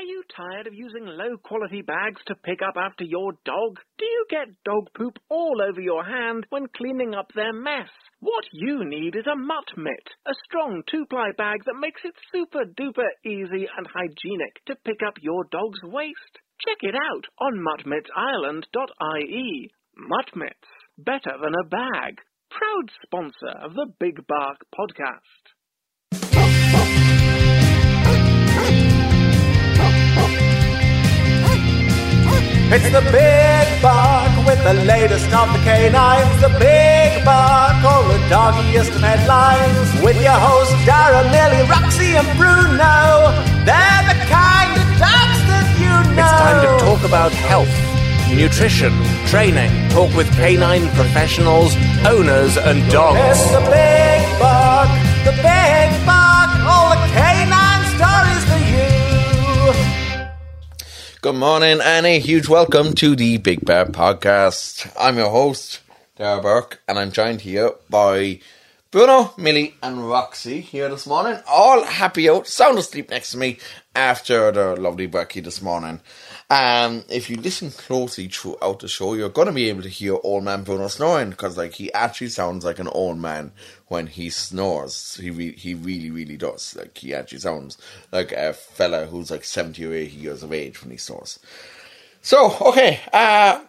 Are 0.00 0.16
you 0.16 0.24
tired 0.34 0.66
of 0.66 0.72
using 0.72 1.04
low 1.04 1.36
quality 1.36 1.82
bags 1.82 2.22
to 2.26 2.34
pick 2.34 2.60
up 2.66 2.78
after 2.78 3.04
your 3.04 3.32
dog? 3.44 3.80
Do 3.98 4.06
you 4.06 4.24
get 4.30 4.48
dog 4.64 4.88
poop 4.96 5.18
all 5.28 5.60
over 5.60 5.78
your 5.78 6.02
hand 6.02 6.46
when 6.48 6.68
cleaning 6.74 7.14
up 7.14 7.30
their 7.34 7.52
mess? 7.52 7.90
What 8.20 8.46
you 8.50 8.82
need 8.86 9.14
is 9.14 9.26
a 9.26 9.36
mutt 9.36 9.76
mitt, 9.76 10.08
a 10.26 10.32
strong 10.46 10.82
two 10.90 11.04
ply 11.04 11.32
bag 11.36 11.66
that 11.66 11.78
makes 11.78 12.00
it 12.02 12.14
super 12.32 12.64
duper 12.64 13.10
easy 13.26 13.68
and 13.76 13.86
hygienic 13.86 14.64
to 14.68 14.76
pick 14.86 15.02
up 15.06 15.18
your 15.20 15.44
dog's 15.52 15.82
waste. 15.82 16.38
Check 16.66 16.78
it 16.80 16.94
out 16.94 17.26
on 17.38 17.60
muttmittsireland.ie. 17.60 19.70
Mutt 19.98 20.34
mitts, 20.34 20.68
better 20.96 21.36
than 21.42 21.54
a 21.62 21.68
bag. 21.68 22.22
Proud 22.48 22.90
sponsor 23.04 23.52
of 23.62 23.74
the 23.74 23.92
Big 24.00 24.26
Bark 24.26 24.64
podcast. 24.74 25.50
It's 32.72 32.88
the 32.92 33.02
Big 33.10 33.82
Bark 33.82 34.30
with 34.46 34.62
the 34.62 34.74
latest 34.86 35.26
of 35.34 35.50
the 35.52 35.58
canines. 35.66 36.40
The 36.40 36.54
Big 36.62 37.24
Bark, 37.24 37.82
all 37.82 38.04
the 38.06 38.22
doggiest 38.30 38.94
of 38.94 39.00
headlines. 39.02 39.90
With 40.04 40.22
your 40.22 40.38
hosts, 40.38 40.78
Darragh, 40.86 41.26
Lily, 41.34 41.66
Roxy, 41.68 42.14
and 42.14 42.28
Bruno. 42.38 43.34
They're 43.66 44.04
the 44.06 44.18
kind 44.30 44.70
of 44.78 44.86
dogs 45.02 45.40
that 45.50 45.66
you 45.82 46.14
know. 46.14 46.22
It's 46.22 46.38
time 46.38 46.62
to 46.62 46.70
talk 46.78 47.02
about 47.02 47.32
health, 47.32 47.74
nutrition, 48.30 48.94
training, 49.26 49.72
talk 49.90 50.14
with 50.14 50.30
canine 50.36 50.86
professionals, 50.94 51.74
owners, 52.06 52.56
and 52.56 52.88
dogs. 52.88 53.18
It's 53.18 53.50
the 53.50 53.66
Big 53.66 54.22
Bark, 54.38 54.86
the 55.26 55.34
Big 55.42 55.69
Good 61.22 61.34
morning, 61.34 61.80
and 61.82 62.06
a 62.06 62.18
huge 62.18 62.48
welcome 62.48 62.94
to 62.94 63.14
the 63.14 63.36
Big 63.36 63.62
Bark 63.62 63.88
Podcast. 63.88 64.90
I'm 64.98 65.18
your 65.18 65.28
host, 65.28 65.80
Darragh 66.16 66.40
Burke, 66.40 66.80
and 66.88 66.98
I'm 66.98 67.12
joined 67.12 67.42
here 67.42 67.72
by 67.90 68.40
Bruno, 68.90 69.34
Millie, 69.36 69.74
and 69.82 70.08
Roxy 70.08 70.62
here 70.62 70.88
this 70.88 71.06
morning. 71.06 71.38
All 71.46 71.84
happy 71.84 72.30
out, 72.30 72.46
sound 72.46 72.78
asleep 72.78 73.10
next 73.10 73.32
to 73.32 73.36
me 73.36 73.58
after 73.94 74.50
their 74.50 74.76
lovely 74.76 75.06
brekkie 75.08 75.44
this 75.44 75.60
morning. 75.60 76.00
Um, 76.48 77.04
if 77.10 77.28
you 77.28 77.36
listen 77.36 77.70
closely 77.70 78.26
throughout 78.28 78.78
the 78.80 78.88
show, 78.88 79.12
you're 79.12 79.28
going 79.28 79.46
to 79.46 79.52
be 79.52 79.68
able 79.68 79.82
to 79.82 79.90
hear 79.90 80.16
old 80.24 80.44
man 80.44 80.64
Bruno 80.64 80.88
snoring 80.88 81.28
because, 81.28 81.58
like, 81.58 81.74
he 81.74 81.92
actually 81.92 82.30
sounds 82.30 82.64
like 82.64 82.78
an 82.78 82.88
old 82.88 83.18
man 83.18 83.52
when 83.90 84.06
he 84.06 84.30
snores. 84.30 85.16
He 85.16 85.30
re- 85.30 85.56
he 85.56 85.74
really, 85.74 86.12
really 86.12 86.36
does. 86.36 86.76
Like, 86.76 86.96
he 86.96 87.12
actually 87.12 87.40
sounds 87.40 87.76
like 88.12 88.30
a 88.30 88.52
fella 88.52 89.06
who's 89.06 89.32
like 89.32 89.44
seventy 89.44 89.84
or 89.84 89.92
eighty 89.92 90.16
years 90.16 90.44
of 90.44 90.52
age 90.52 90.80
when 90.80 90.92
he 90.92 90.96
snores. 90.96 91.40
So, 92.22 92.56
okay, 92.60 93.00
uh, 93.12 93.60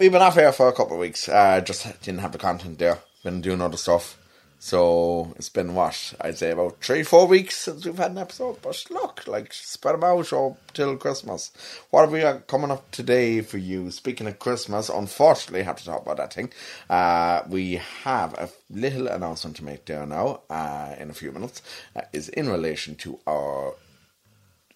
we've 0.00 0.10
been 0.10 0.22
off 0.22 0.34
here 0.36 0.50
for 0.50 0.68
a 0.68 0.72
couple 0.72 0.94
of 0.94 1.00
weeks. 1.00 1.28
Uh, 1.28 1.60
just 1.60 1.84
didn't 2.02 2.20
have 2.20 2.32
the 2.32 2.38
content 2.38 2.78
there. 2.78 3.00
Been 3.22 3.42
doing 3.42 3.60
other 3.60 3.76
stuff. 3.76 4.16
So 4.64 5.34
it's 5.36 5.50
been 5.50 5.74
what 5.74 6.14
I'd 6.22 6.38
say 6.38 6.52
about 6.52 6.80
three, 6.82 7.02
four 7.02 7.26
weeks 7.26 7.54
since 7.54 7.84
we've 7.84 7.98
had 7.98 8.12
an 8.12 8.16
episode. 8.16 8.62
But 8.62 8.82
look, 8.88 9.26
like 9.26 9.52
spread 9.52 9.94
them 9.94 10.04
out 10.04 10.32
or 10.32 10.56
till 10.72 10.96
Christmas. 10.96 11.52
What 11.90 12.00
have 12.00 12.12
we 12.12 12.20
got 12.20 12.46
coming 12.46 12.70
up 12.70 12.90
today 12.90 13.42
for 13.42 13.58
you? 13.58 13.90
Speaking 13.90 14.26
of 14.26 14.38
Christmas, 14.38 14.88
unfortunately, 14.88 15.64
have 15.64 15.76
to 15.76 15.84
talk 15.84 16.00
about 16.00 16.16
that 16.16 16.32
thing. 16.32 16.50
Uh, 16.88 17.42
we 17.46 17.74
have 18.04 18.32
a 18.38 18.48
little 18.70 19.06
announcement 19.06 19.56
to 19.56 19.64
make 19.66 19.84
there 19.84 20.06
now. 20.06 20.40
Uh, 20.48 20.94
in 20.98 21.10
a 21.10 21.14
few 21.14 21.30
minutes, 21.30 21.60
uh, 21.94 22.00
is 22.14 22.30
in 22.30 22.48
relation 22.48 22.94
to 22.94 23.20
our 23.26 23.74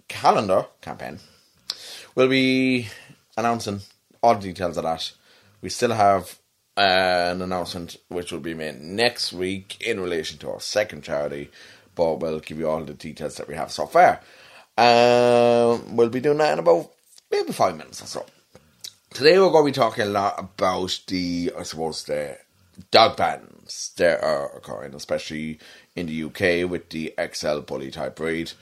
calendar 0.06 0.66
campaign. 0.82 1.18
We'll 2.14 2.28
be 2.28 2.88
announcing 3.38 3.80
all 4.22 4.34
the 4.34 4.48
details 4.48 4.76
of 4.76 4.82
that. 4.82 5.12
We 5.62 5.70
still 5.70 5.92
have 5.92 6.38
an 6.78 7.42
announcement 7.42 7.96
which 8.08 8.30
will 8.30 8.40
be 8.40 8.54
made 8.54 8.80
next 8.80 9.32
week 9.32 9.76
in 9.80 10.00
relation 10.00 10.38
to 10.38 10.50
our 10.50 10.60
second 10.60 11.02
charity, 11.02 11.50
but 11.94 12.20
we'll 12.20 12.38
give 12.40 12.58
you 12.58 12.68
all 12.68 12.84
the 12.84 12.94
details 12.94 13.36
that 13.36 13.48
we 13.48 13.54
have 13.54 13.72
so 13.72 13.86
far. 13.86 14.20
Um, 14.76 15.96
we'll 15.96 16.08
be 16.08 16.20
doing 16.20 16.38
that 16.38 16.52
in 16.52 16.60
about 16.60 16.92
maybe 17.30 17.52
five 17.52 17.76
minutes 17.76 18.02
or 18.02 18.06
so. 18.06 18.26
Today 19.10 19.38
we're 19.40 19.50
going 19.50 19.72
to 19.72 19.80
be 19.80 19.84
talking 19.84 20.04
a 20.04 20.08
lot 20.08 20.38
about 20.38 21.00
the, 21.08 21.52
I 21.58 21.64
suppose, 21.64 22.04
the 22.04 22.38
dog 22.92 23.16
bans 23.16 23.92
that 23.96 24.22
are 24.22 24.56
occurring, 24.56 24.94
especially 24.94 25.58
in 25.96 26.06
the 26.06 26.22
UK 26.24 26.70
with 26.70 26.90
the 26.90 27.12
XL 27.32 27.60
bully 27.60 27.90
type 27.90 28.14
breed. 28.14 28.52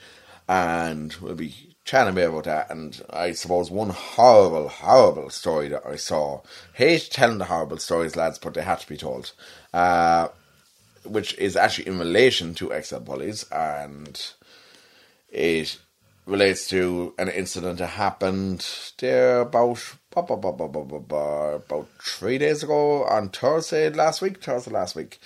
And 0.49 1.13
we'll 1.15 1.35
be 1.35 1.66
chatting 1.87 2.13
bit 2.13 2.29
about 2.29 2.43
that. 2.43 2.69
And 2.69 3.01
I 3.09 3.31
suppose 3.31 3.71
one 3.71 3.89
horrible, 3.89 4.67
horrible 4.67 5.29
story 5.29 5.69
that 5.69 5.85
I 5.85 5.95
saw. 5.95 6.41
Hate 6.73 7.07
telling 7.09 7.39
the 7.39 7.45
horrible 7.45 7.77
stories, 7.77 8.15
lads, 8.15 8.37
but 8.37 8.53
they 8.53 8.61
had 8.61 8.79
to 8.81 8.87
be 8.87 8.97
told. 8.97 9.31
Uh, 9.73 10.27
which 11.03 11.35
is 11.37 11.55
actually 11.55 11.87
in 11.87 11.97
relation 11.97 12.53
to 12.55 12.73
XL 12.79 12.97
bullies. 12.97 13.45
And 13.51 14.21
it 15.29 15.79
relates 16.25 16.67
to 16.67 17.13
an 17.17 17.29
incident 17.29 17.79
that 17.79 17.87
happened 17.87 18.67
there 18.99 19.39
about 19.41 19.79
about 20.11 21.87
three 22.01 22.37
days 22.37 22.63
ago 22.63 23.05
on 23.05 23.29
Thursday 23.29 23.89
last 23.89 24.21
week, 24.21 24.43
Thursday 24.43 24.71
last 24.71 24.95
week, 24.95 25.19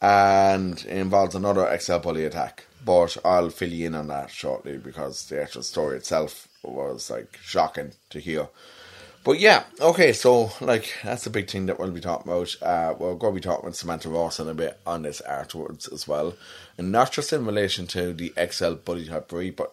and 0.00 0.84
involves 0.84 1.34
another 1.34 1.78
XL 1.78 1.98
bully 1.98 2.24
attack. 2.24 2.66
But 2.84 3.16
I'll 3.24 3.50
fill 3.50 3.72
you 3.72 3.86
in 3.86 3.94
on 3.94 4.08
that 4.08 4.30
shortly 4.30 4.78
because 4.78 5.26
the 5.26 5.42
actual 5.42 5.62
story 5.62 5.96
itself 5.96 6.48
was 6.62 7.10
like 7.10 7.38
shocking 7.42 7.92
to 8.10 8.18
hear. 8.18 8.48
But 9.24 9.38
yeah, 9.38 9.62
okay, 9.80 10.12
so 10.12 10.50
like 10.60 10.94
that's 11.04 11.26
a 11.26 11.30
big 11.30 11.48
thing 11.48 11.66
that 11.66 11.78
we'll 11.78 11.92
be 11.92 12.00
talking 12.00 12.30
about. 12.30 12.56
Uh, 12.60 12.94
we're 12.98 13.14
going 13.14 13.34
to 13.34 13.40
be 13.40 13.40
talking 13.40 13.66
with 13.66 13.76
Samantha 13.76 14.08
Rawson 14.08 14.48
in 14.48 14.52
a 14.52 14.54
bit 14.54 14.80
on 14.84 15.02
this 15.02 15.20
afterwards 15.20 15.86
as 15.86 16.08
well, 16.08 16.34
and 16.76 16.90
not 16.90 17.12
just 17.12 17.32
in 17.32 17.46
relation 17.46 17.86
to 17.88 18.12
the 18.12 18.32
XL 18.50 18.74
bully 18.74 19.06
type 19.06 19.28
breed, 19.28 19.54
but 19.54 19.72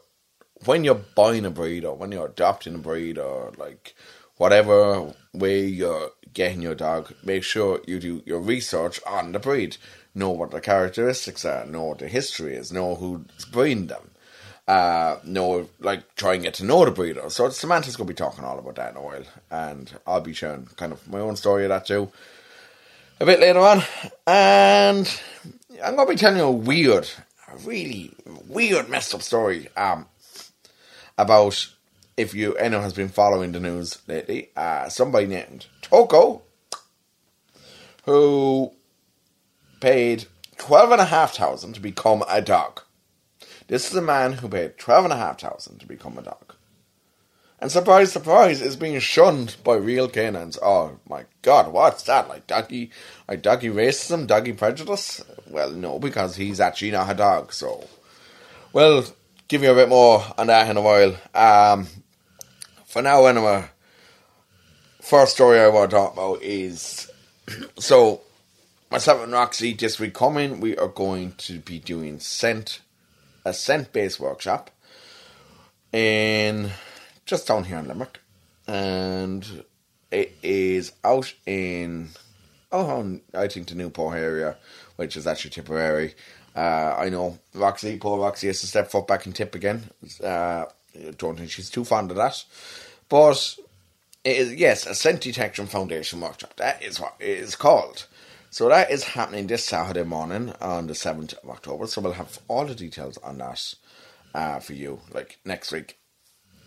when 0.66 0.84
you're 0.84 1.02
buying 1.16 1.46
a 1.46 1.50
breed 1.50 1.84
or 1.84 1.96
when 1.96 2.12
you're 2.12 2.28
adopting 2.28 2.76
a 2.76 2.80
breed 2.80 3.18
or 3.18 3.52
like 3.58 3.96
whatever 4.38 5.14
way 5.34 5.66
you're 5.66 6.12
getting 6.34 6.62
your 6.62 6.76
dog, 6.76 7.14
make 7.24 7.44
sure 7.44 7.82
you 7.88 8.00
do 8.00 8.22
your 8.26 8.40
research 8.40 9.00
on 9.08 9.32
the 9.32 9.40
breed. 9.40 9.78
Know 10.16 10.32
what 10.32 10.52
their 10.52 10.60
characteristics 10.60 11.46
are, 11.46 11.66
know 11.66 11.86
what 11.86 12.00
the 12.00 12.08
history 12.08 12.56
is, 12.56 12.72
know 12.72 12.96
who's 12.96 13.46
breeding 13.46 13.88
them. 13.88 14.12
Uh, 14.68 15.18
know, 15.24 15.68
like, 15.80 16.16
try 16.16 16.36
and 16.36 16.44
get 16.44 16.54
to 16.56 16.66
know 16.66 16.86
the 16.86 16.92
breeder. 16.92 17.28
So 17.30 17.50
Samantha's 17.50 17.96
going 17.96 18.08
to 18.08 18.14
be 18.14 18.16
talking 18.16 18.44
all 18.44 18.60
about 18.60 18.76
that 18.76 18.92
in 18.92 18.98
a 18.98 19.02
while. 19.02 19.24
And 19.50 19.92
I'll 20.06 20.22
be 20.22 20.34
sharing 20.34 20.68
kind 20.76 20.92
of 20.92 21.08
my 21.08 21.20
own 21.20 21.36
story 21.36 21.64
of 21.64 21.70
that 21.70 21.88
too 21.88 22.12
a 23.20 23.26
bit 23.26 23.40
later 23.40 23.60
on. 23.60 23.84
And 24.26 25.22
I'm 25.84 25.96
going 25.96 26.08
to 26.08 26.14
be 26.14 26.20
telling 26.20 26.38
you 26.38 26.44
a 26.44 26.52
weird, 26.52 27.10
a 27.52 27.58
really 27.58 28.14
weird, 28.48 28.90
messed 28.90 29.14
up 29.14 29.22
story. 29.22 29.68
Um, 29.76 30.08
about 31.18 31.68
if 32.16 32.34
you 32.34 32.56
anyone 32.56 32.84
has 32.84 32.94
been 32.94 33.10
following 33.10 33.52
the 33.52 33.60
news 33.60 34.00
lately, 34.08 34.50
uh, 34.56 34.90
somebody 34.90 35.28
named 35.28 35.68
Toko, 35.82 36.42
who 38.06 38.72
paid 39.80 40.26
twelve 40.58 40.92
and 40.92 41.02
a 41.02 41.06
half 41.06 41.36
thousand 41.36 41.74
to 41.74 41.80
become 41.80 42.24
a 42.30 42.42
dog. 42.42 42.82
This 43.68 43.90
is 43.90 43.96
a 43.96 44.02
man 44.02 44.34
who 44.34 44.50
paid 44.50 44.78
twelve 44.78 45.06
and 45.06 45.14
a 45.14 45.18
half 45.18 45.40
thousand 45.40 45.80
to 45.80 45.86
become 45.86 46.18
a 46.18 46.24
dog. 46.24 46.56
And 47.62 47.72
surprise, 47.72 48.12
surprise, 48.12 48.62
is 48.62 48.78
being 48.78 49.00
shunned 49.00 49.58
by 49.64 49.76
real 49.76 50.08
canines. 50.08 50.58
Oh 50.62 50.98
my 51.10 51.26
god, 51.42 51.74
what's 51.74 52.04
that? 52.04 52.30
Like 52.30 52.48
doggy, 52.48 52.92
like 53.28 53.42
doggy 53.42 53.68
racism, 53.68 54.28
doggy 54.28 54.54
prejudice? 54.54 55.22
Well, 55.50 55.72
no, 55.72 56.00
because 56.00 56.38
he's 56.38 56.62
actually 56.62 56.92
not 56.92 57.12
a 57.12 57.16
dog. 57.16 57.52
So, 57.52 57.86
well, 58.72 59.04
give 59.50 59.64
you 59.64 59.72
a 59.72 59.76
bit 59.76 59.90
more 59.90 60.24
on 60.38 60.48
that 60.48 60.70
in 60.70 60.78
a 60.78 60.82
while. 60.82 61.18
Um, 61.36 61.88
for 62.86 63.02
now, 63.02 63.26
anyway, 63.26 63.66
first 65.02 65.34
story 65.34 65.60
I 65.60 65.68
want 65.68 65.92
to 65.92 65.98
talk 65.98 66.14
about 66.14 66.42
is 66.42 67.12
so 67.78 68.22
myself 68.92 69.24
and 69.24 69.34
Roxy 69.34 69.74
this 69.74 70.00
week 70.00 70.20
we 70.20 70.76
are 70.76 70.88
going 70.88 71.34
to 71.34 71.60
be 71.60 71.78
doing 71.78 72.20
scent 72.20 72.82
a 73.46 73.54
scent 73.54 73.94
based 73.94 74.20
workshop 74.20 74.72
in 75.94 76.72
just 77.26 77.48
down 77.48 77.64
here 77.66 77.78
in 77.78 77.88
Limerick, 77.88 78.20
and 78.68 79.64
it 80.12 80.36
is 80.42 80.92
out 81.04 81.34
in 81.46 82.10
oh 82.72 83.20
I 83.34 83.48
think 83.48 83.68
the 83.68 83.76
Newport 83.76 84.18
area, 84.18 84.58
which 84.96 85.16
is 85.16 85.28
actually 85.28 85.52
Tipperary. 85.52 86.16
Uh, 86.56 86.96
I 86.98 87.10
know 87.10 87.38
Roxy, 87.54 87.98
poor 87.98 88.20
Roxy, 88.20 88.48
has 88.48 88.62
to 88.62 88.68
step 88.68 88.90
foot 88.90 89.08
back 89.08 89.28
in 89.28 89.34
tip 89.34 89.54
again. 89.54 89.90
Uh, 90.24 90.66
don't 91.18 91.38
think 91.38 91.52
she's 91.52 91.70
too 91.70 91.86
fond 91.86 92.10
of 92.10 92.18
that, 92.18 92.44
but 93.08 93.56
it 94.24 94.38
is, 94.38 94.56
yes, 94.56 94.88
a 94.88 94.96
scent 94.96 95.22
detection 95.22 95.68
foundation 95.68 96.20
workshop. 96.20 96.56
That 96.58 96.84
is 96.84 97.00
what 97.00 97.16
it 97.20 97.30
is 97.30 97.56
called. 97.56 98.08
So 98.52 98.70
that 98.70 98.92
is 98.92 99.04
happening 99.04 99.48
this 99.48 99.66
Saturday 99.66 100.04
morning 100.04 100.54
on 100.62 100.88
the 100.88 100.96
seventh 100.96 101.34
of 101.44 101.50
October. 101.50 101.88
So 101.88 102.02
we'll 102.02 102.14
have 102.14 102.40
all 102.48 102.66
the 102.66 102.76
details 102.76 103.18
on 103.18 103.38
that 103.40 103.74
uh, 104.34 104.60
for 104.60 104.74
you, 104.74 105.02
like 105.14 105.40
next 105.46 105.72
week. 105.72 105.98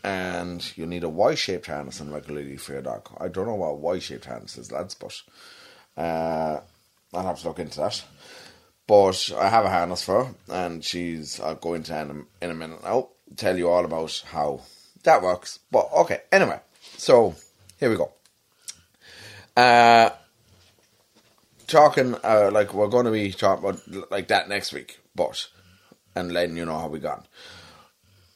and 0.05 0.76
you 0.76 0.87
need 0.87 1.05
a 1.05 1.08
Y-shaped 1.08 1.67
harness 1.67 2.00
and 2.00 2.12
regularly 2.12 2.56
for 2.56 2.73
your 2.73 2.82
dog. 2.82 3.08
I 3.20 3.29
don't 3.29 3.46
know 3.46 3.55
what 3.55 3.79
Y-shaped 3.79 4.25
harness 4.25 4.56
is, 4.58 4.73
lads, 4.73 4.94
but 4.94 5.23
uh, 5.96 6.61
I'll 7.14 7.26
have 7.26 7.40
to 7.40 7.49
look 7.49 7.58
into 7.58 7.79
that. 7.81 8.02
But 8.87 9.31
I 9.38 9.49
have 9.49 9.64
a 9.64 9.70
harness 9.70 10.02
for 10.05 10.25
her, 10.25 10.35
and 10.50 10.85
she's. 10.85 11.40
I'll 11.40 11.55
go 11.55 11.75
into 11.75 11.99
in 11.99 12.11
a, 12.11 12.44
in 12.44 12.50
a 12.50 12.55
minute 12.55 12.82
now. 12.82 13.11
Tell 13.37 13.56
you 13.56 13.70
all 13.70 13.85
about 13.85 14.23
how 14.26 14.62
that 15.05 15.23
works. 15.23 15.61
But 15.70 15.88
okay, 15.99 16.20
anyway, 16.32 16.61
so 16.96 17.35
here 17.78 17.90
we 17.90 17.96
go. 17.96 18.12
Uh, 19.56 20.11
talking 21.73 22.15
uh, 22.23 22.51
like 22.53 22.73
we're 22.75 22.87
going 22.89 23.07
to 23.07 23.11
be 23.11 23.33
talking 23.33 23.65
about 23.65 24.11
like 24.11 24.29
that 24.29 24.49
next 24.49 24.73
week, 24.73 25.01
but 25.15 25.49
and 26.15 26.33
letting 26.33 26.57
you 26.57 26.65
know 26.65 26.79
how 26.79 26.89
we 26.89 27.01
got. 27.01 27.27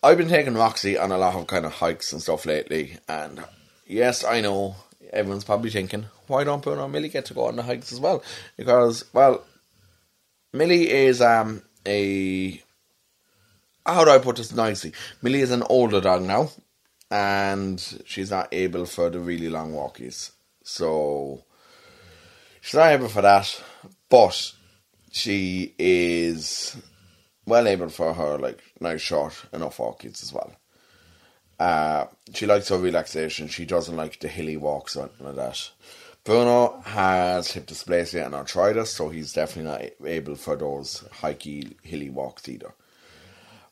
I've 0.02 0.18
been 0.18 0.28
taking 0.28 0.54
Roxy 0.54 0.98
on 0.98 1.12
a 1.12 1.18
lot 1.18 1.34
of 1.34 1.46
kind 1.46 1.66
of 1.66 1.72
hikes 1.74 2.12
and 2.12 2.22
stuff 2.22 2.46
lately, 2.46 2.98
and 3.08 3.44
yes, 3.86 4.24
I 4.24 4.40
know 4.40 4.76
everyone's 5.12 5.44
probably 5.44 5.70
thinking, 5.70 6.06
why 6.26 6.44
don't 6.44 6.62
Bruno 6.62 6.84
and 6.84 6.92
Millie 6.92 7.08
get 7.08 7.26
to 7.26 7.34
go 7.34 7.46
on 7.46 7.56
the 7.56 7.62
hikes 7.62 7.92
as 7.92 8.00
well? 8.00 8.22
Because, 8.56 9.04
well, 9.12 9.44
Millie 10.52 10.90
is 10.90 11.20
um 11.20 11.62
a 11.86 12.62
how 13.84 14.04
do 14.04 14.10
I 14.10 14.18
put 14.18 14.36
this 14.36 14.54
nicely? 14.54 14.92
Millie 15.22 15.42
is 15.42 15.52
an 15.52 15.62
older 15.68 16.00
dog 16.00 16.22
now, 16.22 16.50
and 17.10 17.80
she's 18.04 18.30
not 18.30 18.48
able 18.52 18.86
for 18.86 19.10
the 19.10 19.20
really 19.20 19.48
long 19.48 19.72
walkies. 19.72 20.32
So 20.64 21.44
she's 22.66 22.74
not 22.74 22.90
able 22.90 23.08
for 23.08 23.22
that, 23.22 23.62
but 24.08 24.52
she 25.12 25.72
is 25.78 26.76
well 27.46 27.68
able 27.68 27.88
for 27.88 28.12
her 28.12 28.38
like 28.38 28.58
nice 28.80 29.00
short 29.00 29.34
enough 29.52 29.76
walkies 29.76 30.20
as 30.24 30.32
well. 30.32 30.52
Uh, 31.60 32.06
she 32.34 32.44
likes 32.44 32.68
her 32.68 32.76
relaxation. 32.76 33.46
She 33.46 33.64
doesn't 33.64 33.96
like 33.96 34.18
the 34.18 34.26
hilly 34.26 34.56
walks 34.56 34.96
or 34.96 35.04
anything 35.04 35.26
like 35.26 35.36
that. 35.36 35.70
Bruno 36.24 36.80
has 36.80 37.52
hip 37.52 37.66
dysplasia 37.66 38.26
and 38.26 38.34
arthritis, 38.34 38.92
so 38.92 39.10
he's 39.10 39.32
definitely 39.32 39.70
not 39.70 40.10
able 40.10 40.34
for 40.34 40.56
those 40.56 41.04
hikey, 41.12 41.76
hilly 41.82 42.10
walks 42.10 42.48
either. 42.48 42.74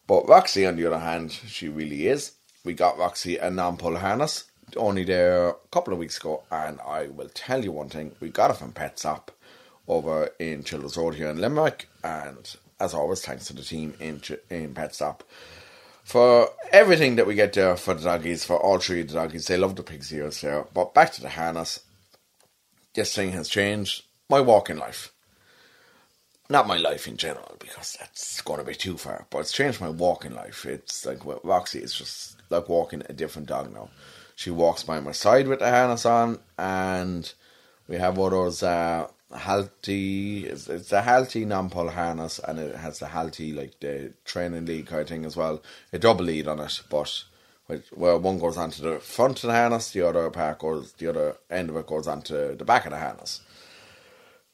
But 0.06 0.28
Roxy, 0.28 0.66
on 0.66 0.76
the 0.76 0.86
other 0.86 1.00
hand, 1.00 1.32
she 1.32 1.68
really 1.68 2.06
is. 2.06 2.32
We 2.62 2.74
got 2.74 2.96
Roxy 2.96 3.38
a 3.38 3.50
non-pull 3.50 3.98
harness 3.98 4.44
only 4.76 5.04
there 5.04 5.48
a 5.48 5.54
couple 5.70 5.92
of 5.92 5.98
weeks 5.98 6.18
ago, 6.18 6.42
and 6.50 6.80
I 6.86 7.08
will 7.08 7.28
tell 7.28 7.64
you 7.64 7.72
one 7.72 7.88
thing: 7.88 8.12
we 8.20 8.30
got 8.30 8.50
it 8.50 8.56
from 8.56 8.72
PetStop 8.72 9.28
over 9.86 10.30
in 10.38 10.64
Childers 10.64 10.96
Road 10.96 11.14
here 11.14 11.28
in 11.28 11.40
Limerick, 11.40 11.88
and 12.02 12.56
as 12.80 12.94
always, 12.94 13.24
thanks 13.24 13.46
to 13.46 13.52
the 13.54 13.62
team 13.62 13.94
in 14.00 14.20
in 14.50 14.74
PetStop 14.74 15.20
for 16.04 16.50
everything 16.70 17.16
that 17.16 17.26
we 17.26 17.34
get 17.34 17.54
there 17.54 17.76
for 17.76 17.94
the 17.94 18.04
doggies, 18.04 18.44
for 18.44 18.58
all 18.58 18.78
three 18.78 19.00
of 19.00 19.08
the 19.08 19.14
doggies. 19.14 19.46
They 19.46 19.56
love 19.56 19.74
the 19.74 19.82
pig's 19.82 20.12
ears 20.12 20.42
there. 20.42 20.66
But 20.72 20.94
back 20.94 21.12
to 21.12 21.22
the 21.22 21.30
harness. 21.30 21.80
This 22.94 23.14
thing 23.14 23.32
has 23.32 23.48
changed 23.48 24.04
my 24.28 24.40
walk 24.40 24.70
in 24.70 24.78
life. 24.78 25.12
Not 26.50 26.68
my 26.68 26.76
life 26.76 27.08
in 27.08 27.16
general, 27.16 27.56
because 27.58 27.96
that's 27.98 28.42
going 28.42 28.60
to 28.60 28.66
be 28.66 28.74
too 28.74 28.98
far. 28.98 29.26
But 29.30 29.38
it's 29.38 29.52
changed 29.52 29.80
my 29.80 29.88
walking 29.88 30.34
life. 30.34 30.66
It's 30.66 31.06
like 31.06 31.20
Roxy, 31.42 31.78
it's 31.78 31.96
just 31.98 32.36
like 32.50 32.68
walking 32.68 33.02
a 33.08 33.14
different 33.14 33.48
dog 33.48 33.72
now. 33.72 33.88
She 34.36 34.50
walks 34.50 34.82
by 34.82 35.00
my 35.00 35.12
side 35.12 35.48
with 35.48 35.60
the 35.60 35.70
harness 35.70 36.04
on, 36.04 36.40
and 36.58 37.32
we 37.88 37.96
have 37.96 38.16
one 38.16 38.32
of 38.32 38.38
those 38.38 38.62
uh, 38.62 39.08
Halti. 39.32 40.44
It's, 40.44 40.68
it's 40.68 40.92
a 40.92 41.02
Halti 41.02 41.46
non-pull 41.46 41.90
harness, 41.90 42.40
and 42.40 42.58
it 42.58 42.76
has 42.76 42.98
the 42.98 43.06
Halti 43.06 43.54
like 43.54 43.78
the 43.80 44.12
training 44.24 44.66
lead 44.66 44.86
kind 44.86 45.02
of 45.02 45.08
thing 45.08 45.24
as 45.24 45.36
well. 45.36 45.62
A 45.92 45.98
double 45.98 46.24
lead 46.24 46.48
on 46.48 46.60
it, 46.60 46.80
but 46.90 47.24
where 47.94 48.18
one 48.18 48.38
goes 48.38 48.56
onto 48.56 48.82
the 48.82 48.98
front 49.00 49.42
of 49.42 49.48
the 49.48 49.54
harness, 49.54 49.90
the 49.92 50.06
other 50.06 50.28
part 50.30 50.58
goes, 50.58 50.92
the 50.92 51.08
other 51.08 51.36
end 51.50 51.70
of 51.70 51.76
it 51.76 51.86
goes 51.86 52.06
onto 52.06 52.54
the 52.56 52.64
back 52.64 52.84
of 52.84 52.92
the 52.92 52.98
harness. 52.98 53.40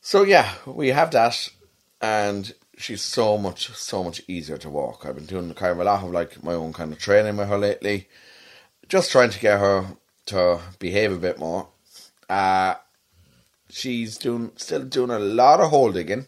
So 0.01 0.23
yeah, 0.23 0.55
we 0.65 0.89
have 0.89 1.11
that, 1.11 1.49
and 2.01 2.55
she's 2.77 3.03
so 3.03 3.37
much, 3.37 3.71
so 3.71 4.05
much 4.05 4.23
easier 4.29 4.57
to 4.59 4.71
walk. 4.71 5.05
I've 5.05 5.17
been 5.17 5.27
doing 5.27 5.53
kind 5.55 5.73
of 5.73 5.81
a 5.81 5.85
lot 5.85 6.05
of 6.05 6.11
like 6.11 6.43
my 6.43 6.55
own 6.55 6.73
kind 6.73 6.93
of 6.93 6.99
training 6.99 7.37
with 7.37 7.49
her 7.49 7.59
lately, 7.59 8.09
just 8.91 9.13
trying 9.13 9.31
to 9.31 9.39
get 9.39 9.61
her 9.61 9.87
to 10.27 10.61
behave 10.81 11.13
a 11.13 11.17
bit 11.17 11.39
more. 11.39 11.69
Uh, 12.29 12.75
she's 13.71 14.19
doing 14.19 14.51
still 14.57 14.85
doing 14.85 15.11
a 15.11 15.19
lot 15.19 15.61
of 15.61 15.71
hole 15.71 15.93
digging. 15.93 16.27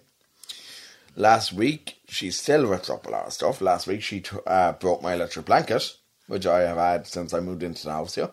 Last 1.16 1.52
week, 1.52 1.96
she 2.08 2.30
still 2.30 2.66
ripped 2.66 2.88
up 2.88 3.06
a 3.06 3.10
lot 3.10 3.26
of 3.26 3.32
stuff. 3.32 3.60
Last 3.60 3.86
week, 3.86 4.00
she 4.00 4.22
uh, 4.46 4.72
broke 4.72 5.02
my 5.02 5.14
electric 5.14 5.44
blanket, 5.44 5.96
which 6.28 6.46
I 6.46 6.60
have 6.60 6.78
had 6.78 7.06
since 7.06 7.34
I 7.34 7.40
moved 7.40 7.64
into 7.64 7.84
the 7.84 7.92
house 7.92 8.14
here. 8.14 8.30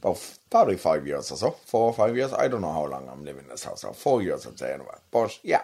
About 0.00 0.16
f- 0.16 0.38
probably 0.50 0.76
five 0.78 1.06
years 1.06 1.30
or 1.30 1.36
so. 1.36 1.50
Four 1.66 1.88
or 1.88 1.92
five 1.92 2.16
years. 2.16 2.32
I 2.32 2.48
don't 2.48 2.62
know 2.62 2.72
how 2.72 2.86
long 2.86 3.08
I'm 3.08 3.24
living 3.24 3.44
in 3.44 3.50
this 3.50 3.64
house 3.64 3.84
now. 3.84 3.92
Four 3.92 4.22
years, 4.22 4.46
I'd 4.46 4.58
say, 4.58 4.72
anyway. 4.72 4.96
But 5.10 5.38
yeah, 5.42 5.62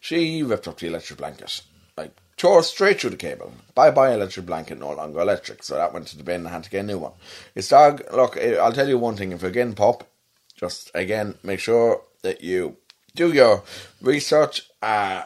she 0.00 0.42
ripped 0.42 0.68
up 0.68 0.78
the 0.78 0.88
electric 0.88 1.18
blanket. 1.18 1.62
Like, 1.96 2.12
tore 2.36 2.62
straight 2.62 3.00
through 3.00 3.10
the 3.10 3.16
cable. 3.16 3.52
Bye 3.74 3.90
bye 3.90 4.12
electric 4.12 4.46
blanket, 4.46 4.78
no 4.78 4.92
longer 4.92 5.20
electric. 5.20 5.62
So 5.62 5.74
that 5.76 5.92
went 5.92 6.06
to 6.08 6.16
the 6.16 6.24
bin 6.24 6.40
and 6.40 6.48
I 6.48 6.52
had 6.52 6.64
to 6.64 6.70
get 6.70 6.84
a 6.84 6.86
new 6.86 6.98
one. 6.98 7.12
It's 7.54 7.68
dog, 7.68 8.02
look, 8.12 8.36
I'll 8.36 8.72
tell 8.72 8.88
you 8.88 8.98
one 8.98 9.16
thing. 9.16 9.32
If 9.32 9.42
you're 9.42 9.50
getting 9.50 9.74
pup, 9.74 10.06
just 10.54 10.90
again 10.94 11.34
make 11.42 11.60
sure 11.60 12.02
that 12.22 12.42
you 12.42 12.76
do 13.14 13.32
your 13.32 13.62
research 14.00 14.62
uh, 14.82 15.24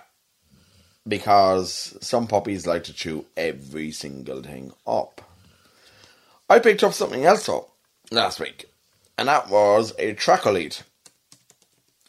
because 1.06 1.96
some 2.00 2.26
puppies 2.26 2.66
like 2.66 2.84
to 2.84 2.92
chew 2.94 3.26
every 3.36 3.90
single 3.90 4.42
thing 4.42 4.72
up. 4.86 5.20
I 6.48 6.58
picked 6.58 6.82
up 6.82 6.94
something 6.94 7.24
else 7.24 7.48
up 7.48 7.68
last 8.10 8.40
week, 8.40 8.66
and 9.18 9.28
that 9.28 9.48
was 9.50 9.92
a 9.98 10.14
tracking 10.14 10.54
lead. 10.54 10.76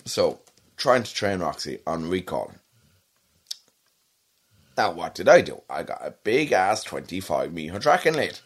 So, 0.06 0.40
trying 0.78 1.04
to 1.04 1.14
train 1.14 1.40
Roxy 1.40 1.80
on 1.86 2.10
recall. 2.10 2.52
Now, 4.82 4.90
what 4.90 5.14
did 5.14 5.30
I 5.30 5.42
do? 5.42 5.62
I 5.70 5.84
got 5.84 6.02
a 6.02 6.10
big 6.10 6.54
ass 6.54 6.84
25 6.84 7.54
meter 7.54 7.78
tracking 7.78 8.16
lead. 8.16 8.40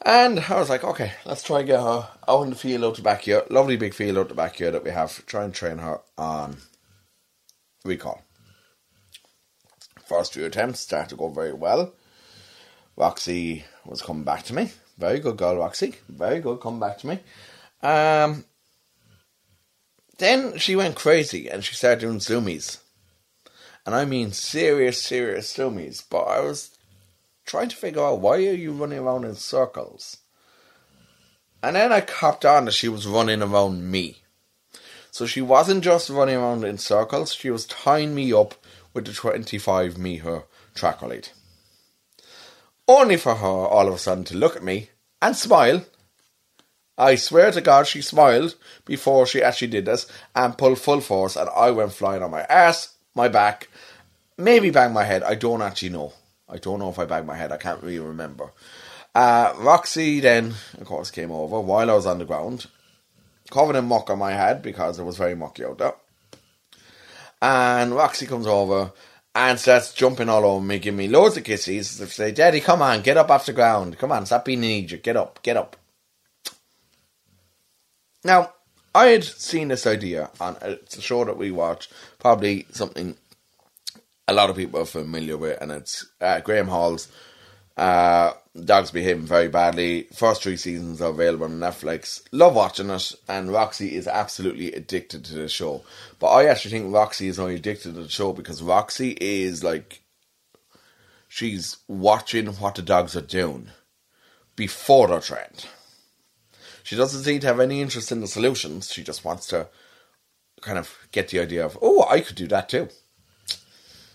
And 0.00 0.40
I 0.40 0.58
was 0.58 0.70
like, 0.70 0.84
okay, 0.84 1.12
let's 1.26 1.42
try 1.42 1.58
and 1.58 1.66
get 1.66 1.80
her 1.82 2.08
out 2.26 2.44
in 2.44 2.48
the 2.48 2.56
field 2.56 2.82
out 2.82 2.96
the 2.96 3.02
back 3.02 3.20
here. 3.20 3.42
Lovely 3.50 3.76
big 3.76 3.92
field 3.92 4.16
out 4.16 4.30
the 4.30 4.34
back 4.34 4.56
here 4.56 4.70
that 4.70 4.84
we 4.84 4.90
have. 4.90 5.26
Try 5.26 5.44
and 5.44 5.52
train 5.52 5.76
her 5.76 6.00
on 6.16 6.56
recall. 7.84 8.22
First 10.06 10.32
few 10.32 10.46
attempts 10.46 10.80
started 10.80 11.10
to 11.10 11.16
go 11.16 11.28
very 11.28 11.52
well. 11.52 11.92
Roxy 12.96 13.66
was 13.84 14.00
coming 14.00 14.24
back 14.24 14.44
to 14.44 14.54
me. 14.54 14.70
Very 14.96 15.18
good 15.18 15.36
girl, 15.36 15.58
Roxy. 15.58 15.96
Very 16.08 16.40
good, 16.40 16.58
come 16.62 16.80
back 16.80 16.96
to 17.00 17.06
me. 17.06 17.18
Um, 17.82 18.46
then 20.16 20.56
she 20.56 20.74
went 20.74 20.96
crazy 20.96 21.50
and 21.50 21.62
she 21.62 21.74
started 21.74 22.00
doing 22.00 22.18
zoomies. 22.18 22.78
And 23.86 23.94
I 23.94 24.04
mean 24.04 24.32
serious, 24.32 25.00
serious 25.00 25.56
zoomies. 25.56 26.04
But 26.08 26.24
I 26.24 26.40
was 26.40 26.76
trying 27.46 27.68
to 27.68 27.76
figure 27.76 28.02
out 28.02 28.20
why 28.20 28.34
are 28.38 28.52
you 28.52 28.72
running 28.72 28.98
around 28.98 29.24
in 29.24 29.36
circles? 29.36 30.18
And 31.62 31.76
then 31.76 31.92
I 31.92 32.00
copped 32.00 32.44
on 32.44 32.66
that 32.66 32.72
she 32.72 32.88
was 32.88 33.06
running 33.06 33.42
around 33.42 33.90
me. 33.90 34.18
So 35.10 35.24
she 35.24 35.40
wasn't 35.40 35.84
just 35.84 36.10
running 36.10 36.36
around 36.36 36.64
in 36.64 36.76
circles, 36.76 37.32
she 37.32 37.48
was 37.48 37.64
tying 37.64 38.14
me 38.14 38.32
up 38.32 38.54
with 38.92 39.06
the 39.06 39.12
25 39.12 39.96
meter 39.96 40.42
tracking 40.74 41.08
lead. 41.08 41.28
Only 42.86 43.16
for 43.16 43.36
her 43.36 43.46
all 43.46 43.88
of 43.88 43.94
a 43.94 43.98
sudden 43.98 44.24
to 44.24 44.36
look 44.36 44.56
at 44.56 44.62
me 44.62 44.90
and 45.22 45.34
smile. 45.34 45.86
I 46.98 47.14
swear 47.14 47.50
to 47.52 47.60
God, 47.60 47.86
she 47.86 48.00
smiled 48.02 48.56
before 48.84 49.26
she 49.26 49.42
actually 49.42 49.68
did 49.68 49.86
this 49.86 50.06
and 50.34 50.56
pulled 50.56 50.78
full 50.78 51.00
force, 51.00 51.36
and 51.36 51.48
I 51.50 51.70
went 51.70 51.92
flying 51.92 52.22
on 52.22 52.30
my 52.30 52.42
ass, 52.42 52.95
my 53.16 53.28
back, 53.28 53.68
maybe 54.36 54.70
bang 54.70 54.92
my 54.92 55.04
head. 55.04 55.22
I 55.22 55.34
don't 55.34 55.62
actually 55.62 55.90
know. 55.90 56.12
I 56.48 56.58
don't 56.58 56.78
know 56.78 56.90
if 56.90 56.98
I 56.98 57.06
banged 57.06 57.26
my 57.26 57.36
head. 57.36 57.52
I 57.52 57.56
can't 57.56 57.82
really 57.82 57.98
remember. 57.98 58.52
Uh, 59.14 59.54
Roxy 59.56 60.20
then, 60.20 60.54
of 60.78 60.86
course, 60.86 61.10
came 61.10 61.32
over 61.32 61.58
while 61.58 61.90
I 61.90 61.94
was 61.94 62.06
on 62.06 62.18
the 62.18 62.24
ground, 62.24 62.66
covered 63.50 63.76
in 63.76 63.86
muck 63.86 64.10
on 64.10 64.18
my 64.18 64.32
head 64.32 64.62
because 64.62 64.98
it 64.98 65.04
was 65.04 65.16
very 65.16 65.34
mucky 65.34 65.64
out 65.64 65.78
there. 65.78 65.94
And 67.40 67.94
Roxy 67.94 68.26
comes 68.26 68.46
over 68.46 68.92
and 69.34 69.58
starts 69.58 69.92
jumping 69.92 70.28
all 70.28 70.44
over 70.44 70.64
me, 70.64 70.78
giving 70.78 70.98
me 70.98 71.08
loads 71.08 71.36
of 71.36 71.44
kisses. 71.44 71.98
They 71.98 72.06
Say, 72.06 72.32
Daddy, 72.32 72.60
come 72.60 72.82
on, 72.82 73.02
get 73.02 73.16
up 73.16 73.30
off 73.30 73.46
the 73.46 73.52
ground. 73.52 73.98
Come 73.98 74.12
on, 74.12 74.26
stop 74.26 74.44
being 74.44 74.64
an 74.64 74.70
idiot. 74.70 75.02
Get 75.02 75.16
up, 75.16 75.40
get 75.42 75.56
up. 75.56 75.76
Now, 78.24 78.52
I 78.94 79.08
had 79.08 79.24
seen 79.24 79.68
this 79.68 79.86
idea 79.86 80.30
on 80.40 80.56
a 80.62 80.78
show 81.00 81.24
that 81.24 81.36
we 81.36 81.50
watch, 81.50 81.90
probably 82.26 82.66
something 82.72 83.16
a 84.28 84.34
lot 84.34 84.50
of 84.50 84.56
people 84.56 84.80
are 84.80 84.86
familiar 84.86 85.36
with, 85.38 85.60
and 85.62 85.72
it's 85.72 86.06
uh, 86.20 86.40
Graham 86.40 86.68
Hall's 86.68 87.08
uh, 87.76 88.32
Dogs 88.64 88.90
Behaving 88.92 89.26
Very 89.26 89.48
Badly. 89.48 90.08
First 90.14 90.42
three 90.42 90.56
seasons 90.56 91.02
are 91.02 91.10
available 91.10 91.46
on 91.46 91.60
Netflix. 91.60 92.22
Love 92.32 92.54
watching 92.56 92.90
it, 92.90 93.14
and 93.28 93.52
Roxy 93.52 93.96
is 93.96 94.08
absolutely 94.08 94.72
addicted 94.72 95.24
to 95.26 95.34
the 95.34 95.48
show. 95.48 95.84
But 96.20 96.28
I 96.28 96.46
actually 96.46 96.72
think 96.72 96.94
Roxy 96.94 97.28
is 97.28 97.38
only 97.40 97.56
addicted 97.56 97.94
to 97.94 98.02
the 98.02 98.08
show 98.08 98.32
because 98.32 98.62
Roxy 98.62 99.16
is 99.20 99.64
like 99.64 100.02
she's 101.28 101.78
watching 101.88 102.46
what 102.48 102.76
the 102.76 102.82
dogs 102.82 103.16
are 103.16 103.22
doing. 103.22 103.70
before 104.56 105.08
they're 105.08 105.20
trained. 105.20 105.66
She 106.84 106.96
doesn't 106.96 107.24
seem 107.24 107.40
to 107.40 107.48
have 107.48 107.60
any 107.60 107.82
interest 107.82 108.12
in 108.12 108.20
the 108.22 108.28
solutions. 108.28 108.92
She 108.92 109.04
just 109.04 109.24
wants 109.24 109.48
to 109.48 109.68
kind 110.60 110.78
of 110.78 110.96
get 111.12 111.28
the 111.28 111.40
idea 111.40 111.64
of, 111.64 111.78
oh, 111.80 112.06
I 112.08 112.20
could 112.20 112.36
do 112.36 112.46
that 112.48 112.68
too. 112.68 112.88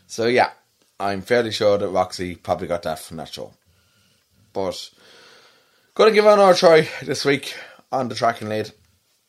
So 0.08 0.28
yeah, 0.28 0.52
I'm 1.00 1.22
fairly 1.22 1.52
sure 1.52 1.78
that 1.78 1.88
Roxy 1.88 2.36
probably 2.36 2.68
got 2.68 2.84
that 2.84 3.00
from 3.00 3.18
that 3.18 3.34
show. 3.34 3.54
But 4.54 4.90
gonna 5.94 6.12
give 6.12 6.26
another 6.26 6.54
try 6.54 6.90
this 7.04 7.26
week 7.26 7.56
on 7.92 8.10
the 8.10 8.16
tracking 8.16 8.50
lead. 8.50 8.72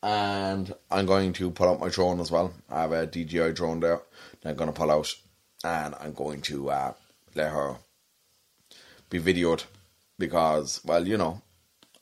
And 0.01 0.73
I'm 0.91 1.05
going 1.05 1.31
to 1.33 1.49
pull 1.49 1.69
out 1.69 1.79
my 1.79 1.87
drone 1.87 2.19
as 2.19 2.29
well. 2.29 2.53
I 2.69 2.81
have 2.81 2.91
a 2.91 3.07
DJI 3.07 3.53
drone 3.53 3.79
there 3.79 4.01
that 4.41 4.49
I'm 4.49 4.55
gonna 4.55 4.73
pull 4.73 4.91
out 4.91 5.13
and 5.63 5.95
I'm 5.99 6.13
going 6.13 6.41
to 6.41 6.69
uh, 6.69 6.93
let 7.35 7.51
her 7.51 7.77
be 9.09 9.19
videoed 9.19 9.63
because, 10.19 10.81
well, 10.83 11.07
you 11.07 11.17
know, 11.17 11.41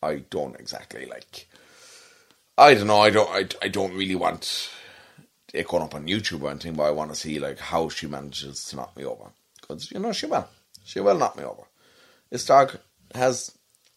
I 0.01 0.23
don't 0.29 0.59
exactly 0.59 1.05
like. 1.05 1.47
I 2.57 2.73
don't 2.73 2.87
know. 2.87 3.01
I 3.01 3.09
don't. 3.11 3.29
I, 3.29 3.47
I 3.65 3.67
don't 3.67 3.93
really 3.93 4.15
want 4.15 4.71
it 5.53 5.67
going 5.67 5.83
up 5.83 5.95
on 5.95 6.07
YouTube 6.07 6.41
or 6.41 6.51
anything, 6.51 6.73
but 6.73 6.83
I 6.83 6.91
want 6.91 7.11
to 7.11 7.19
see 7.19 7.39
like 7.39 7.59
how 7.59 7.89
she 7.89 8.07
manages 8.07 8.65
to 8.65 8.77
knock 8.77 8.95
me 8.95 9.05
over 9.05 9.31
because 9.59 9.91
you 9.91 9.99
know 9.99 10.11
she 10.11 10.25
will. 10.25 10.47
She 10.83 10.99
will 10.99 11.17
knock 11.17 11.37
me 11.37 11.43
over. 11.43 11.63
This 12.29 12.45
dog 12.45 12.77
has 13.13 13.51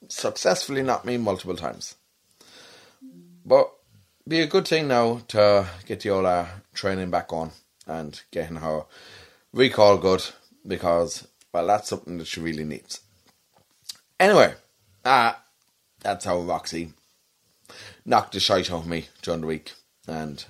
successfully 0.08 0.82
knocked 0.82 1.04
me 1.06 1.16
multiple 1.16 1.56
times, 1.56 1.94
but 3.44 3.70
be 4.26 4.40
a 4.40 4.46
good 4.46 4.66
thing 4.66 4.88
now 4.88 5.20
to 5.28 5.66
get 5.86 6.00
the 6.00 6.10
old 6.10 6.26
uh, 6.26 6.46
training 6.72 7.10
back 7.10 7.32
on 7.32 7.50
and 7.86 8.20
getting 8.30 8.56
her 8.56 8.84
recall 9.52 9.98
good 9.98 10.24
because 10.66 11.28
well 11.52 11.66
that's 11.66 11.88
something 11.88 12.18
that 12.18 12.26
she 12.26 12.40
really 12.40 12.64
needs. 12.64 13.00
Anyway, 14.18 14.54
uh, 15.04 15.34
that's 16.00 16.24
how 16.24 16.38
Roxy 16.38 16.92
knocked 18.04 18.32
the 18.32 18.40
shite 18.40 18.70
out 18.70 18.80
of 18.80 18.86
me 18.86 19.08
during 19.22 19.40
the 19.42 19.46
week. 19.46 19.72
And 20.06 20.44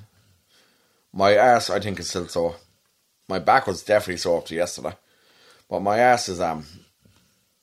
my 1.14 1.34
ass, 1.34 1.70
I 1.70 1.80
think, 1.80 2.00
is 2.00 2.08
still 2.10 2.28
sore. 2.28 2.56
My 3.28 3.38
back 3.38 3.66
was 3.66 3.82
definitely 3.82 4.18
sore 4.18 4.38
after 4.38 4.54
yesterday. 4.54 4.94
But 5.70 5.80
my 5.80 5.98
ass 5.98 6.28
is 6.28 6.40
um 6.40 6.66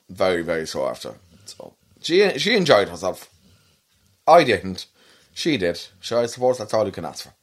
very, 0.10 0.42
very 0.42 0.66
sore 0.66 0.90
after. 0.90 1.14
So 1.46 1.74
she 2.02 2.38
she 2.40 2.56
enjoyed 2.56 2.90
herself. 2.90 3.30
I 4.28 4.44
didn't. 4.44 4.88
She 5.34 5.58
did. 5.58 5.80
So 6.00 6.22
I 6.22 6.26
suppose 6.26 6.58
that's 6.58 6.74
all 6.74 6.86
you 6.86 6.92
can 6.92 7.06
ask 7.06 7.26
for. 7.26 7.34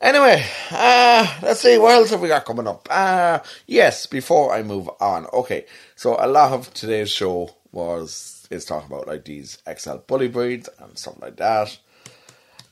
Anyway, 0.00 0.44
uh, 0.70 1.38
let's 1.42 1.58
see, 1.58 1.76
what 1.76 1.92
else 1.92 2.10
have 2.10 2.20
we 2.20 2.28
got 2.28 2.44
coming 2.44 2.68
up? 2.68 2.86
Uh, 2.88 3.40
yes, 3.66 4.06
before 4.06 4.54
I 4.54 4.62
move 4.62 4.88
on. 5.00 5.26
Okay, 5.32 5.66
so 5.96 6.16
a 6.20 6.28
lot 6.28 6.52
of 6.52 6.72
today's 6.72 7.10
show 7.10 7.50
was 7.72 8.46
is 8.50 8.64
talking 8.64 8.90
about 8.90 9.08
like 9.08 9.24
these 9.24 9.58
XL 9.76 9.96
bully 10.06 10.28
breeds 10.28 10.68
and 10.78 10.96
stuff 10.96 11.20
like 11.20 11.36
that. 11.36 11.76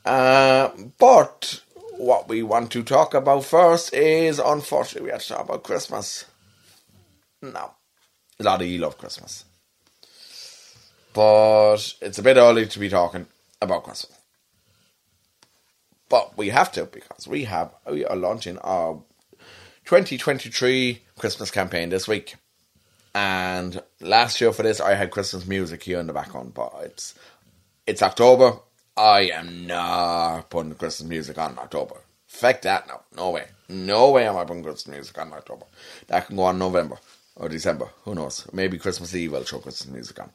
Uh, 0.05 0.69
but 0.97 1.61
what 1.97 2.27
we 2.27 2.43
want 2.43 2.71
to 2.71 2.83
talk 2.83 3.13
about 3.13 3.45
first 3.45 3.93
is 3.93 4.39
unfortunately 4.39 5.07
we 5.07 5.11
have 5.11 5.23
to 5.23 5.29
talk 5.29 5.45
about 5.45 5.63
Christmas. 5.63 6.25
No, 7.41 7.71
a 8.39 8.43
lot 8.43 8.61
of 8.61 8.67
you 8.67 8.79
love 8.79 8.97
Christmas, 8.97 9.45
but 11.13 11.93
it's 12.01 12.17
a 12.17 12.23
bit 12.23 12.37
early 12.37 12.65
to 12.67 12.79
be 12.79 12.89
talking 12.89 13.27
about 13.61 13.83
Christmas. 13.83 14.17
But 16.09 16.37
we 16.37 16.49
have 16.49 16.71
to 16.73 16.85
because 16.85 17.27
we 17.27 17.43
have 17.45 17.73
we 17.91 18.05
are 18.05 18.15
launching 18.15 18.57
our 18.59 19.01
2023 19.85 21.01
Christmas 21.17 21.51
campaign 21.51 21.89
this 21.89 22.07
week. 22.07 22.35
And 23.13 23.81
last 23.99 24.39
year 24.39 24.51
for 24.53 24.63
this, 24.63 24.79
I 24.79 24.93
had 24.93 25.11
Christmas 25.11 25.47
music 25.47 25.83
here 25.83 25.99
in 25.99 26.07
the 26.07 26.13
background, 26.13 26.53
but 26.53 26.71
it's 26.81 27.15
it's 27.85 28.03
October. 28.03 28.59
I 28.97 29.29
am 29.33 29.67
not 29.67 30.49
putting 30.49 30.73
Christmas 30.73 31.07
music 31.07 31.37
on 31.37 31.51
in 31.51 31.59
October. 31.59 31.97
Fuck 32.25 32.61
that 32.63 32.87
no. 32.87 33.01
No 33.15 33.29
way. 33.29 33.45
No 33.69 34.09
way 34.09 34.25
am 34.27 34.37
I 34.37 34.43
putting 34.43 34.63
Christmas 34.63 34.87
music 34.87 35.17
on 35.19 35.27
in 35.27 35.33
October. 35.33 35.65
That 36.07 36.25
can 36.25 36.35
go 36.35 36.43
on 36.43 36.57
November 36.57 36.97
or 37.35 37.47
December. 37.47 37.89
Who 38.05 38.15
knows? 38.15 38.47
Maybe 38.51 38.79
Christmas 38.79 39.13
Eve 39.13 39.35
I'll 39.35 39.45
show 39.45 39.59
Christmas 39.59 39.93
music 39.93 40.19
on. 40.19 40.31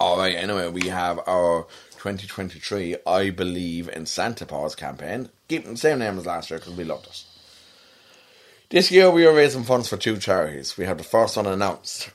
Alright, 0.00 0.34
anyway, 0.34 0.68
we 0.70 0.88
have 0.88 1.20
our 1.28 1.66
2023 1.98 2.96
I 3.06 3.30
Believe 3.30 3.88
in 3.90 4.06
Santa 4.06 4.46
Paws 4.46 4.74
campaign. 4.74 5.28
Keeping 5.48 5.72
the 5.72 5.76
same 5.76 5.98
name 5.98 6.18
as 6.18 6.26
last 6.26 6.50
year 6.50 6.58
because 6.58 6.74
we 6.74 6.84
loved 6.84 7.06
it. 7.06 7.24
This 8.70 8.90
year 8.90 9.10
we 9.10 9.26
are 9.26 9.34
raising 9.34 9.64
funds 9.64 9.88
for 9.88 9.98
two 9.98 10.16
charities. 10.16 10.78
We 10.78 10.86
have 10.86 10.96
the 10.96 11.04
first 11.04 11.36
one 11.36 11.46
announced. 11.46 12.10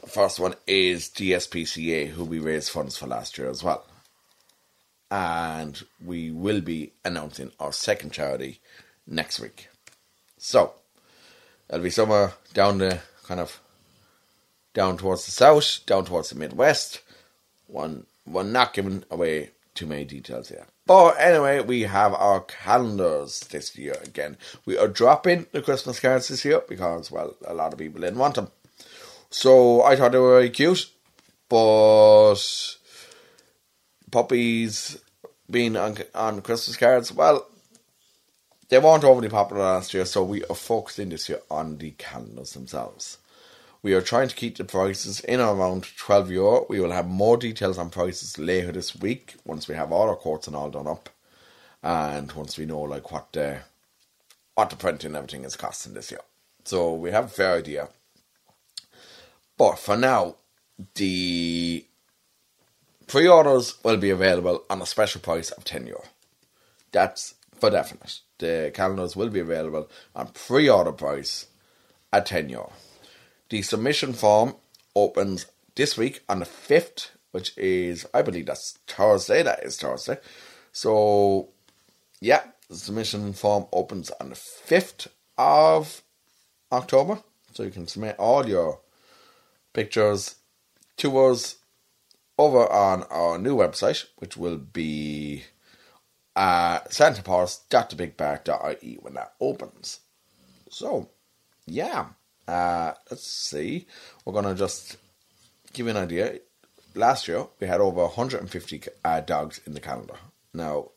The 0.00 0.08
first 0.08 0.40
one 0.40 0.54
is 0.66 1.10
DSPCA, 1.10 2.08
who 2.08 2.24
we 2.24 2.38
raised 2.38 2.70
funds 2.70 2.96
for 2.96 3.06
last 3.06 3.36
year 3.36 3.50
as 3.50 3.62
well. 3.62 3.84
And 5.10 5.82
we 6.04 6.30
will 6.30 6.60
be 6.60 6.92
announcing 7.04 7.52
our 7.58 7.72
second 7.72 8.12
charity 8.12 8.60
next 9.06 9.40
week. 9.40 9.68
So, 10.36 10.74
it'll 11.68 11.82
be 11.82 11.90
somewhere 11.90 12.34
down 12.52 12.78
the 12.78 13.00
kind 13.24 13.40
of 13.40 13.60
down 14.74 14.98
towards 14.98 15.24
the 15.24 15.32
south, 15.32 15.80
down 15.86 16.04
towards 16.04 16.30
the 16.30 16.36
Midwest. 16.36 17.00
One 17.66 18.06
we're 18.26 18.42
not 18.42 18.74
giving 18.74 19.04
away 19.10 19.50
too 19.74 19.86
many 19.86 20.04
details 20.04 20.48
here. 20.48 20.66
But 20.86 21.16
anyway, 21.18 21.60
we 21.60 21.82
have 21.82 22.14
our 22.14 22.40
calendars 22.40 23.40
this 23.40 23.76
year 23.76 23.96
again. 24.02 24.36
We 24.64 24.78
are 24.78 24.88
dropping 24.88 25.46
the 25.52 25.62
Christmas 25.62 26.00
cards 26.00 26.28
this 26.28 26.44
year 26.44 26.62
because, 26.68 27.10
well, 27.10 27.36
a 27.46 27.54
lot 27.54 27.72
of 27.72 27.78
people 27.78 28.00
didn't 28.00 28.18
want 28.18 28.36
them. 28.36 28.50
So 29.30 29.82
I 29.82 29.96
thought 29.96 30.12
they 30.12 30.18
were 30.18 30.38
very 30.38 30.50
cute, 30.50 30.90
but 31.48 32.36
puppies 34.10 34.98
being 35.50 35.76
on, 35.76 35.96
on 36.14 36.42
Christmas 36.42 36.76
cards, 36.76 37.12
well, 37.12 37.46
they 38.68 38.78
weren't 38.78 39.04
overly 39.04 39.28
popular 39.28 39.62
last 39.62 39.94
year, 39.94 40.04
so 40.04 40.22
we 40.22 40.44
are 40.44 40.54
focusing 40.54 41.08
this 41.08 41.28
year 41.28 41.40
on 41.50 41.78
the 41.78 41.92
calendars 41.92 42.52
themselves. 42.52 43.18
We 43.82 43.94
are 43.94 44.02
trying 44.02 44.28
to 44.28 44.34
keep 44.34 44.56
the 44.56 44.64
prices 44.64 45.20
in 45.20 45.40
around 45.40 45.86
12 45.96 46.30
euro. 46.32 46.66
We 46.68 46.80
will 46.80 46.90
have 46.90 47.06
more 47.06 47.36
details 47.36 47.78
on 47.78 47.90
prices 47.90 48.36
later 48.36 48.72
this 48.72 48.94
week 48.96 49.36
once 49.44 49.68
we 49.68 49.76
have 49.76 49.92
all 49.92 50.08
our 50.08 50.16
quotes 50.16 50.48
and 50.48 50.56
all 50.56 50.68
done 50.68 50.88
up. 50.88 51.08
And 51.82 52.30
once 52.32 52.58
we 52.58 52.66
know 52.66 52.80
like 52.80 53.12
what 53.12 53.32
the 53.32 53.60
what 54.56 54.70
the 54.70 54.76
printing 54.76 55.08
and 55.08 55.16
everything 55.16 55.44
is 55.44 55.54
costing 55.54 55.94
this 55.94 56.10
year. 56.10 56.20
So 56.64 56.92
we 56.92 57.12
have 57.12 57.26
a 57.26 57.28
fair 57.28 57.54
idea. 57.58 57.88
But 59.56 59.78
for 59.78 59.96
now, 59.96 60.34
the 60.96 61.84
pre-orders 63.08 63.82
will 63.82 63.96
be 63.96 64.10
available 64.10 64.64
on 64.70 64.80
a 64.80 64.86
special 64.86 65.20
price 65.20 65.50
of 65.50 65.64
10 65.64 65.86
euro. 65.86 66.04
That's 66.92 67.34
for 67.58 67.70
definite. 67.70 68.20
The 68.38 68.70
calendars 68.72 69.16
will 69.16 69.30
be 69.30 69.40
available 69.40 69.90
on 70.14 70.28
pre-order 70.28 70.92
price 70.92 71.46
at 72.12 72.26
10 72.26 72.50
euro. 72.50 72.72
The 73.48 73.62
submission 73.62 74.12
form 74.12 74.54
opens 74.94 75.46
this 75.74 75.96
week 75.96 76.22
on 76.28 76.40
the 76.40 76.44
5th, 76.44 77.10
which 77.32 77.56
is, 77.56 78.06
I 78.14 78.22
believe 78.22 78.46
that's 78.46 78.78
Thursday. 78.86 79.42
That 79.42 79.64
is 79.64 79.78
Thursday. 79.78 80.18
So, 80.70 81.48
yeah, 82.20 82.42
the 82.68 82.76
submission 82.76 83.32
form 83.32 83.66
opens 83.72 84.10
on 84.20 84.28
the 84.28 84.36
5th 84.36 85.08
of 85.36 86.02
October. 86.70 87.22
So 87.54 87.62
you 87.62 87.70
can 87.70 87.88
submit 87.88 88.16
all 88.18 88.46
your 88.46 88.80
pictures 89.72 90.36
to 90.98 91.18
us 91.18 91.56
over 92.38 92.70
on 92.72 93.02
our 93.04 93.38
new 93.38 93.56
website, 93.56 94.04
which 94.16 94.36
will 94.36 94.58
be 94.58 95.44
uh, 96.36 96.80
santapaws.thebigbark.ie 96.80 98.98
when 99.00 99.14
that 99.14 99.32
opens. 99.40 100.00
So, 100.70 101.08
yeah. 101.66 102.08
Uh, 102.46 102.92
let's 103.10 103.26
see. 103.26 103.86
We're 104.24 104.32
going 104.32 104.44
to 104.46 104.54
just 104.54 104.96
give 105.72 105.86
you 105.86 105.90
an 105.90 105.96
idea. 105.98 106.38
Last 106.94 107.26
year, 107.28 107.46
we 107.60 107.66
had 107.66 107.80
over 107.80 108.02
150 108.02 108.82
uh, 109.04 109.20
dogs 109.20 109.60
in 109.66 109.74
the 109.74 109.80
calendar. 109.80 110.14
Now, 110.54 110.90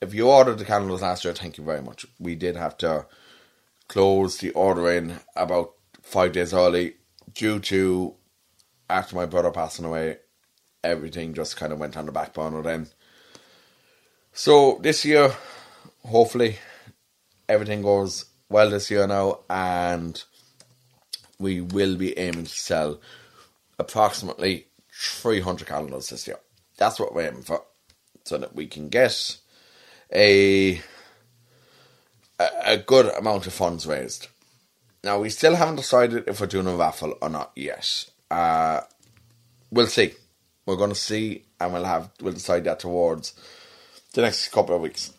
if 0.00 0.14
you 0.14 0.28
ordered 0.28 0.58
the 0.58 0.64
calendars 0.64 1.02
last 1.02 1.24
year, 1.24 1.34
thank 1.34 1.58
you 1.58 1.64
very 1.64 1.82
much. 1.82 2.06
We 2.20 2.34
did 2.34 2.56
have 2.56 2.76
to 2.78 3.06
close 3.88 4.38
the 4.38 4.50
ordering 4.50 5.18
about 5.34 5.72
five 6.02 6.32
days 6.32 6.54
early 6.54 6.94
due 7.34 7.58
to 7.60 8.14
after 8.92 9.16
my 9.16 9.26
brother 9.26 9.50
passing 9.50 9.84
away, 9.84 10.18
everything 10.84 11.34
just 11.34 11.56
kind 11.56 11.72
of 11.72 11.78
went 11.78 11.96
on 11.96 12.06
the 12.06 12.12
back 12.12 12.34
burner 12.34 12.62
then. 12.62 12.88
So 14.32 14.78
this 14.82 15.04
year, 15.04 15.34
hopefully, 16.04 16.58
everything 17.48 17.82
goes 17.82 18.26
well 18.48 18.70
this 18.70 18.90
year 18.90 19.06
now, 19.06 19.40
and 19.48 20.22
we 21.38 21.60
will 21.60 21.96
be 21.96 22.16
aiming 22.18 22.44
to 22.44 22.50
sell 22.50 23.00
approximately 23.78 24.66
300 24.92 25.66
calendars 25.66 26.10
this 26.10 26.26
year. 26.26 26.38
That's 26.76 27.00
what 27.00 27.14
we're 27.14 27.28
aiming 27.28 27.42
for, 27.42 27.62
so 28.24 28.38
that 28.38 28.54
we 28.54 28.66
can 28.66 28.88
get 28.88 29.38
a 30.12 30.80
a 32.38 32.76
good 32.76 33.06
amount 33.06 33.46
of 33.46 33.52
funds 33.52 33.86
raised. 33.86 34.28
Now 35.04 35.20
we 35.20 35.30
still 35.30 35.56
haven't 35.56 35.76
decided 35.76 36.24
if 36.26 36.40
we're 36.40 36.46
doing 36.46 36.66
a 36.66 36.76
raffle 36.76 37.16
or 37.20 37.28
not 37.28 37.52
yet. 37.54 38.06
Uh, 38.32 38.80
we'll 39.70 39.86
see. 39.88 40.14
We're 40.66 40.76
going 40.76 40.90
to 40.90 40.96
see, 40.96 41.44
and 41.60 41.72
we'll 41.72 41.84
have 41.84 42.10
we'll 42.20 42.32
decide 42.32 42.64
that 42.64 42.80
towards 42.80 43.34
the 44.14 44.22
next 44.22 44.48
couple 44.48 44.74
of 44.76 44.82
weeks. 44.82 45.12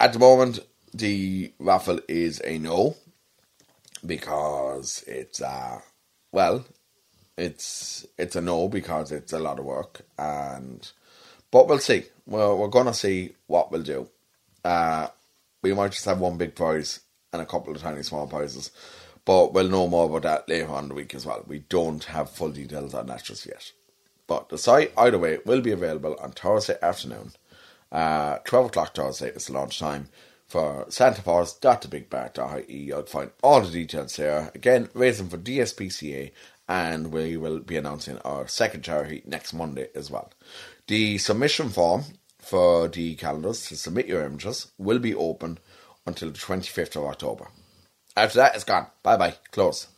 At 0.00 0.12
the 0.12 0.18
moment, 0.18 0.60
the 0.94 1.52
raffle 1.58 2.00
is 2.08 2.40
a 2.44 2.58
no 2.58 2.96
because 4.04 5.04
it's 5.06 5.42
uh 5.42 5.80
well, 6.32 6.64
it's 7.36 8.06
it's 8.18 8.36
a 8.36 8.40
no 8.40 8.68
because 8.68 9.12
it's 9.12 9.32
a 9.32 9.38
lot 9.38 9.58
of 9.58 9.64
work 9.64 10.02
and 10.18 10.90
but 11.50 11.68
we'll 11.68 11.78
see. 11.78 12.04
Well, 12.26 12.58
we're 12.58 12.68
gonna 12.68 12.94
see 12.94 13.34
what 13.46 13.72
we'll 13.72 13.82
do. 13.82 14.08
Uh, 14.64 15.08
we 15.62 15.72
might 15.74 15.92
just 15.92 16.04
have 16.04 16.20
one 16.20 16.38
big 16.38 16.54
prize 16.54 17.00
and 17.32 17.42
a 17.42 17.46
couple 17.46 17.74
of 17.74 17.82
tiny 17.82 18.02
small 18.02 18.26
prizes, 18.26 18.70
but 19.26 19.52
we'll 19.52 19.68
know 19.68 19.86
more 19.88 20.06
about 20.06 20.22
that 20.22 20.48
later 20.48 20.72
on 20.72 20.88
the 20.88 20.94
week 20.94 21.14
as 21.14 21.26
well. 21.26 21.44
We 21.46 21.58
don't 21.58 22.04
have 22.04 22.30
full 22.30 22.50
details 22.50 22.94
on 22.94 23.08
that 23.08 23.24
just 23.24 23.44
yet. 23.44 23.72
But 24.28 24.48
the 24.48 24.56
site, 24.56 24.92
either 24.96 25.18
way, 25.18 25.40
will 25.44 25.60
be 25.60 25.72
available 25.72 26.16
on 26.22 26.30
Thursday 26.30 26.78
afternoon. 26.80 27.32
Uh, 27.90 28.38
12 28.44 28.66
o'clock 28.66 28.94
Thursday 28.94 29.28
is 29.30 29.50
launch 29.50 29.80
time 29.80 30.08
for 30.46 30.86
santapaws.thebigbark.ie. 30.86 32.76
You'll 32.84 33.02
find 33.02 33.32
all 33.42 33.60
the 33.62 33.70
details 33.70 34.14
there. 34.16 34.52
Again, 34.54 34.88
raising 34.94 35.28
for 35.28 35.38
DSPCA, 35.38 36.30
and 36.68 37.12
we 37.12 37.36
will 37.36 37.58
be 37.58 37.76
announcing 37.76 38.18
our 38.18 38.46
second 38.46 38.84
charity 38.84 39.22
next 39.26 39.52
Monday 39.52 39.88
as 39.94 40.08
well. 40.10 40.32
The 40.86 41.18
submission 41.18 41.70
form 41.70 42.04
for 42.38 42.86
the 42.86 43.16
calendars 43.16 43.66
to 43.68 43.76
submit 43.76 44.06
your 44.06 44.24
images 44.24 44.70
will 44.78 45.00
be 45.00 45.16
open 45.16 45.58
until 46.06 46.30
the 46.30 46.38
25th 46.38 46.94
of 46.94 47.04
October. 47.04 47.48
After 48.16 48.38
that, 48.38 48.54
it's 48.54 48.64
gone. 48.64 48.86
Bye 49.02 49.16
bye. 49.16 49.34
Close. 49.52 49.88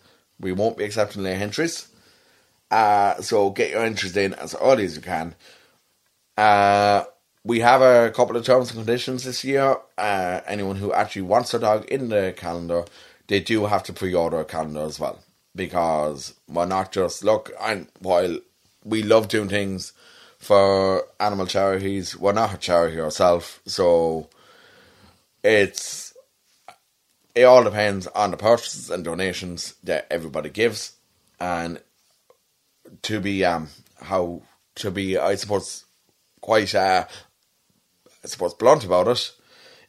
We 0.41 0.53
won't 0.53 0.77
be 0.77 0.85
accepting 0.85 1.23
late 1.23 1.41
entries. 1.41 1.89
Uh, 2.71 3.21
so 3.21 3.51
get 3.51 3.71
your 3.71 3.85
entries 3.85 4.17
in 4.17 4.35
as 4.35 4.55
early 4.61 4.85
as 4.85 4.97
you 4.97 5.03
can. 5.03 5.35
Uh, 6.37 7.05
we 7.45 7.61
have 7.61 7.81
a 7.81 8.11
couple 8.11 8.37
of 8.37 8.45
terms 8.45 8.71
and 8.71 8.79
conditions 8.79 9.25
this 9.25 9.45
year. 9.45 9.77
Uh, 9.97 10.41
anyone 10.47 10.77
who 10.77 10.93
actually 10.93 11.23
wants 11.23 11.55
a 11.55 11.59
dog 11.59 11.87
in 11.87 12.09
the 12.09 12.35
calendar, 12.37 12.85
they 13.29 13.41
do 13.41 13.67
have 13.67 13.83
to 13.85 13.93
pre-order 13.93 14.41
a 14.41 14.45
calendar 14.45 14.81
as 14.81 15.01
well 15.01 15.21
because 15.55 16.35
we're 16.49 16.67
not 16.67 16.93
just 16.93 17.25
look. 17.25 17.51
And 17.61 17.89
while 18.01 18.39
we 18.85 19.03
love 19.03 19.29
doing 19.29 19.49
things 19.49 19.93
for 20.39 21.05
animal 21.19 21.47
charities, 21.47 22.17
we're 22.17 22.33
not 22.33 22.55
a 22.55 22.59
charity 22.59 23.01
ourselves, 23.01 23.59
so 23.67 24.29
it's 25.43 26.08
it 27.39 27.45
all 27.45 27.63
depends 27.63 28.09
on 28.09 28.33
the 28.33 28.37
purchases 28.37 28.91
and 28.91 29.05
donations 29.05 29.75
that 29.85 30.09
everybody 30.11 30.51
gives, 30.51 30.95
and 31.39 31.81
to 33.03 33.21
be 33.21 33.45
um 33.45 33.69
how 34.01 34.43
to 34.75 34.91
be 34.91 35.17
I 35.17 35.37
suppose 35.37 35.85
quite 36.41 36.75
uh 36.75 37.07
I 38.25 38.27
suppose 38.27 38.55
blunt 38.55 38.85
about 38.85 39.09
it. 39.09 39.33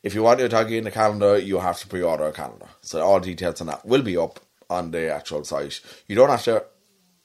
If 0.03 0.13
you 0.13 0.22
want 0.24 0.39
your 0.39 0.48
doggy 0.48 0.77
in 0.77 0.84
the 0.84 0.91
calendar, 0.91 1.38
you 1.38 1.60
have 1.60 1.79
to 1.79 1.88
pre-order 1.88 2.27
a 2.27 2.32
calendar. 2.32 2.68
So 2.82 3.01
all 3.01 3.20
details 3.20 3.62
on 3.62 3.68
that 3.68 3.86
will 3.86 4.03
be 4.03 4.15
up 4.15 4.39
on 4.70 4.91
the 4.91 5.13
actual 5.13 5.44
site. 5.44 5.82
You 6.08 6.15
don't 6.15 6.29
have 6.29 6.44
to 6.44 6.65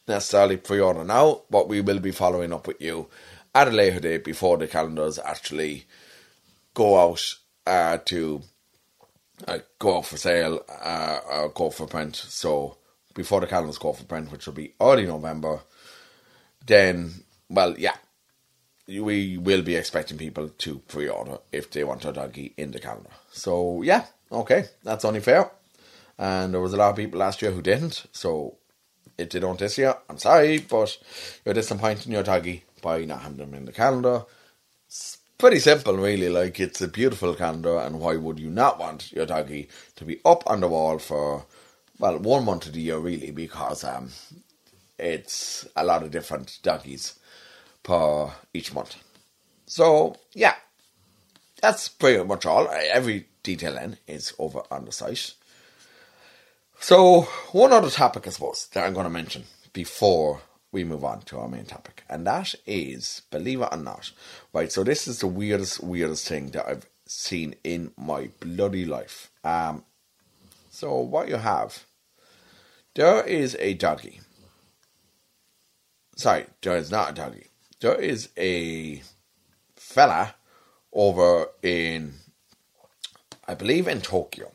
necessarily 0.08 0.56
pre-order 0.56 1.04
now, 1.04 1.42
but 1.50 1.68
we 1.68 1.82
will 1.82 2.00
be 2.00 2.10
following 2.10 2.52
up 2.52 2.66
with 2.66 2.80
you 2.80 3.08
at 3.54 3.68
a 3.68 3.70
later 3.70 4.00
date 4.00 4.24
before 4.24 4.56
the 4.56 4.66
calendars 4.66 5.18
actually 5.18 5.84
go 6.72 6.98
out 6.98 7.34
uh, 7.66 7.98
to 8.06 8.42
uh, 9.46 9.58
go 9.78 9.98
out 9.98 10.06
for 10.06 10.16
sale 10.16 10.64
uh, 10.68 11.18
or 11.30 11.48
go 11.50 11.70
for 11.70 11.86
print. 11.86 12.16
So 12.16 12.76
before 13.14 13.40
the 13.40 13.46
calendars 13.46 13.78
go 13.78 13.92
for 13.92 14.04
print, 14.04 14.30
which 14.30 14.46
will 14.46 14.54
be 14.54 14.74
early 14.80 15.06
November, 15.06 15.60
then 16.66 17.12
well, 17.48 17.74
yeah, 17.78 17.96
we 18.86 19.38
will 19.38 19.62
be 19.62 19.76
expecting 19.76 20.18
people 20.18 20.48
to 20.48 20.78
pre-order 20.88 21.38
if 21.52 21.70
they 21.70 21.84
want 21.84 22.04
a 22.04 22.12
doggy 22.12 22.54
in 22.56 22.70
the 22.70 22.80
calendar. 22.80 23.10
So 23.32 23.82
yeah, 23.82 24.06
okay, 24.30 24.66
that's 24.82 25.04
only 25.04 25.20
fair. 25.20 25.50
And 26.18 26.54
there 26.54 26.60
was 26.60 26.72
a 26.72 26.76
lot 26.76 26.90
of 26.90 26.96
people 26.96 27.18
last 27.18 27.42
year 27.42 27.50
who 27.50 27.62
didn't. 27.62 28.06
So 28.12 28.56
if 29.18 29.30
they 29.30 29.40
don't 29.40 29.58
this 29.58 29.78
year, 29.78 29.94
I'm 30.08 30.18
sorry, 30.18 30.58
but 30.58 30.96
you're 31.44 31.54
disappointing 31.54 32.12
your 32.12 32.22
doggy 32.22 32.64
by 32.82 33.04
not 33.04 33.22
having 33.22 33.38
them 33.38 33.54
in 33.54 33.64
the 33.64 33.72
calendar. 33.72 34.24
Pretty 35.38 35.58
simple, 35.58 35.96
really. 35.96 36.28
Like 36.28 36.60
it's 36.60 36.80
a 36.80 36.88
beautiful 36.88 37.34
calendar, 37.34 37.78
and 37.78 38.00
why 38.00 38.16
would 38.16 38.38
you 38.38 38.50
not 38.50 38.78
want 38.78 39.12
your 39.12 39.26
doggy 39.26 39.68
to 39.96 40.04
be 40.04 40.20
up 40.24 40.44
on 40.46 40.60
the 40.60 40.68
wall 40.68 40.98
for 40.98 41.46
well 41.98 42.18
one 42.18 42.44
month 42.44 42.66
of 42.66 42.72
the 42.72 42.80
year, 42.80 42.98
really? 42.98 43.30
Because 43.30 43.82
um, 43.84 44.10
it's 44.98 45.66
a 45.76 45.84
lot 45.84 46.02
of 46.02 46.12
different 46.12 46.58
doggies 46.62 47.14
per 47.82 48.32
each 48.52 48.72
month. 48.72 48.96
So 49.66 50.16
yeah, 50.34 50.54
that's 51.60 51.88
pretty 51.88 52.22
much 52.24 52.46
all. 52.46 52.68
Every 52.70 53.26
detail 53.42 53.76
in 53.76 53.98
is 54.06 54.34
over 54.38 54.62
on 54.70 54.84
the 54.84 54.92
site. 54.92 55.34
So 56.78 57.22
one 57.52 57.72
other 57.72 57.90
topic, 57.90 58.26
I 58.26 58.30
suppose, 58.30 58.68
that 58.72 58.84
I'm 58.84 58.94
going 58.94 59.04
to 59.04 59.10
mention 59.10 59.44
before 59.72 60.42
we 60.74 60.84
move 60.84 61.04
on 61.04 61.22
to 61.22 61.38
our 61.38 61.48
main 61.48 61.64
topic, 61.64 62.04
and 62.10 62.26
that 62.26 62.54
is, 62.66 63.22
believe 63.30 63.62
it 63.62 63.68
or 63.72 63.78
not, 63.78 64.10
right. 64.52 64.70
So 64.70 64.84
this 64.84 65.08
is 65.08 65.20
the 65.20 65.26
weirdest, 65.26 65.82
weirdest 65.82 66.28
thing 66.28 66.50
that 66.50 66.68
I've 66.68 66.86
seen 67.06 67.54
in 67.64 67.92
my 67.96 68.28
bloody 68.40 68.84
life. 68.84 69.30
Um, 69.42 69.84
so 70.70 70.98
what 70.98 71.28
you 71.28 71.36
have, 71.36 71.86
there 72.94 73.24
is 73.24 73.56
a 73.58 73.72
doggy. 73.74 74.20
Sorry, 76.16 76.44
there 76.60 76.76
is 76.76 76.90
not 76.90 77.10
a 77.12 77.14
doggy 77.14 77.46
there 77.84 78.00
is 78.00 78.30
a 78.38 79.02
fella 79.76 80.34
over 80.90 81.48
in, 81.62 82.14
I 83.46 83.54
believe, 83.54 83.88
in 83.88 84.00
Tokyo. 84.00 84.50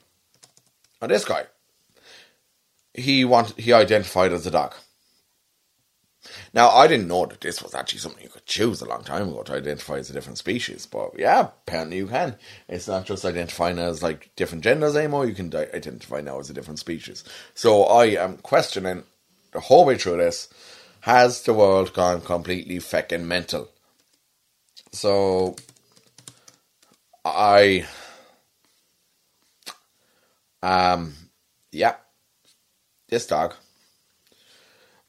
And 0.99 1.11
this 1.11 1.25
guy, 1.25 1.45
he 2.91 3.23
want 3.25 3.57
he 3.59 3.71
identified 3.71 4.33
as 4.33 4.47
a 4.47 4.51
dog. 4.51 4.73
Now, 6.53 6.69
I 6.69 6.87
didn't 6.87 7.07
know 7.07 7.25
that 7.25 7.41
this 7.41 7.61
was 7.61 7.75
actually 7.75 7.99
something 7.99 8.23
you 8.23 8.29
could 8.29 8.45
choose 8.45 8.81
a 8.81 8.87
long 8.87 9.03
time 9.03 9.29
ago 9.29 9.43
to 9.43 9.53
identify 9.53 9.97
as 9.97 10.09
a 10.09 10.13
different 10.13 10.37
species, 10.37 10.85
but 10.85 11.11
yeah, 11.17 11.49
apparently 11.67 11.97
you 11.97 12.07
can. 12.07 12.35
It's 12.67 12.87
not 12.87 13.05
just 13.05 13.25
identifying 13.25 13.79
as 13.79 14.03
like 14.03 14.31
different 14.35 14.63
genders 14.63 14.95
anymore, 14.95 15.25
you 15.25 15.35
can 15.35 15.53
identify 15.55 16.21
now 16.21 16.39
as 16.39 16.49
a 16.49 16.53
different 16.53 16.79
species. 16.79 17.23
So 17.53 17.83
I 17.83 18.05
am 18.23 18.37
questioning 18.37 19.03
the 19.51 19.59
whole 19.59 19.85
way 19.85 19.97
through 19.97 20.17
this 20.17 20.49
has 21.01 21.43
the 21.43 21.53
world 21.53 21.93
gone 21.93 22.21
completely 22.21 22.77
feckin' 22.77 23.23
mental? 23.23 23.69
So, 24.91 25.55
I, 27.23 27.85
um, 30.61 31.13
yeah, 31.71 31.95
this 33.07 33.27
dog. 33.27 33.55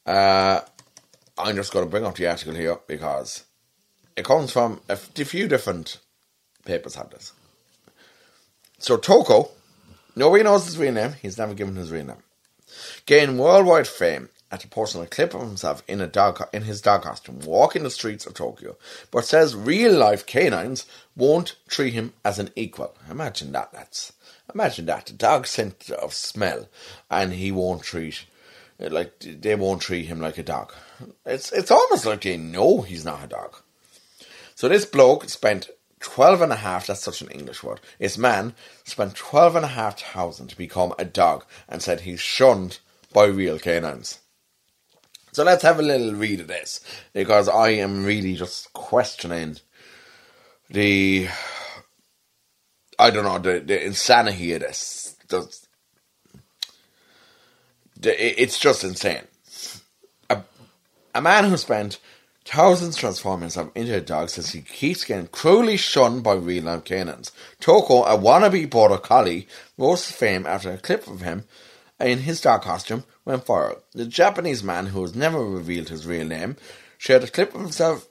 Uh, 0.07 0.61
I'm 1.44 1.57
just 1.57 1.72
going 1.72 1.85
to 1.85 1.90
bring 1.90 2.05
up 2.05 2.16
the 2.16 2.26
article 2.26 2.55
here 2.55 2.79
because 2.87 3.44
it 4.16 4.24
comes 4.24 4.53
from 4.53 4.81
a 4.88 4.96
few 4.96 5.48
different 5.48 5.98
papers 6.64 6.94
have 6.94 7.11
this. 7.11 7.33
So 8.79 8.96
Toko, 8.96 9.50
nobody 10.16 10.44
knows 10.44 10.64
his 10.64 10.79
real 10.79 10.92
name. 10.92 11.14
He's 11.20 11.38
never 11.38 11.55
given 11.55 11.76
his 11.76 11.90
real 11.90 12.07
name. 12.07 12.22
Gained 13.07 13.38
worldwide 13.38 13.88
fame 13.88 14.29
at 14.50 14.64
a 14.64 14.68
posting 14.68 15.03
a 15.03 15.07
clip 15.07 15.35
of 15.35 15.42
himself 15.42 15.83
in 15.87 16.00
a 16.00 16.07
dog 16.07 16.42
in 16.53 16.62
his 16.62 16.81
dog 16.81 17.03
costume 17.03 17.40
walking 17.40 17.83
the 17.83 17.90
streets 17.90 18.26
of 18.26 18.35
Tokyo, 18.35 18.76
but 19.11 19.24
says 19.24 19.55
real 19.55 19.92
life 19.92 20.26
canines 20.26 20.87
won't 21.16 21.57
treat 21.68 21.92
him 21.92 22.12
as 22.24 22.38
an 22.38 22.50
equal. 22.57 22.96
Imagine 23.11 23.53
that, 23.53 23.72
lads. 23.72 24.12
Imagine 24.53 24.87
that. 24.87 25.07
The 25.07 25.12
dog 25.12 25.46
scent 25.46 25.90
of 25.90 26.12
smell, 26.12 26.68
and 27.11 27.33
he 27.33 27.53
won't 27.53 27.83
treat 27.83 28.24
Uh, 28.81 28.88
like 28.90 29.19
they 29.21 29.55
won't 29.55 29.83
treat 29.83 30.07
him 30.07 30.21
like 30.21 30.38
a 30.38 30.43
dog. 30.43 30.73
It's 31.27 31.53
it's 31.53 31.71
almost 31.71 32.07
like 32.07 32.23
they 32.23 32.37
know 32.37 32.83
he's 32.83 33.05
not 33.05 33.25
a 33.25 33.29
dog. 33.29 33.57
So 34.55 34.69
this 34.69 34.87
bloke 34.87 35.29
spent 35.29 35.71
twelve 36.01 36.40
and 36.40 36.53
a 36.53 36.57
half, 36.57 36.87
that's 36.87 37.03
such 37.03 37.21
an 37.21 37.31
English 37.31 37.62
word. 37.62 37.81
This 37.99 38.19
man 38.19 38.55
spent 38.85 39.14
twelve 39.14 39.57
and 39.57 39.64
a 39.64 39.69
half 39.69 40.01
thousand 40.01 40.49
to 40.49 40.57
become 40.57 40.95
a 40.99 41.05
dog 41.05 41.45
and 41.69 41.83
said 41.83 42.01
he's 42.01 42.21
shunned 42.21 42.79
by 43.12 43.27
real 43.27 43.59
canines. 43.59 44.21
So 45.33 45.45
let's 45.45 45.62
have 45.62 45.79
a 45.79 45.83
little 45.83 46.14
read 46.14 46.40
of 46.40 46.49
this 46.49 46.81
because 47.12 47.49
I 47.49 47.71
am 47.71 48.05
really 48.05 48.35
just 48.35 48.73
questioning 48.73 49.59
the 50.69 51.29
I 52.99 53.11
don't 53.11 53.25
know 53.25 53.38
the, 53.38 53.61
the 53.61 53.85
insanity 53.85 54.53
of 54.55 54.61
this. 54.61 55.16
It's 58.03 58.59
just 58.59 58.85
insane. 58.85 59.23
A, 60.29 60.43
a 61.15 61.21
man 61.21 61.45
who 61.45 61.57
spent 61.57 61.99
thousands 62.45 62.97
transforming 62.97 63.43
himself 63.43 63.71
into 63.75 63.97
a 63.97 64.01
dog 64.01 64.29
says 64.29 64.51
he 64.51 64.63
keeps 64.63 65.05
getting 65.05 65.29
cruelly 65.29 65.77
shunned 65.77 66.23
by 66.23 66.35
real 66.35 66.65
life 66.65 66.85
canines. 66.85 67.33
Toko, 67.61 68.05
a 68.05 68.19
wannabe 68.19 68.69
border 68.69 68.99
collie, 68.99 69.47
rose 69.79 70.07
to 70.07 70.13
fame 70.13 70.47
after 70.47 70.71
a 70.71 70.79
clip 70.79 71.07
of 71.07 71.21
him 71.21 71.45
in 72.01 72.21
his 72.21 72.41
dog 72.41 72.63
costume 72.63 73.05
went 73.25 73.45
viral. 73.45 73.81
The 73.93 74.07
Japanese 74.07 74.65
man, 74.65 74.87
who 74.87 75.03
has 75.03 75.15
never 75.15 75.45
revealed 75.45 75.91
his 75.91 76.07
real 76.07 76.27
name, 76.27 76.57
shared 76.99 77.25
a 77.25 77.29
clip 77.29 77.55
of 77.55 77.61
himself 77.61 78.09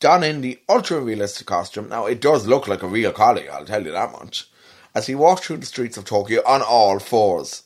donning 0.00 0.40
the 0.40 0.58
ultra 0.68 0.98
realistic 1.00 1.46
costume. 1.46 1.88
Now, 1.88 2.06
it 2.06 2.20
does 2.20 2.46
look 2.46 2.66
like 2.66 2.82
a 2.82 2.88
real 2.88 3.12
collie, 3.12 3.48
I'll 3.48 3.64
tell 3.64 3.84
you 3.84 3.92
that 3.92 4.12
much, 4.12 4.48
as 4.94 5.06
he 5.06 5.14
walked 5.14 5.44
through 5.44 5.58
the 5.58 5.66
streets 5.66 5.96
of 5.96 6.04
Tokyo 6.04 6.42
on 6.46 6.62
all 6.62 6.98
fours. 6.98 7.62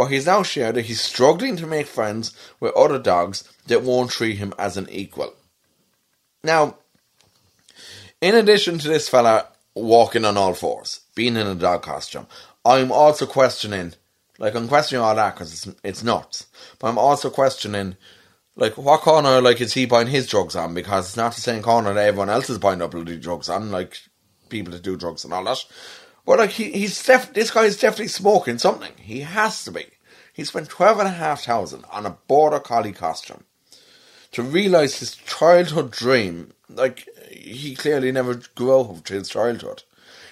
But 0.00 0.06
he's 0.06 0.24
now 0.24 0.42
shared 0.42 0.76
that 0.76 0.86
he's 0.86 1.02
struggling 1.02 1.56
to 1.56 1.66
make 1.66 1.86
friends 1.86 2.34
with 2.58 2.74
other 2.74 2.98
dogs 2.98 3.44
that 3.66 3.82
won't 3.82 4.10
treat 4.10 4.38
him 4.38 4.54
as 4.58 4.78
an 4.78 4.88
equal. 4.88 5.34
Now, 6.42 6.76
in 8.22 8.34
addition 8.34 8.78
to 8.78 8.88
this 8.88 9.10
fella 9.10 9.48
walking 9.74 10.24
on 10.24 10.38
all 10.38 10.54
fours, 10.54 11.00
being 11.14 11.36
in 11.36 11.46
a 11.46 11.54
dog 11.54 11.82
costume, 11.82 12.26
I'm 12.64 12.90
also 12.90 13.26
questioning, 13.26 13.92
like, 14.38 14.54
I'm 14.54 14.68
questioning 14.68 15.04
all 15.04 15.14
that 15.14 15.34
because 15.34 15.52
it's, 15.66 15.78
it's 15.84 16.02
nuts. 16.02 16.46
But 16.78 16.88
I'm 16.88 16.96
also 16.96 17.28
questioning 17.28 17.96
like 18.56 18.78
what 18.78 19.02
corner 19.02 19.42
like 19.42 19.60
is 19.60 19.74
he 19.74 19.84
buying 19.84 20.08
his 20.08 20.26
drugs 20.26 20.56
on? 20.56 20.72
Because 20.72 21.08
it's 21.08 21.16
not 21.18 21.34
the 21.34 21.42
same 21.42 21.62
corner 21.62 21.92
that 21.92 22.06
everyone 22.06 22.30
else 22.30 22.48
is 22.48 22.56
buying 22.56 22.80
up 22.80 22.92
bloody 22.92 23.18
drugs 23.18 23.50
on, 23.50 23.70
like 23.70 23.98
people 24.48 24.72
that 24.72 24.82
do 24.82 24.96
drugs 24.96 25.24
and 25.24 25.34
all 25.34 25.44
that. 25.44 25.62
But 26.30 26.38
like 26.38 26.50
he, 26.50 26.70
he's 26.70 27.02
def- 27.02 27.32
this 27.32 27.50
guy 27.50 27.64
is 27.64 27.76
definitely 27.76 28.06
smoking 28.06 28.58
something. 28.58 28.92
He 29.00 29.22
has 29.22 29.64
to 29.64 29.72
be. 29.72 29.86
He 30.32 30.44
spent 30.44 30.68
twelve 30.68 31.00
and 31.00 31.08
a 31.08 31.10
half 31.10 31.42
thousand 31.42 31.84
on 31.90 32.06
a 32.06 32.18
border 32.28 32.60
collie 32.60 32.92
costume 32.92 33.42
to 34.30 34.44
realise 34.44 35.00
his 35.00 35.16
childhood 35.16 35.90
dream. 35.90 36.52
Like 36.68 37.08
he 37.32 37.74
clearly 37.74 38.12
never 38.12 38.40
grew 38.54 38.80
up 38.80 39.02
to 39.06 39.14
his 39.14 39.28
childhood. 39.28 39.82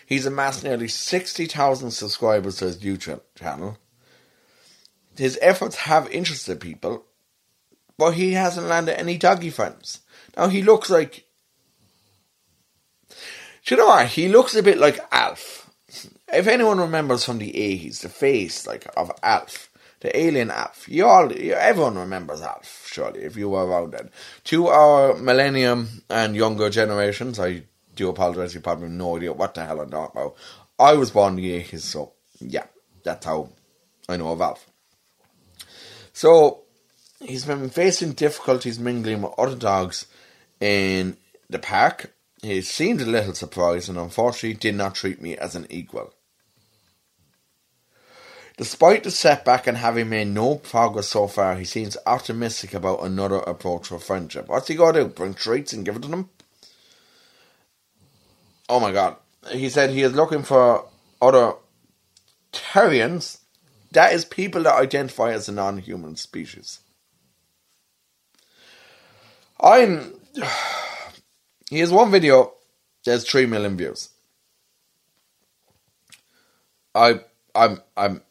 He's 0.06 0.24
amassed 0.24 0.62
nearly 0.62 0.86
sixty 0.86 1.46
thousand 1.46 1.90
subscribers 1.90 2.58
to 2.58 2.66
his 2.66 2.78
YouTube 2.78 3.22
channel. 3.34 3.76
His 5.16 5.36
efforts 5.42 5.74
have 5.78 6.08
interested 6.12 6.60
people, 6.60 7.06
but 7.96 8.12
he 8.12 8.34
hasn't 8.34 8.68
landed 8.68 9.00
any 9.00 9.18
doggy 9.18 9.50
friends. 9.50 10.02
Now 10.36 10.46
he 10.46 10.62
looks 10.62 10.90
like. 10.90 11.24
Do 13.08 13.74
you 13.74 13.76
know 13.78 13.88
what? 13.88 14.06
He 14.06 14.28
looks 14.28 14.54
a 14.54 14.62
bit 14.62 14.78
like 14.78 15.00
Alf. 15.10 15.67
If 16.30 16.46
anyone 16.46 16.78
remembers 16.78 17.24
from 17.24 17.38
the 17.38 17.56
eighties, 17.56 18.02
the 18.02 18.08
face 18.08 18.66
like 18.66 18.86
of 18.96 19.10
Alf, 19.22 19.70
the 20.00 20.16
alien 20.16 20.50
Alf, 20.50 20.86
you 20.88 21.06
all, 21.06 21.32
everyone 21.32 21.96
remembers 21.96 22.42
Alf. 22.42 22.86
Surely, 22.86 23.22
if 23.22 23.36
you 23.36 23.48
were 23.48 23.66
around 23.66 23.92
then. 23.92 24.10
To 24.44 24.68
our 24.68 25.14
millennium 25.14 26.02
and 26.10 26.36
younger 26.36 26.68
generations, 26.70 27.40
I 27.40 27.62
do 27.94 28.10
apologize. 28.10 28.54
You 28.54 28.60
probably 28.60 28.84
have 28.84 28.92
no 28.92 29.16
idea 29.16 29.32
what 29.32 29.54
the 29.54 29.64
hell 29.64 29.80
I'm 29.80 29.90
talking 29.90 30.20
about. 30.20 30.36
I 30.78 30.92
was 30.94 31.10
born 31.10 31.38
in 31.38 31.42
the 31.42 31.52
eighties, 31.52 31.84
so 31.84 32.12
yeah, 32.40 32.66
that's 33.02 33.24
how 33.24 33.48
I 34.08 34.18
know 34.18 34.32
of 34.32 34.40
Alf. 34.40 34.66
So 36.12 36.64
he's 37.20 37.46
been 37.46 37.70
facing 37.70 38.12
difficulties 38.12 38.78
mingling 38.78 39.22
with 39.22 39.32
other 39.38 39.56
dogs 39.56 40.06
in 40.60 41.16
the 41.48 41.58
park. 41.58 42.12
He 42.42 42.60
seemed 42.60 43.00
a 43.00 43.06
little 43.06 43.34
surprised 43.34 43.88
and 43.88 43.98
unfortunately 43.98 44.54
did 44.54 44.74
not 44.74 44.94
treat 44.94 45.22
me 45.22 45.36
as 45.36 45.56
an 45.56 45.66
equal. 45.70 46.12
Despite 48.58 49.04
the 49.04 49.12
setback 49.12 49.68
and 49.68 49.78
having 49.78 50.10
made 50.10 50.28
no 50.28 50.56
progress 50.56 51.08
so 51.08 51.28
far, 51.28 51.56
he 51.56 51.64
seems 51.64 51.96
optimistic 52.06 52.74
about 52.74 53.04
another 53.04 53.36
approach 53.36 53.86
for 53.88 54.00
friendship. 54.00 54.48
What's 54.48 54.68
he 54.68 54.74
going 54.74 54.94
to 54.94 55.04
do? 55.04 55.08
Bring 55.10 55.34
treats 55.34 55.72
and 55.72 55.84
give 55.84 55.96
it 55.96 56.02
to 56.02 56.08
them? 56.08 56.28
Oh 58.68 58.80
my 58.80 58.92
god. 58.92 59.16
He 59.52 59.68
said 59.70 59.90
he 59.90 60.02
is 60.02 60.12
looking 60.14 60.42
for 60.42 60.86
other 61.22 61.54
Therians. 62.52 63.38
That 63.92 64.12
is 64.12 64.24
people 64.24 64.64
that 64.64 64.74
identify 64.74 65.32
as 65.32 65.48
a 65.48 65.52
non 65.52 65.78
human 65.78 66.16
species. 66.16 66.80
I'm. 69.60 70.14
He 71.70 71.80
has 71.80 71.92
one 71.92 72.10
video. 72.10 72.54
There's 73.04 73.28
three 73.28 73.44
million 73.44 73.76
views. 73.76 74.08
I, 76.94 77.20
I'm, 77.54 77.82
I'm. 77.94 78.22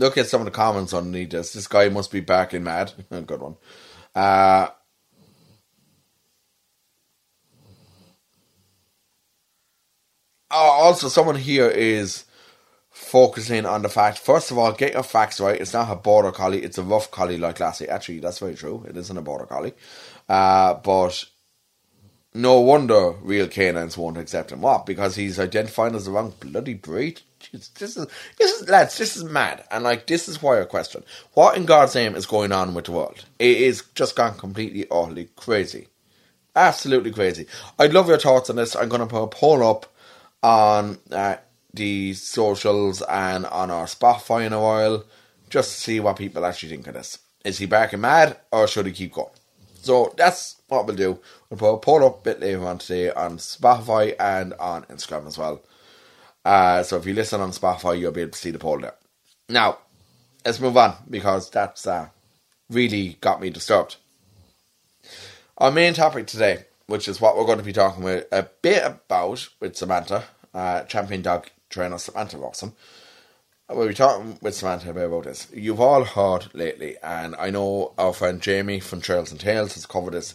Look 0.00 0.16
at 0.16 0.28
some 0.28 0.40
of 0.40 0.46
the 0.46 0.50
comments 0.50 0.94
underneath 0.94 1.28
this. 1.28 1.52
This 1.52 1.68
guy 1.68 1.90
must 1.90 2.10
be 2.10 2.20
back 2.20 2.54
in 2.54 2.64
mad. 2.64 2.90
Good 3.10 3.38
one. 3.42 3.56
Uh, 4.14 4.68
oh, 10.50 10.56
also, 10.56 11.08
someone 11.08 11.36
here 11.36 11.68
is 11.68 12.24
focusing 12.88 13.66
on 13.66 13.82
the 13.82 13.90
fact. 13.90 14.16
First 14.18 14.50
of 14.50 14.56
all, 14.56 14.72
get 14.72 14.94
your 14.94 15.02
facts 15.02 15.38
right. 15.38 15.60
It's 15.60 15.74
not 15.74 15.92
a 15.92 15.96
border 15.96 16.32
collie; 16.32 16.62
it's 16.62 16.78
a 16.78 16.82
rough 16.82 17.10
collie 17.10 17.36
like 17.36 17.60
Lassie. 17.60 17.90
Actually, 17.90 18.20
that's 18.20 18.38
very 18.38 18.54
true. 18.54 18.86
It 18.88 18.96
isn't 18.96 19.18
a 19.18 19.20
border 19.20 19.44
collie, 19.44 19.74
uh, 20.30 20.76
but 20.76 21.26
no 22.32 22.58
wonder 22.60 23.10
real 23.20 23.48
canines 23.48 23.98
won't 23.98 24.16
accept 24.16 24.50
him. 24.50 24.62
What? 24.62 24.86
Because 24.86 25.16
he's 25.16 25.38
identified 25.38 25.94
as 25.94 26.06
the 26.06 26.12
wrong 26.12 26.32
bloody 26.40 26.72
breed. 26.72 27.20
This 27.52 27.96
is 27.96 28.06
this 28.38 28.52
is 28.60 28.68
lads. 28.68 28.98
This 28.98 29.16
is 29.16 29.24
mad, 29.24 29.64
and 29.70 29.84
like 29.84 30.06
this 30.06 30.28
is 30.28 30.42
why 30.42 30.60
I 30.60 30.64
question 30.64 31.04
what 31.34 31.56
in 31.56 31.66
God's 31.66 31.94
name 31.94 32.14
is 32.16 32.26
going 32.26 32.52
on 32.52 32.74
with 32.74 32.86
the 32.86 32.92
world. 32.92 33.24
It 33.38 33.58
is 33.58 33.84
just 33.94 34.16
gone 34.16 34.36
completely, 34.38 34.86
utterly 34.90 35.30
crazy, 35.36 35.88
absolutely 36.56 37.12
crazy. 37.12 37.46
I'd 37.78 37.94
love 37.94 38.08
your 38.08 38.18
thoughts 38.18 38.50
on 38.50 38.56
this. 38.56 38.76
I'm 38.76 38.88
going 38.88 39.00
to 39.00 39.06
put 39.06 39.22
a 39.22 39.28
poll 39.28 39.68
up 39.68 39.86
on. 40.42 40.98
Uh, 41.10 41.36
the 41.74 42.14
socials 42.14 43.02
and 43.02 43.46
on 43.46 43.70
our 43.70 43.86
Spotify 43.86 44.46
in 44.46 44.52
a 44.52 44.60
while 44.60 45.04
just 45.48 45.72
to 45.74 45.80
see 45.80 46.00
what 46.00 46.16
people 46.16 46.44
actually 46.44 46.70
think 46.70 46.86
of 46.86 46.94
this. 46.94 47.18
Is 47.44 47.58
he 47.58 47.66
barking 47.66 48.00
mad 48.00 48.38
or 48.52 48.66
should 48.66 48.86
he 48.86 48.92
keep 48.92 49.12
going? 49.12 49.28
So 49.74 50.14
that's 50.16 50.60
what 50.68 50.86
we'll 50.86 50.96
do. 50.96 51.18
We'll 51.48 51.58
put 51.58 51.74
a 51.74 51.78
poll 51.78 52.06
up 52.06 52.20
a 52.20 52.22
bit 52.22 52.40
later 52.40 52.64
on 52.66 52.78
today 52.78 53.10
on 53.10 53.38
Spotify 53.38 54.14
and 54.20 54.52
on 54.54 54.84
Instagram 54.84 55.26
as 55.26 55.38
well. 55.38 55.62
Uh, 56.44 56.82
so 56.82 56.96
if 56.96 57.06
you 57.06 57.14
listen 57.14 57.40
on 57.40 57.50
Spotify, 57.50 57.98
you'll 57.98 58.12
be 58.12 58.22
able 58.22 58.32
to 58.32 58.38
see 58.38 58.50
the 58.50 58.58
poll 58.58 58.78
there. 58.78 58.94
Now, 59.48 59.78
let's 60.44 60.60
move 60.60 60.76
on 60.76 60.94
because 61.08 61.50
that's 61.50 61.86
uh, 61.86 62.08
really 62.70 63.18
got 63.20 63.40
me 63.40 63.50
disturbed. 63.50 63.96
Our 65.58 65.70
main 65.70 65.92
topic 65.92 66.26
today, 66.26 66.64
which 66.86 67.08
is 67.08 67.20
what 67.20 67.36
we're 67.36 67.44
going 67.44 67.58
to 67.58 67.64
be 67.64 67.72
talking 67.72 68.02
with 68.02 68.26
a 68.32 68.48
bit 68.62 68.82
about 68.84 69.48
with 69.60 69.76
Samantha, 69.76 70.24
uh, 70.54 70.82
champion 70.84 71.22
dog 71.22 71.48
trainer 71.68 71.98
Samantha 71.98 72.38
Rawson. 72.38 72.72
We'll 73.68 73.88
be 73.88 73.94
talking 73.94 74.38
with 74.42 74.54
Samantha 74.56 74.90
about 74.90 75.24
this. 75.24 75.46
You've 75.54 75.80
all 75.80 76.04
heard 76.04 76.52
lately, 76.54 76.96
and 77.02 77.36
I 77.36 77.50
know 77.50 77.92
our 77.98 78.12
friend 78.12 78.40
Jamie 78.40 78.80
from 78.80 79.00
Trails 79.00 79.30
and 79.30 79.38
Tales 79.38 79.74
has 79.74 79.86
covered 79.86 80.14
this 80.14 80.34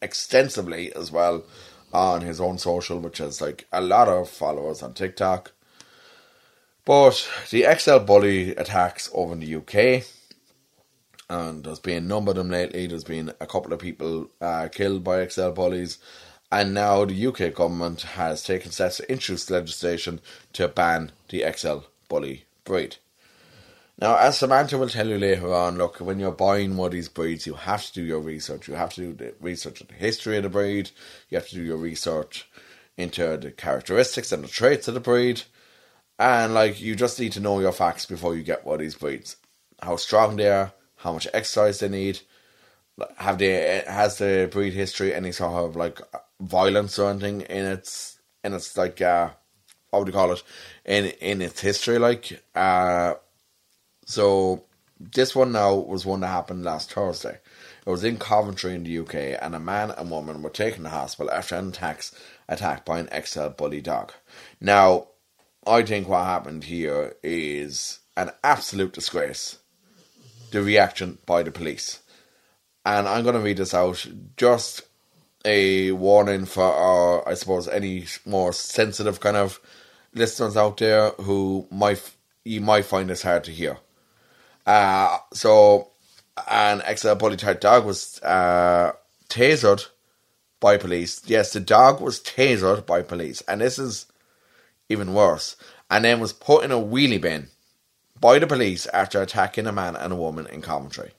extensively 0.00 0.94
as 0.94 1.10
well 1.10 1.44
on 1.94 2.22
his 2.22 2.40
own 2.40 2.58
social, 2.58 2.98
which 2.98 3.18
has 3.18 3.40
like 3.40 3.66
a 3.72 3.80
lot 3.80 4.08
of 4.08 4.28
followers 4.28 4.82
on 4.82 4.92
TikTok. 4.92 5.52
But 6.84 7.26
the 7.50 7.64
XL 7.78 7.98
bully 7.98 8.54
attacks 8.56 9.08
over 9.14 9.32
in 9.32 9.40
the 9.40 9.54
UK, 9.54 10.04
and 11.30 11.64
there's 11.64 11.78
been 11.78 12.04
a 12.04 12.06
number 12.06 12.32
of 12.32 12.36
them 12.36 12.50
lately. 12.50 12.86
There's 12.86 13.04
been 13.04 13.32
a 13.40 13.46
couple 13.46 13.72
of 13.72 13.78
people 13.78 14.28
uh, 14.40 14.68
killed 14.68 15.04
by 15.04 15.26
XL 15.26 15.50
bullies, 15.50 15.98
and 16.52 16.74
now 16.74 17.04
the 17.06 17.26
UK 17.26 17.54
government 17.54 18.02
has 18.02 18.42
taken 18.42 18.72
steps 18.72 18.98
to 18.98 19.10
introduce 19.10 19.48
legislation 19.48 20.20
to 20.52 20.68
ban 20.68 21.12
the 21.30 21.44
XL 21.56 21.78
bully 22.08 22.44
breed. 22.64 22.96
Now, 23.98 24.16
as 24.16 24.38
Samantha 24.38 24.76
will 24.76 24.88
tell 24.88 25.08
you 25.08 25.18
later 25.18 25.52
on, 25.54 25.78
look, 25.78 25.98
when 26.00 26.18
you're 26.18 26.32
buying 26.32 26.76
one 26.76 26.88
of 26.88 26.92
these 26.92 27.08
breeds, 27.08 27.46
you 27.46 27.54
have 27.54 27.86
to 27.86 27.92
do 27.92 28.02
your 28.02 28.20
research. 28.20 28.68
You 28.68 28.74
have 28.74 28.92
to 28.94 29.00
do 29.00 29.12
the 29.14 29.34
research 29.40 29.80
on 29.80 29.88
the 29.88 29.94
history 29.94 30.36
of 30.36 30.42
the 30.42 30.48
breed. 30.48 30.90
You 31.30 31.38
have 31.38 31.48
to 31.48 31.54
do 31.54 31.62
your 31.62 31.76
research 31.76 32.48
into 32.96 33.36
the 33.36 33.52
characteristics 33.52 34.32
and 34.32 34.42
the 34.44 34.48
traits 34.48 34.88
of 34.88 34.94
the 34.94 35.00
breed. 35.00 35.42
And, 36.18 36.54
like, 36.54 36.80
you 36.80 36.96
just 36.96 37.20
need 37.20 37.32
to 37.32 37.40
know 37.40 37.60
your 37.60 37.72
facts 37.72 38.06
before 38.06 38.36
you 38.36 38.42
get 38.42 38.64
one 38.64 38.74
of 38.76 38.80
these 38.80 38.96
breeds. 38.96 39.36
How 39.80 39.96
strong 39.96 40.36
they 40.36 40.48
are, 40.48 40.72
how 40.96 41.12
much 41.12 41.28
exercise 41.32 41.80
they 41.80 41.88
need, 41.88 42.20
have 43.18 43.38
they, 43.38 43.82
has 43.86 44.18
the 44.18 44.48
breed 44.50 44.74
history 44.74 45.14
any 45.14 45.32
sort 45.32 45.52
of, 45.54 45.76
like, 45.76 46.00
violence 46.40 46.98
or 46.98 47.10
anything 47.10 47.42
in 47.42 47.64
its 47.66 48.18
in 48.42 48.52
its 48.52 48.76
like 48.76 49.00
uh 49.00 49.30
what 49.90 50.00
would 50.00 50.08
you 50.08 50.12
call 50.12 50.32
it 50.32 50.42
in 50.84 51.06
in 51.20 51.40
its 51.40 51.60
history 51.60 51.98
like 51.98 52.42
uh 52.54 53.14
so 54.04 54.64
this 54.98 55.34
one 55.34 55.52
now 55.52 55.74
was 55.74 56.06
one 56.06 56.20
that 56.20 56.28
happened 56.28 56.64
last 56.64 56.92
Thursday. 56.92 57.38
It 57.86 57.90
was 57.90 58.04
in 58.04 58.16
Coventry 58.16 58.74
in 58.74 58.84
the 58.84 58.98
UK, 58.98 59.38
and 59.42 59.54
a 59.54 59.60
man 59.60 59.90
and 59.90 60.10
woman 60.10 60.42
were 60.42 60.50
taken 60.50 60.84
to 60.84 60.88
hospital 60.88 61.30
after 61.30 61.56
an 61.56 61.68
attack 61.68 62.04
attacked 62.48 62.86
by 62.86 63.00
an 63.00 63.24
XL 63.24 63.48
bully 63.48 63.80
dog. 63.80 64.12
Now, 64.60 65.08
I 65.66 65.82
think 65.82 66.08
what 66.08 66.24
happened 66.24 66.64
here 66.64 67.14
is 67.22 68.00
an 68.16 68.30
absolute 68.42 68.92
disgrace. 68.92 69.58
The 70.50 70.62
reaction 70.62 71.18
by 71.26 71.42
the 71.42 71.50
police, 71.50 72.00
and 72.86 73.08
I'm 73.08 73.24
going 73.24 73.34
to 73.34 73.40
read 73.40 73.56
this 73.56 73.74
out 73.74 74.06
just 74.36 74.82
a 75.44 75.90
warning 75.90 76.44
for 76.44 76.62
our, 76.62 77.28
I 77.28 77.34
suppose, 77.34 77.66
any 77.66 78.06
more 78.24 78.52
sensitive 78.52 79.18
kind 79.18 79.36
of 79.36 79.60
listeners 80.14 80.56
out 80.56 80.76
there 80.76 81.10
who 81.10 81.66
might 81.70 82.00
you 82.44 82.60
might 82.60 82.84
find 82.84 83.10
this 83.10 83.22
hard 83.22 83.44
to 83.44 83.50
hear. 83.50 83.78
Uh, 84.66 85.18
so, 85.32 85.90
an 86.50 86.80
type 86.80 87.60
dog 87.60 87.84
was 87.84 88.20
uh, 88.22 88.92
tasered 89.28 89.86
by 90.60 90.76
police. 90.76 91.22
Yes, 91.26 91.52
the 91.52 91.60
dog 91.60 92.00
was 92.00 92.20
tasered 92.20 92.86
by 92.86 93.02
police, 93.02 93.42
and 93.42 93.60
this 93.60 93.78
is 93.78 94.06
even 94.88 95.14
worse. 95.14 95.56
And 95.90 96.04
then 96.04 96.20
was 96.20 96.32
put 96.32 96.64
in 96.64 96.72
a 96.72 96.76
wheelie 96.76 97.20
bin 97.20 97.48
by 98.20 98.38
the 98.38 98.46
police 98.46 98.86
after 98.86 99.20
attacking 99.20 99.66
a 99.66 99.72
man 99.72 99.96
and 99.96 100.12
a 100.12 100.16
woman 100.16 100.46
in 100.46 100.62
Coventry. 100.62 101.12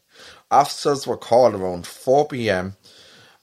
Officers 0.49 1.05
were 1.05 1.17
called 1.17 1.53
around 1.53 1.85
4 1.85 2.27
p.m. 2.27 2.75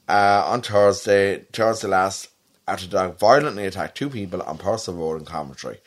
Uh, 0.09 0.43
on 0.47 0.63
Thursday, 0.63 1.45
Thursday 1.53 1.89
last, 1.89 2.29
after 2.67 2.87
the 2.87 2.93
dog 2.93 3.19
violently 3.19 3.67
attacked 3.67 3.97
two 3.97 4.11
people 4.11 4.43
on 4.43 4.59
Purcell 4.59 4.95
Road 4.95 5.21
in 5.21 5.27
Coventry. 5.27 5.79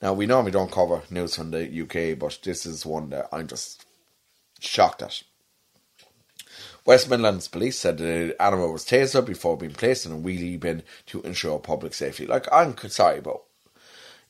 Now, 0.00 0.12
we 0.12 0.26
normally 0.26 0.52
don't 0.52 0.70
cover 0.70 1.02
news 1.10 1.34
from 1.34 1.50
the 1.50 1.82
UK, 1.82 2.18
but 2.18 2.38
this 2.42 2.64
is 2.66 2.86
one 2.86 3.10
that 3.10 3.28
I'm 3.32 3.48
just 3.48 3.84
shocked 4.60 5.02
at. 5.02 5.22
West 6.84 7.10
Midlands 7.10 7.48
Police 7.48 7.78
said 7.78 7.98
the 7.98 8.34
animal 8.40 8.72
was 8.72 8.84
tasered 8.84 9.26
before 9.26 9.58
being 9.58 9.72
placed 9.72 10.06
in 10.06 10.12
a 10.12 10.16
wheelie 10.16 10.58
bin 10.58 10.82
to 11.06 11.20
ensure 11.22 11.58
public 11.58 11.92
safety. 11.92 12.26
Like, 12.26 12.46
I'm 12.50 12.76
sorry, 12.88 13.20
but 13.20 13.42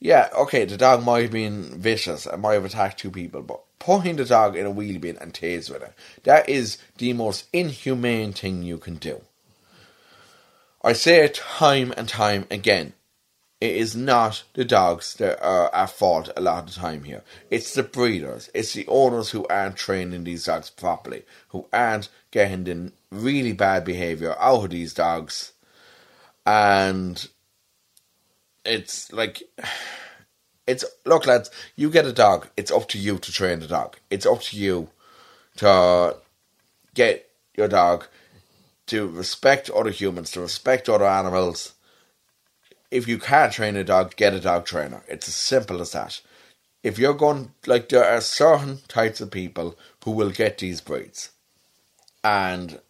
yeah, 0.00 0.28
okay, 0.36 0.64
the 0.64 0.76
dog 0.76 1.04
might 1.04 1.22
have 1.22 1.30
been 1.30 1.80
vicious 1.80 2.26
and 2.26 2.42
might 2.42 2.54
have 2.54 2.64
attacked 2.64 2.98
two 2.98 3.10
people, 3.10 3.42
but 3.42 3.60
putting 3.78 4.16
the 4.16 4.24
dog 4.24 4.56
in 4.56 4.66
a 4.66 4.72
wheelie 4.72 5.00
bin 5.00 5.18
and 5.18 5.34
tase 5.34 5.70
with 5.70 5.82
it, 5.82 5.92
that 6.24 6.48
is 6.48 6.78
the 6.96 7.12
most 7.12 7.46
inhumane 7.52 8.32
thing 8.32 8.62
you 8.62 8.78
can 8.78 8.96
do. 8.96 9.20
I 10.82 10.94
say 10.94 11.24
it 11.24 11.34
time 11.34 11.92
and 11.96 12.08
time 12.08 12.46
again. 12.50 12.94
It 13.60 13.74
is 13.74 13.96
not 13.96 14.44
the 14.54 14.64
dogs 14.64 15.14
that 15.14 15.42
are 15.42 15.74
at 15.74 15.90
fault 15.90 16.30
a 16.36 16.40
lot 16.40 16.68
of 16.68 16.74
the 16.74 16.80
time 16.80 17.02
here. 17.02 17.24
It's 17.50 17.74
the 17.74 17.82
breeders. 17.82 18.50
It's 18.54 18.72
the 18.72 18.86
owners 18.86 19.30
who 19.30 19.46
aren't 19.48 19.76
training 19.76 20.24
these 20.24 20.44
dogs 20.44 20.70
properly, 20.70 21.24
who 21.48 21.66
aren't 21.72 22.08
getting 22.30 22.64
the 22.64 22.92
really 23.10 23.52
bad 23.52 23.84
behaviour 23.84 24.36
out 24.38 24.64
of 24.64 24.70
these 24.70 24.94
dogs. 24.94 25.52
And 26.46 27.26
it's 28.64 29.12
like 29.12 29.42
it's 30.68 30.84
look 31.04 31.26
lads, 31.26 31.50
you 31.74 31.90
get 31.90 32.06
a 32.06 32.12
dog, 32.12 32.48
it's 32.56 32.70
up 32.70 32.88
to 32.90 32.98
you 32.98 33.18
to 33.18 33.32
train 33.32 33.58
the 33.58 33.66
dog. 33.66 33.96
It's 34.08 34.26
up 34.26 34.40
to 34.42 34.56
you 34.56 34.88
to 35.56 36.16
get 36.94 37.28
your 37.56 37.68
dog 37.68 38.06
to 38.86 39.08
respect 39.08 39.68
other 39.70 39.90
humans, 39.90 40.30
to 40.30 40.40
respect 40.40 40.88
other 40.88 41.06
animals 41.06 41.72
if 42.90 43.06
you 43.06 43.18
can't 43.18 43.52
train 43.52 43.76
a 43.76 43.84
dog, 43.84 44.16
get 44.16 44.34
a 44.34 44.40
dog 44.40 44.64
trainer. 44.64 45.02
It's 45.08 45.28
as 45.28 45.34
simple 45.34 45.80
as 45.80 45.92
that. 45.92 46.20
If 46.82 46.98
you're 46.98 47.14
going, 47.14 47.52
like, 47.66 47.88
there 47.88 48.04
are 48.04 48.20
certain 48.20 48.78
types 48.88 49.20
of 49.20 49.30
people 49.30 49.76
who 50.04 50.12
will 50.12 50.30
get 50.30 50.58
these 50.58 50.80
breeds. 50.80 51.30
And 52.24 52.80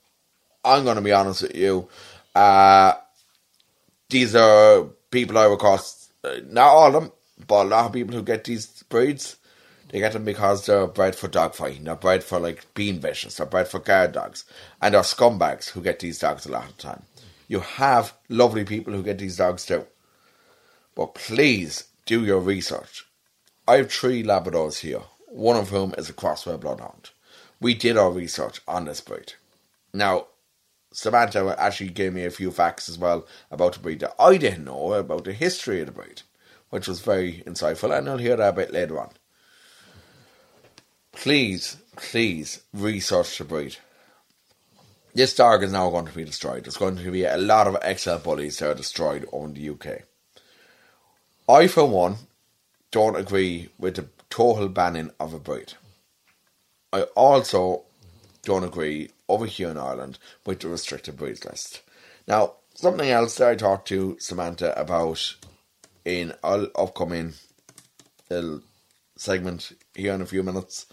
I'm 0.65 0.85
going 0.85 0.97
to 0.97 1.03
be 1.03 1.13
honest 1.13 1.43
with 1.43 1.57
you, 1.57 1.89
uh, 2.35 2.95
these 4.09 4.37
are 4.37 4.85
people 5.11 5.39
I 5.39 5.47
across, 5.47 6.11
uh, 6.23 6.37
not 6.49 6.69
all 6.69 6.95
of 6.95 7.03
them, 7.03 7.13
but 7.47 7.67
a 7.67 7.69
lot 7.69 7.87
of 7.87 7.93
people 7.93 8.15
who 8.15 8.23
get 8.23 8.45
these 8.45 8.67
breeds, 8.85 9.37
they 9.91 9.99
get 10.01 10.13
them 10.13 10.25
because 10.25 10.67
they're 10.67 10.87
bred 10.87 11.17
for 11.17 11.29
dog 11.29 11.55
fighting. 11.55 11.85
They're 11.85 11.97
bred 11.97 12.23
for, 12.23 12.39
like, 12.39 12.73
being 12.75 13.01
vicious. 13.01 13.37
They're 13.37 13.47
bred 13.47 13.69
for 13.69 13.81
guard 13.81 14.13
dogs. 14.13 14.45
And 14.83 14.95
they're 14.95 15.01
scumbags 15.01 15.71
who 15.71 15.81
get 15.81 16.01
these 16.01 16.19
dogs 16.19 16.47
a 16.47 16.53
lot 16.53 16.69
of 16.69 16.77
the 16.77 16.83
time. 16.83 17.03
You 17.49 17.61
have 17.61 18.13
lovely 18.29 18.65
people 18.65 18.93
who 18.93 19.03
get 19.03 19.19
these 19.19 19.39
dogs 19.39 19.65
too. 19.65 19.87
But 20.95 21.15
please 21.15 21.85
do 22.05 22.25
your 22.25 22.41
research. 22.41 23.07
I 23.67 23.77
have 23.77 23.91
three 23.91 24.23
Labradors 24.23 24.81
here, 24.81 25.03
one 25.27 25.57
of 25.57 25.71
whom 25.71 25.95
is 25.97 26.11
a 26.11 26.13
Crosswell 26.13 26.59
Bloodhound. 26.59 27.11
We 27.61 27.75
did 27.75 27.97
our 27.97 28.11
research 28.11 28.61
on 28.69 28.85
this 28.85 29.01
breed. 29.01 29.33
Now, 29.93 30.27
Samantha 30.93 31.55
actually 31.59 31.91
gave 31.91 32.13
me 32.13 32.25
a 32.25 32.31
few 32.31 32.51
facts 32.51 32.89
as 32.89 32.99
well 32.99 33.27
about 33.51 33.75
the 33.75 33.81
breed 33.81 34.01
that 34.01 34.15
I 34.19 34.37
didn't 34.37 34.65
know 34.65 34.93
about 34.95 35.25
the 35.25 35.33
history 35.33 35.81
of 35.81 35.87
the 35.87 35.93
breed, 35.93 36.23
which 36.71 36.87
was 36.87 37.01
very 37.01 37.43
insightful, 37.47 37.97
and 37.97 38.09
I'll 38.09 38.19
hear 38.19 38.37
that 38.37 38.49
a 38.51 38.53
bit 38.53 38.73
later 38.73 39.01
on. 39.01 39.11
Please, 41.13 41.79
please 41.97 42.63
research 42.73 43.39
the 43.39 43.45
breed 43.45 43.77
this 45.14 45.35
dog 45.35 45.62
is 45.62 45.73
now 45.73 45.90
going 45.90 46.07
to 46.07 46.14
be 46.14 46.25
destroyed. 46.25 46.64
There's 46.64 46.77
going 46.77 46.97
to 46.97 47.11
be 47.11 47.25
a 47.25 47.37
lot 47.37 47.66
of 47.66 47.99
XL 47.99 48.16
bullies 48.16 48.59
that 48.59 48.71
are 48.71 48.75
destroyed 48.75 49.27
on 49.33 49.55
the 49.55 49.71
UK. 49.71 50.03
I, 51.49 51.66
for 51.66 51.87
one, 51.87 52.16
don't 52.90 53.16
agree 53.16 53.71
with 53.79 53.97
the 53.97 54.09
total 54.31 54.68
banning 54.68 55.11
of 55.18 55.35
a 55.35 55.38
breed. 55.38 55.75
I 56.92 57.03
also 57.16 57.85
don't 58.42 58.64
agree 58.64 59.11
over 59.29 59.47
here 59.47 59.71
in 59.71 59.79
Ireland 59.79 60.18
with 60.47 60.61
the 60.61 60.68
restricted 60.68 61.16
breed 61.16 61.44
list. 61.44 61.83
Now, 62.27 62.55
something 62.75 63.09
else 63.09 63.37
that 63.37 63.49
I 63.49 63.55
talked 63.57 63.88
to 63.88 64.16
Samantha 64.21 64.79
about 64.79 65.37
in 66.05 66.33
our 66.42 66.68
upcoming 66.77 67.35
segment 69.16 69.73
here 69.94 70.12
in 70.12 70.23
a 70.23 70.27
few 70.27 70.42
minutes. 70.42 70.87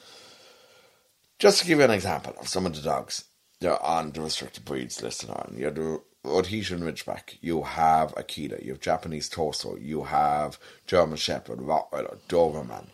Just 1.38 1.62
to 1.62 1.68
give 1.68 1.80
you 1.80 1.86
an 1.86 1.92
example 1.92 2.34
of 2.40 2.48
some 2.48 2.66
of 2.66 2.76
the 2.76 2.82
dogs 2.82 3.26
they're 3.60 3.82
on 3.84 4.12
the 4.12 4.22
restricted 4.22 4.66
breeds 4.66 5.02
list 5.02 5.24
in 5.24 5.30
Ireland. 5.30 5.58
You 5.58 5.66
have 5.66 5.76
the 5.76 6.02
Rhodesian 6.24 6.82
Ridgeback, 6.82 7.38
you 7.42 7.62
have 7.64 8.14
Akita, 8.16 8.64
you 8.64 8.72
have 8.72 8.82
Japanese 8.82 9.30
Tosa, 9.30 9.76
you 9.80 10.04
have 10.04 10.60
German 10.88 11.18
Shepherd, 11.18 11.60
Rottweiler, 11.60 12.18
Doberman, 12.28 12.88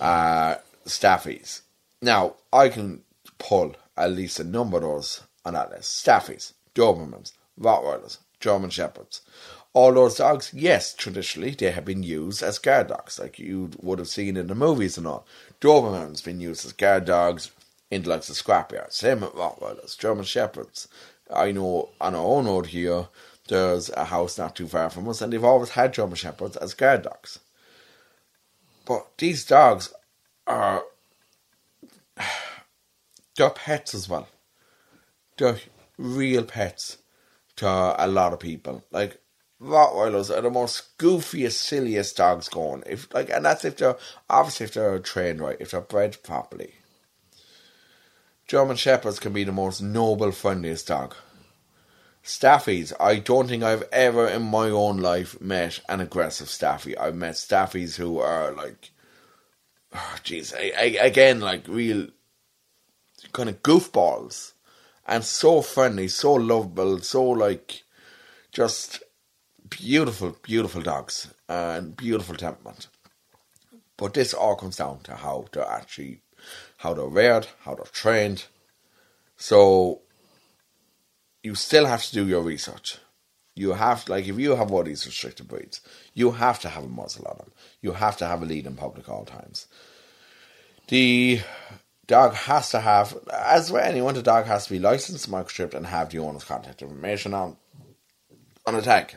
uh, 0.00 0.56
Staffies. 0.86 1.62
Now, 2.02 2.34
I 2.52 2.68
can 2.68 3.02
pull 3.38 3.74
at 3.96 4.12
least 4.12 4.38
a 4.38 4.44
number 4.44 4.76
of 4.76 4.82
those 4.82 5.22
on 5.44 5.54
that 5.54 5.70
list. 5.70 6.04
Staffies, 6.04 6.52
Dobermans, 6.74 7.32
Rottweilers, 7.60 8.18
German 8.40 8.70
Shepherds. 8.70 9.22
All 9.72 9.92
those 9.92 10.16
dogs, 10.16 10.52
yes, 10.54 10.94
traditionally 10.94 11.50
they 11.50 11.70
have 11.70 11.84
been 11.84 12.02
used 12.02 12.42
as 12.42 12.58
guard 12.58 12.88
dogs, 12.88 13.18
like 13.18 13.38
you 13.38 13.70
would 13.80 13.98
have 13.98 14.08
seen 14.08 14.36
in 14.36 14.46
the 14.46 14.54
movies 14.54 14.98
and 14.98 15.06
all. 15.06 15.26
Doberman's 15.60 16.22
been 16.22 16.40
used 16.40 16.64
as 16.64 16.72
guard 16.72 17.04
dogs 17.04 17.50
like 17.90 18.22
the 18.22 18.32
scrapyard. 18.34 18.92
Same 18.92 19.20
with 19.20 19.32
Rottweilers, 19.32 19.98
German 19.98 20.24
Shepherds. 20.24 20.88
I 21.30 21.52
know 21.52 21.90
on 22.00 22.14
our 22.14 22.24
own 22.24 22.46
road 22.46 22.66
here, 22.66 23.08
there's 23.48 23.90
a 23.90 24.04
house 24.04 24.38
not 24.38 24.56
too 24.56 24.66
far 24.66 24.90
from 24.90 25.08
us, 25.08 25.20
and 25.20 25.32
they've 25.32 25.44
always 25.44 25.70
had 25.70 25.94
German 25.94 26.16
Shepherds 26.16 26.56
as 26.56 26.74
guard 26.74 27.02
dogs. 27.02 27.38
But 28.84 29.06
these 29.18 29.44
dogs 29.44 29.92
are 30.46 30.82
they're 33.36 33.50
pets 33.50 33.94
as 33.94 34.08
well. 34.08 34.28
They're 35.36 35.58
real 35.96 36.44
pets 36.44 36.98
to 37.56 37.66
a 37.66 38.06
lot 38.06 38.32
of 38.32 38.40
people. 38.40 38.84
Like 38.90 39.20
Rottweilers 39.60 40.36
are 40.36 40.40
the 40.40 40.50
most 40.50 40.96
goofiest, 40.98 41.52
silliest 41.52 42.16
dogs 42.16 42.48
going. 42.48 42.82
If 42.86 43.12
like, 43.12 43.30
and 43.30 43.44
that's 43.44 43.64
if 43.64 43.76
they're 43.76 43.96
obviously 44.30 44.64
if 44.64 44.74
they're 44.74 44.98
trained 45.00 45.40
right, 45.40 45.56
if 45.60 45.72
they're 45.72 45.80
bred 45.80 46.22
properly. 46.22 46.74
German 48.48 48.76
Shepherds 48.76 49.20
can 49.20 49.34
be 49.34 49.44
the 49.44 49.52
most 49.52 49.82
noble, 49.82 50.32
friendliest 50.32 50.88
dog. 50.88 51.14
Staffies, 52.24 52.94
I 52.98 53.16
don't 53.16 53.46
think 53.46 53.62
I've 53.62 53.84
ever 53.92 54.26
in 54.26 54.42
my 54.42 54.70
own 54.70 54.96
life 54.96 55.38
met 55.38 55.80
an 55.86 56.00
aggressive 56.00 56.48
Staffy. 56.48 56.96
I've 56.96 57.14
met 57.14 57.34
Staffies 57.34 57.96
who 57.96 58.18
are 58.20 58.52
like, 58.52 58.90
oh, 59.94 60.16
jeez, 60.24 60.54
again, 60.98 61.40
like 61.40 61.68
real 61.68 62.08
kind 63.34 63.50
of 63.50 63.62
goofballs 63.62 64.54
and 65.06 65.22
so 65.22 65.60
friendly, 65.60 66.08
so 66.08 66.32
lovable, 66.32 67.00
so 67.00 67.24
like 67.24 67.82
just 68.50 69.02
beautiful, 69.68 70.36
beautiful 70.42 70.80
dogs 70.80 71.28
and 71.50 71.94
beautiful 71.94 72.34
temperament. 72.34 72.88
But 73.98 74.14
this 74.14 74.32
all 74.32 74.56
comes 74.56 74.76
down 74.76 75.00
to 75.00 75.16
how 75.16 75.46
they're 75.52 75.68
actually 75.68 76.22
how 76.78 76.94
they're 76.94 77.06
reared, 77.06 77.46
how 77.64 77.74
they're 77.74 77.84
trained. 77.86 78.46
So 79.36 80.00
you 81.42 81.54
still 81.54 81.86
have 81.86 82.04
to 82.04 82.14
do 82.14 82.26
your 82.26 82.42
research. 82.42 82.98
You 83.54 83.72
have, 83.72 84.08
like, 84.08 84.26
if 84.26 84.38
you 84.38 84.54
have 84.54 84.70
one 84.70 84.82
of 84.82 84.86
these 84.86 85.04
restricted 85.04 85.48
breeds, 85.48 85.80
you 86.14 86.30
have 86.30 86.60
to 86.60 86.68
have 86.68 86.84
a 86.84 86.88
muzzle 86.88 87.26
on 87.26 87.38
them. 87.38 87.50
You 87.82 87.92
have 87.92 88.16
to 88.18 88.26
have 88.26 88.42
a 88.42 88.46
lead 88.46 88.66
in 88.66 88.76
public 88.76 89.08
all 89.08 89.24
times. 89.24 89.66
The 90.86 91.40
dog 92.06 92.34
has 92.34 92.70
to 92.70 92.80
have, 92.80 93.18
as 93.32 93.72
with 93.72 93.82
anyone, 93.82 94.14
the 94.14 94.22
dog 94.22 94.46
has 94.46 94.66
to 94.66 94.72
be 94.72 94.78
licensed, 94.78 95.28
microchipped, 95.30 95.74
and 95.74 95.86
have 95.86 96.10
the 96.10 96.20
owner's 96.20 96.44
contact 96.44 96.82
information 96.82 97.34
on 97.34 97.56
on 98.66 98.74
a 98.74 98.82
tag. 98.82 99.16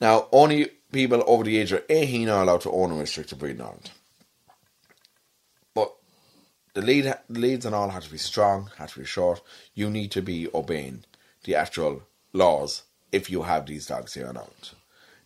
Now, 0.00 0.28
only 0.32 0.70
people 0.92 1.22
over 1.26 1.44
the 1.44 1.58
age 1.58 1.72
of 1.72 1.82
18 1.90 2.28
are 2.28 2.42
allowed 2.42 2.60
to 2.62 2.70
own 2.70 2.92
a 2.92 2.94
restricted 2.94 3.38
breed 3.38 3.56
in 3.56 3.62
Ireland 3.62 3.90
the 6.74 6.82
lead 6.82 7.04
the 7.04 7.40
leads 7.40 7.64
and 7.64 7.74
all 7.74 7.88
have 7.90 8.04
to 8.04 8.10
be 8.10 8.18
strong, 8.18 8.70
have 8.76 8.92
to 8.92 9.00
be 9.00 9.06
short. 9.06 9.40
You 9.74 9.88
need 9.88 10.10
to 10.12 10.22
be 10.22 10.48
obeying 10.52 11.04
the 11.44 11.54
actual 11.54 12.02
laws 12.32 12.82
if 13.12 13.30
you 13.30 13.42
have 13.42 13.66
these 13.66 13.86
dogs 13.86 14.14
here 14.14 14.26
on 14.26 14.36
Ireland. 14.36 14.70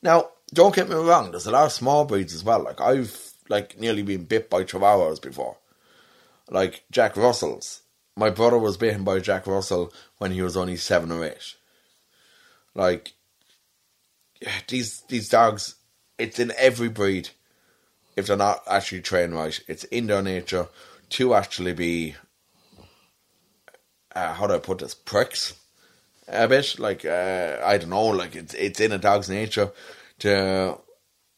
Now, 0.03 0.29
don't 0.53 0.75
get 0.75 0.89
me 0.89 0.95
wrong, 0.95 1.31
there's 1.31 1.47
a 1.47 1.51
lot 1.51 1.67
of 1.67 1.73
small 1.73 2.05
breeds 2.05 2.35
as 2.35 2.45
well. 2.45 2.63
Like 2.63 2.81
I've 2.81 3.33
like 3.49 3.81
nearly 3.81 4.03
been 4.03 4.25
bit 4.25 4.51
by 4.51 4.65
chihuahuas 4.65 5.21
before. 5.21 5.57
Like 6.51 6.85
Jack 6.91 7.17
Russell's. 7.17 7.83
My 8.17 8.31
brother 8.31 8.59
was 8.59 8.77
bitten 8.77 9.05
by 9.05 9.21
Jack 9.21 9.47
Russell 9.47 9.93
when 10.19 10.33
he 10.33 10.43
was 10.43 10.57
only 10.57 10.77
seven 10.77 11.13
or 11.13 11.25
eight. 11.25 11.55
Like 12.75 13.15
these 14.69 15.03
these 15.09 15.29
dogs, 15.29 15.77
it's 16.19 16.39
in 16.39 16.53
every 16.59 16.89
breed. 16.89 17.31
If 18.17 18.27
they're 18.27 18.37
not 18.37 18.63
actually 18.67 19.03
trained 19.03 19.35
right, 19.35 19.59
it's 19.69 19.85
in 19.85 20.09
their 20.09 20.23
nature 20.23 20.69
to 21.11 21.35
actually 21.35 21.73
be. 21.73 22.15
Uh, 24.15 24.33
how 24.33 24.47
do 24.47 24.55
I 24.55 24.59
put 24.59 24.79
this? 24.79 24.95
Pricks, 24.95 25.55
a 26.27 26.49
bit 26.49 26.79
like 26.79 27.05
uh, 27.05 27.59
I 27.65 27.79
don't 27.79 27.91
know. 27.91 28.07
Like 28.07 28.35
it's 28.37 28.55
it's 28.55 28.81
in 28.81 28.93
a 28.93 28.99
dog's 28.99 29.29
nature 29.29 29.71
to 30.21 30.79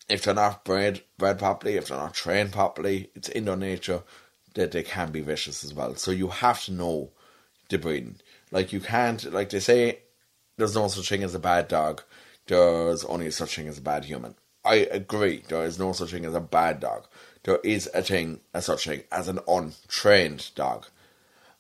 if 0.09 0.25
they're 0.25 0.35
not 0.35 0.65
bred 0.65 1.03
bred 1.19 1.39
properly, 1.39 1.77
if 1.77 1.89
they're 1.89 1.99
not 1.99 2.15
trained 2.15 2.53
properly, 2.53 3.11
it's 3.15 3.29
in 3.29 3.45
their 3.45 3.57
nature 3.57 4.03
that 4.55 4.73
they 4.73 4.83
can 4.83 5.13
be 5.13 5.21
vicious 5.21 5.65
as 5.65 5.73
well. 5.73 5.95
So 5.95 6.11
you 6.11 6.29
have 6.29 6.65
to 6.65 6.73
know 6.73 7.11
the 7.69 7.79
breeding. 7.79 8.17
Like 8.51 8.73
you 8.73 8.81
can't 8.81 9.33
like 9.33 9.51
they 9.51 9.61
say 9.61 10.01
there's 10.57 10.75
no 10.75 10.89
such 10.89 11.09
thing 11.09 11.23
as 11.23 11.35
a 11.35 11.39
bad 11.39 11.69
dog. 11.69 12.03
There's 12.47 13.05
only 13.05 13.31
such 13.31 13.57
thing 13.57 13.69
as 13.69 13.79
a 13.79 13.83
bad 13.83 14.05
human. 14.05 14.35
I 14.65 14.77
agree. 14.77 15.43
There 15.49 15.65
is 15.65 15.79
no 15.79 15.93
such 15.93 16.11
thing 16.11 16.25
as 16.25 16.35
a 16.35 16.41
bad 16.41 16.81
dog. 16.81 17.07
There 17.45 17.61
is 17.65 17.89
a 17.95 18.03
thing, 18.03 18.41
a 18.53 18.63
such 18.63 18.85
thing 18.87 19.05
as 19.11 19.29
an 19.29 19.41
untrained 19.49 20.51
dog. 20.55 20.87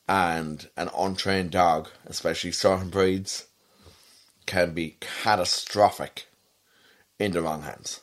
And 0.08 0.68
an 0.76 0.90
untrained 0.96 1.52
dog, 1.52 1.88
especially 2.06 2.52
certain 2.52 2.90
breeds, 2.90 3.46
can 4.46 4.72
be 4.72 4.96
catastrophic 5.00 6.26
in 7.18 7.32
the 7.32 7.42
wrong 7.42 7.62
hands. 7.62 8.00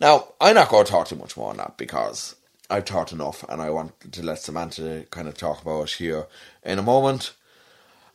Now, 0.00 0.34
I'm 0.40 0.54
not 0.54 0.68
going 0.68 0.84
to 0.84 0.90
talk 0.90 1.08
too 1.08 1.16
much 1.16 1.36
more 1.36 1.50
on 1.50 1.56
that 1.56 1.76
because 1.76 2.36
I've 2.70 2.84
talked 2.84 3.12
enough 3.12 3.44
and 3.48 3.60
I 3.60 3.70
want 3.70 4.12
to 4.12 4.22
let 4.22 4.38
Samantha 4.38 5.06
kind 5.10 5.26
of 5.26 5.36
talk 5.36 5.62
about 5.62 5.84
it 5.84 5.90
here 5.92 6.26
in 6.62 6.78
a 6.78 6.82
moment. 6.82 7.34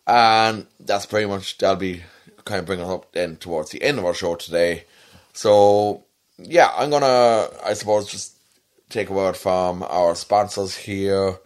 And 0.08 0.67
that's 0.80 1.06
pretty 1.06 1.28
much, 1.28 1.58
that'll 1.58 1.76
be 1.76 2.04
kind 2.46 2.60
of 2.60 2.65
bringing 2.65 2.86
us 2.86 2.91
up 2.91 3.12
then 3.12 3.36
towards 3.36 3.72
the 3.72 3.82
end 3.84 4.00
of 4.00 4.06
our 4.06 4.13
show 4.13 4.36
today. 4.36 4.86
So, 5.34 6.06
yeah, 6.38 6.72
I'm 6.76 6.89
going 6.89 7.02
to, 7.02 7.52
I 7.65 7.74
suppose, 7.74 8.08
just 8.08 8.38
take 8.91 9.10
a 9.10 9.13
word 9.13 9.38
from 9.38 9.84
our 9.84 10.15
sponsors 10.15 10.75
here 10.75 11.39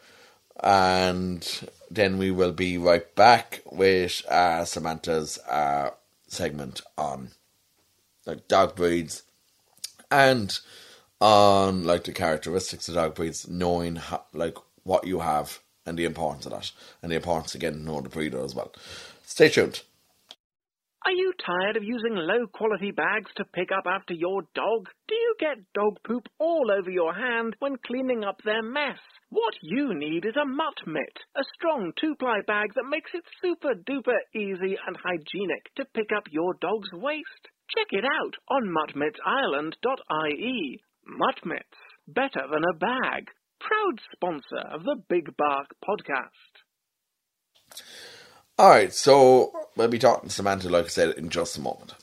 and 0.61 1.69
then 1.91 2.17
we 2.17 2.31
will 2.31 2.51
be 2.51 2.77
right 2.77 3.13
back 3.15 3.61
with 3.71 4.23
uh, 4.29 4.65
Samantha's 4.65 5.37
uh, 5.47 5.91
segment 6.27 6.81
on 6.97 7.29
like 8.25 8.47
dog 8.47 8.75
breeds 8.75 9.23
and 10.09 10.59
on 11.21 11.83
like 11.83 12.03
the 12.03 12.11
characteristics 12.11 12.89
of 12.89 12.95
dog 12.95 13.15
breeds, 13.15 13.47
knowing 13.47 13.95
how, 13.97 14.25
like 14.33 14.57
what 14.83 15.05
you 15.05 15.19
have 15.19 15.59
and 15.85 15.97
the 15.97 16.05
importance 16.05 16.45
of 16.45 16.51
that, 16.51 16.71
and 17.01 17.11
the 17.11 17.15
importance 17.15 17.53
again 17.53 17.85
knowing 17.85 18.03
the 18.03 18.09
breeder 18.09 18.43
as 18.43 18.55
well. 18.55 18.71
Stay 19.25 19.49
tuned. 19.49 19.81
Are 21.05 21.11
you 21.11 21.33
tired 21.37 21.77
of 21.77 21.83
using 21.83 22.15
low 22.15 22.47
quality 22.51 22.89
bags 22.89 23.29
to 23.35 23.45
pick 23.53 23.71
up 23.71 23.85
after 23.85 24.15
your 24.15 24.41
dog? 24.55 24.89
Do 25.07 25.13
you 25.13 25.35
get 25.39 25.71
dog 25.75 25.99
poop 26.03 26.27
all 26.39 26.71
over 26.71 26.89
your 26.89 27.13
hand 27.13 27.55
when 27.59 27.77
cleaning 27.85 28.23
up 28.23 28.41
their 28.43 28.63
mess? 28.63 28.97
What 29.29 29.53
you 29.61 29.93
need 29.93 30.25
is 30.25 30.35
a 30.35 30.47
mutt 30.47 30.87
mitt, 30.87 31.19
a 31.35 31.43
strong 31.53 31.93
two 32.01 32.15
ply 32.15 32.41
bag 32.47 32.73
that 32.73 32.89
makes 32.89 33.11
it 33.13 33.23
super 33.39 33.75
duper 33.75 34.17
easy 34.33 34.79
and 34.87 34.97
hygienic 34.97 35.71
to 35.75 35.85
pick 35.93 36.11
up 36.11 36.23
your 36.31 36.55
dog's 36.59 36.91
waste. 36.93 37.49
Check 37.77 37.89
it 37.91 38.03
out 38.03 38.35
on 38.49 38.73
muttmittsireland.ie. 38.73 40.81
Muttmits, 41.07 41.77
better 42.07 42.47
than 42.49 42.63
a 42.63 42.73
bag. 42.79 43.29
Proud 43.59 44.01
sponsor 44.11 44.63
of 44.73 44.83
the 44.83 44.95
Big 45.07 45.37
Bark 45.37 45.67
podcast. 45.87 46.63
All 48.57 48.69
right, 48.69 48.93
so 48.93 49.51
we'll 49.75 49.89
be 49.89 49.99
talking 49.99 50.29
to 50.29 50.33
Samantha, 50.33 50.69
like 50.69 50.85
I 50.85 50.87
said, 50.87 51.17
in 51.17 51.29
just 51.29 51.57
a 51.57 51.61
moment. 51.61 51.93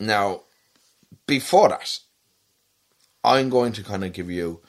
Now, 0.00 0.40
before 1.26 1.68
that, 1.68 1.98
I'm 3.22 3.50
going 3.50 3.72
to 3.72 3.84
kind 3.84 4.02
of 4.02 4.14
give 4.14 4.30
you, 4.30 4.60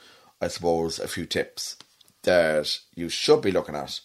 I 0.41 0.49
suppose, 0.49 0.99
a 0.99 1.07
few 1.07 1.25
tips 1.25 1.77
that 2.23 2.79
you 2.93 3.07
should 3.07 3.41
be 3.41 3.53
looking 3.53 3.75
at 3.75 4.01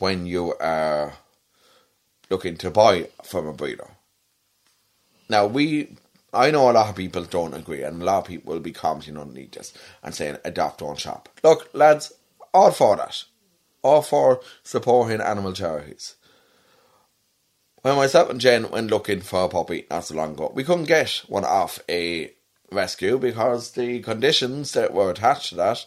when 0.00 0.26
you 0.26 0.54
are 0.56 1.12
looking 2.28 2.56
to 2.56 2.72
buy 2.72 3.08
from 3.22 3.46
a 3.46 3.52
breeder. 3.52 3.90
Now, 5.28 5.46
we, 5.46 5.96
I 6.32 6.50
know 6.50 6.68
a 6.68 6.72
lot 6.72 6.88
of 6.88 6.96
people 6.96 7.22
don't 7.22 7.54
agree, 7.54 7.84
and 7.84 8.02
a 8.02 8.04
lot 8.04 8.18
of 8.18 8.26
people 8.26 8.52
will 8.52 8.60
be 8.60 8.72
commenting 8.72 9.16
underneath 9.16 9.52
this 9.52 9.72
and 10.02 10.12
saying, 10.12 10.38
adopt, 10.44 10.80
don't 10.80 10.98
shop. 10.98 11.28
Look, 11.44 11.70
lads, 11.72 12.12
all 12.52 12.72
for 12.72 12.96
that. 12.96 13.22
All 13.82 14.02
for 14.02 14.40
supporting 14.64 15.20
animal 15.20 15.52
charities. 15.52 16.16
When 17.84 17.96
myself 17.96 18.30
and 18.30 18.40
Jen 18.40 18.70
went 18.70 18.90
looking 18.90 19.20
for 19.20 19.44
a 19.44 19.48
puppy 19.50 19.84
not 19.90 20.06
so 20.06 20.14
long 20.14 20.32
ago, 20.32 20.50
we 20.54 20.64
couldn't 20.64 20.84
get 20.84 21.22
one 21.28 21.44
off 21.44 21.78
a 21.86 22.32
rescue 22.72 23.18
because 23.18 23.72
the 23.72 24.00
conditions 24.00 24.72
that 24.72 24.94
were 24.94 25.10
attached 25.10 25.50
to 25.50 25.56
that, 25.56 25.84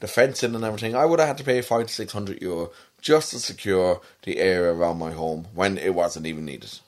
the 0.00 0.08
fencing 0.08 0.54
and 0.54 0.62
everything, 0.62 0.94
I 0.94 1.06
would 1.06 1.20
have 1.20 1.28
had 1.28 1.38
to 1.38 1.44
pay 1.44 1.62
five 1.62 1.86
to 1.86 1.94
six 1.94 2.12
hundred 2.12 2.42
euro 2.42 2.70
just 3.00 3.30
to 3.30 3.38
secure 3.38 4.02
the 4.24 4.40
area 4.40 4.74
around 4.74 4.98
my 4.98 5.12
home 5.12 5.46
when 5.54 5.78
it 5.78 5.94
wasn't 5.94 6.26
even 6.26 6.44
needed. 6.44 6.80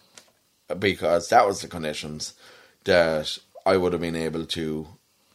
Because 0.79 1.31
that 1.31 1.47
was 1.47 1.63
the 1.63 1.67
conditions 1.67 2.35
that 2.85 3.39
I 3.65 3.79
would 3.79 3.95
have 3.95 4.03
been 4.03 4.15
able 4.15 4.45
to 4.45 4.89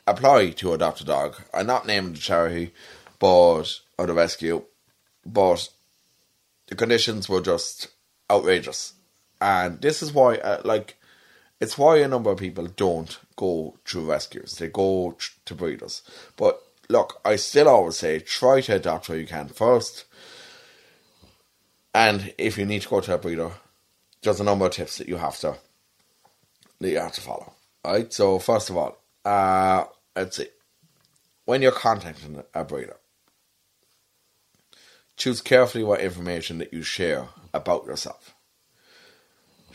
apply 0.06 0.52
to 0.52 0.74
adopt 0.74 1.02
a 1.02 1.04
dog. 1.04 1.42
I'm 1.52 1.66
not 1.66 1.88
naming 1.88 2.14
the 2.14 2.20
charity, 2.20 2.76
but 3.18 3.80
or 3.98 4.06
the 4.06 4.14
rescue, 4.14 4.66
but 5.26 5.68
the 6.68 6.76
conditions 6.76 7.28
were 7.28 7.42
just 7.42 7.88
outrageous 8.30 8.94
and 9.46 9.80
this 9.80 10.02
is 10.02 10.12
why 10.12 10.38
uh, 10.38 10.62
like 10.66 10.96
it's 11.62 11.78
why 11.78 11.98
a 11.98 12.08
number 12.08 12.32
of 12.32 12.40
people 12.40 12.66
don't 12.66 13.20
go 13.36 13.78
through 13.86 14.10
rescues. 14.10 14.54
They 14.54 14.70
go 14.70 15.12
tr- 15.20 15.34
to 15.46 15.56
breeders. 15.56 16.02
But 16.36 16.62
look 16.88 17.20
i 17.26 17.36
still 17.36 17.68
always 17.68 17.98
say 17.98 18.20
try 18.20 18.62
to 18.62 18.76
adopt 18.76 19.08
where 19.08 19.20
you 19.20 19.28
can 19.28 19.48
first. 19.48 20.06
And 21.94 22.34
if 22.38 22.58
you 22.58 22.66
need 22.66 22.82
to 22.82 22.90
go 22.90 23.02
to 23.02 23.14
a 23.14 23.18
breeder 23.20 23.52
there's 24.24 24.40
a 24.40 24.44
number 24.44 24.66
of 24.66 24.72
tips 24.72 24.98
that 24.98 25.08
you 25.08 25.18
have 25.18 25.38
to 25.40 25.58
that 26.80 26.90
you 26.90 26.98
have 26.98 27.14
to 27.14 27.22
follow. 27.22 27.54
Right? 27.86 28.12
So 28.12 28.40
first 28.40 28.72
of 28.72 28.78
all 28.78 28.98
uh 29.24 29.86
let's 30.16 30.38
see. 30.38 30.48
When 31.46 31.62
you're 31.62 31.72
contacting 31.72 32.44
a 32.56 32.64
breeder 32.64 32.98
choose 35.18 35.40
carefully 35.42 35.84
what 35.84 36.02
information 36.02 36.58
that 36.58 36.74
you 36.74 36.82
share 36.82 37.28
about 37.54 37.86
yourself 37.86 38.35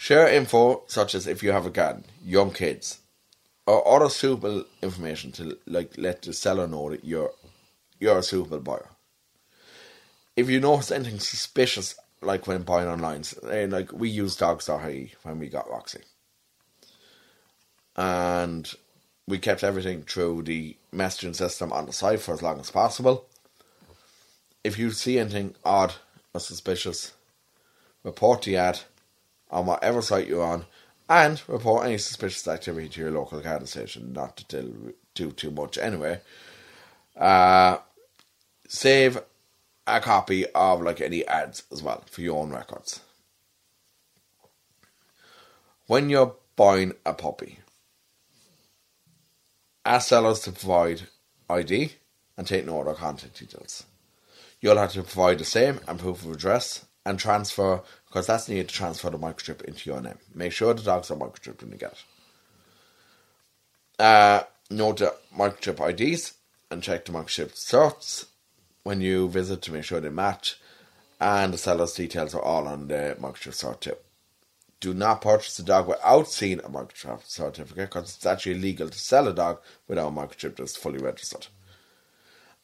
Share 0.01 0.29
info 0.29 0.85
such 0.87 1.15
as 1.15 1.27
if 1.27 1.43
you 1.43 1.53
have 1.53 1.67
a 1.67 1.71
garden, 1.71 2.07
young 2.25 2.53
kids, 2.53 3.01
or 3.67 3.87
other 3.87 4.09
suitable 4.09 4.65
information 4.81 5.31
to 5.33 5.59
like 5.67 5.93
let 5.99 6.23
the 6.23 6.33
seller 6.33 6.67
know 6.67 6.89
that 6.89 7.05
you're 7.05 7.33
you're 7.99 8.17
a 8.17 8.23
suitable 8.23 8.61
buyer. 8.61 8.89
If 10.37 10.49
you 10.49 10.59
notice 10.59 10.91
anything 10.91 11.19
suspicious, 11.19 11.97
like 12.23 12.47
when 12.47 12.63
buying 12.63 12.89
online, 12.89 13.25
and 13.43 13.53
eh, 13.53 13.67
like 13.69 13.93
we 13.93 14.09
use 14.09 14.37
dogs.ie 14.37 15.13
when 15.23 15.39
we 15.39 15.51
got 15.51 15.69
Roxy, 15.69 16.01
and 17.95 18.73
we 19.29 19.37
kept 19.37 19.63
everything 19.63 20.05
through 20.05 20.45
the 20.45 20.79
messaging 20.95 21.37
system 21.37 21.75
on 21.75 21.85
the 21.85 21.93
site 21.93 22.21
for 22.21 22.33
as 22.33 22.41
long 22.41 22.59
as 22.59 22.71
possible. 22.71 23.27
If 24.65 24.79
you 24.79 24.93
see 24.93 25.19
anything 25.19 25.57
odd 25.63 25.97
or 26.33 26.41
suspicious, 26.41 27.13
report 28.03 28.41
the 28.41 28.57
ad 28.57 28.81
on 29.51 29.67
whatever 29.67 30.03
site 30.03 30.27
you're 30.27 30.45
on 30.45 30.65
and 31.09 31.43
report 31.49 31.87
any 31.87 31.99
suspicious 31.99 32.47
activity 32.47 32.89
to 32.89 33.01
your 33.01 33.11
local 33.11 33.41
Garda 33.41 33.67
station, 33.67 34.13
not 34.13 34.37
to 34.37 34.73
do 35.15 35.33
too 35.33 35.51
much 35.51 35.77
anyway. 35.77 36.21
Uh, 37.17 37.79
save 38.69 39.21
a 39.87 40.01
copy 40.01 40.47
of 40.55 40.83
like 40.83 41.01
any 41.01 41.27
ads 41.27 41.65
as 41.73 41.83
well 41.83 42.05
for 42.09 42.21
your 42.21 42.41
own 42.41 42.51
records. 42.51 43.01
When 45.89 46.09
you're 46.09 46.37
buying 46.55 46.93
a 47.05 47.13
puppy, 47.13 47.59
ask 49.85 50.09
sellers 50.09 50.41
to 50.41 50.53
provide 50.53 51.03
ID 51.49 51.95
and 52.37 52.47
take 52.47 52.65
note 52.65 52.87
of 52.87 52.99
contact 52.99 53.41
details. 53.41 53.85
You'll 54.61 54.77
have 54.77 54.93
to 54.93 55.03
provide 55.03 55.39
the 55.39 55.45
same 55.45 55.81
and 55.89 55.99
proof 55.99 56.25
of 56.25 56.31
address 56.31 56.85
and 57.05 57.19
transfer 57.19 57.83
because 58.07 58.27
that's 58.27 58.49
needed 58.49 58.69
to 58.69 58.75
transfer 58.75 59.11
the 59.11 59.19
microchip 59.19 59.63
into 59.63 59.91
your 59.91 60.01
name. 60.01 60.19
Make 60.35 60.53
sure 60.53 60.75
the 60.75 60.83
dogs 60.83 61.11
are 61.11 61.17
microchipped 61.17 61.63
when 61.63 61.73
you 61.73 61.79
get 61.79 61.93
it. 61.93 62.05
Uh, 63.99 64.43
note 64.71 64.99
the 64.99 65.15
microchip 65.37 65.81
IDs 65.89 66.35
and 66.71 66.83
check 66.83 67.05
the 67.05 67.13
microchip 67.13 67.53
certs 67.55 68.27
when 68.83 69.01
you 69.01 69.29
visit 69.29 69.63
to 69.63 69.73
make 69.73 69.85
sure 69.85 70.01
they 70.01 70.09
match, 70.09 70.59
and 71.21 71.53
the 71.53 71.59
seller's 71.59 71.93
details 71.93 72.35
are 72.35 72.43
all 72.43 72.67
on 72.67 72.89
the 72.89 73.17
microchip 73.21 73.53
cert. 73.53 73.97
Do 74.81 74.95
not 74.95 75.21
purchase 75.21 75.59
a 75.59 75.63
dog 75.63 75.89
without 75.89 76.29
seeing 76.29 76.61
a 76.61 76.71
microchip 76.71 77.27
certificate 77.27 77.91
because 77.91 78.17
it's 78.17 78.25
actually 78.25 78.57
illegal 78.57 78.89
to 78.89 78.99
sell 78.99 79.29
a 79.29 79.35
dog 79.35 79.61
without 79.87 80.09
a 80.09 80.11
microchip 80.11 80.57
that's 80.57 80.77
fully 80.77 80.99
registered. 80.99 81.49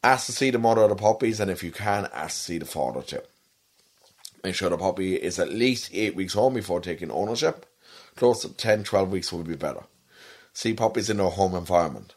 Ask 0.02 0.26
to 0.26 0.32
see 0.32 0.50
the 0.50 0.58
mother 0.58 0.82
of 0.82 0.90
the 0.90 0.96
puppies, 0.96 1.40
and 1.40 1.50
if 1.50 1.62
you 1.62 1.72
can, 1.72 2.08
ask 2.14 2.36
to 2.38 2.42
see 2.44 2.58
the 2.58 2.64
father 2.64 3.02
too. 3.02 3.20
Sure 4.52 4.70
the 4.70 4.78
puppy 4.78 5.16
is 5.16 5.38
at 5.38 5.52
least 5.52 5.90
8 5.92 6.14
weeks 6.14 6.34
home 6.34 6.54
before 6.54 6.80
taking 6.80 7.10
ownership. 7.10 7.66
Close 8.16 8.42
to 8.42 8.52
10, 8.52 8.84
12 8.84 9.10
weeks 9.10 9.32
would 9.32 9.46
be 9.46 9.56
better. 9.56 9.84
See 10.52 10.72
puppies 10.72 11.10
in 11.10 11.18
their 11.18 11.28
home 11.28 11.54
environment. 11.54 12.14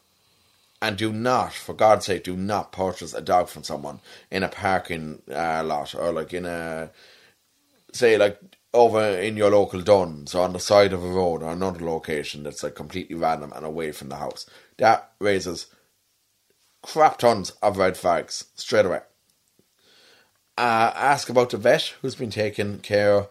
And 0.82 0.96
do 0.96 1.12
not, 1.12 1.52
for 1.52 1.74
God's 1.74 2.06
sake, 2.06 2.24
do 2.24 2.36
not 2.36 2.72
purchase 2.72 3.12
a 3.12 3.20
dog 3.20 3.48
from 3.48 3.64
someone 3.64 4.00
in 4.30 4.42
a 4.42 4.48
parking 4.48 5.20
uh, 5.30 5.62
lot 5.62 5.94
or 5.94 6.10
like 6.10 6.32
in 6.32 6.46
a, 6.46 6.90
say, 7.92 8.16
like 8.16 8.40
over 8.72 9.02
in 9.02 9.36
your 9.36 9.50
local 9.50 9.82
Dunnes 9.82 10.34
or 10.34 10.44
on 10.44 10.54
the 10.54 10.58
side 10.58 10.92
of 10.92 11.04
a 11.04 11.08
road 11.08 11.42
or 11.42 11.50
another 11.50 11.84
location 11.84 12.44
that's 12.44 12.62
like 12.62 12.74
completely 12.74 13.16
random 13.16 13.52
and 13.54 13.66
away 13.66 13.92
from 13.92 14.08
the 14.08 14.16
house. 14.16 14.46
That 14.78 15.10
raises 15.18 15.66
crap 16.82 17.18
tons 17.18 17.50
of 17.62 17.76
red 17.76 17.96
flags 17.96 18.46
straight 18.54 18.86
away. 18.86 19.00
Uh, 20.58 20.92
ask 20.94 21.28
about 21.28 21.50
the 21.50 21.56
vet 21.56 21.94
who's 22.02 22.14
been 22.14 22.30
taking 22.30 22.78
care 22.80 23.26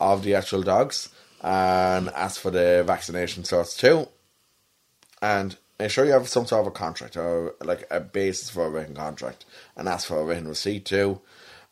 of 0.00 0.22
the 0.22 0.34
actual 0.34 0.62
dogs 0.62 1.08
and 1.40 2.08
ask 2.10 2.40
for 2.40 2.50
the 2.50 2.84
vaccination 2.86 3.44
sorts 3.44 3.76
too. 3.76 4.08
And 5.20 5.56
make 5.78 5.90
sure 5.90 6.04
you 6.04 6.12
have 6.12 6.28
some 6.28 6.46
sort 6.46 6.60
of 6.60 6.66
a 6.68 6.70
contract 6.70 7.16
or 7.16 7.54
like 7.62 7.86
a 7.90 8.00
basis 8.00 8.50
for 8.50 8.66
a 8.66 8.70
written 8.70 8.94
contract 8.94 9.44
and 9.76 9.88
ask 9.88 10.06
for 10.06 10.20
a 10.20 10.24
written 10.24 10.48
receipt 10.48 10.84
too. 10.84 11.20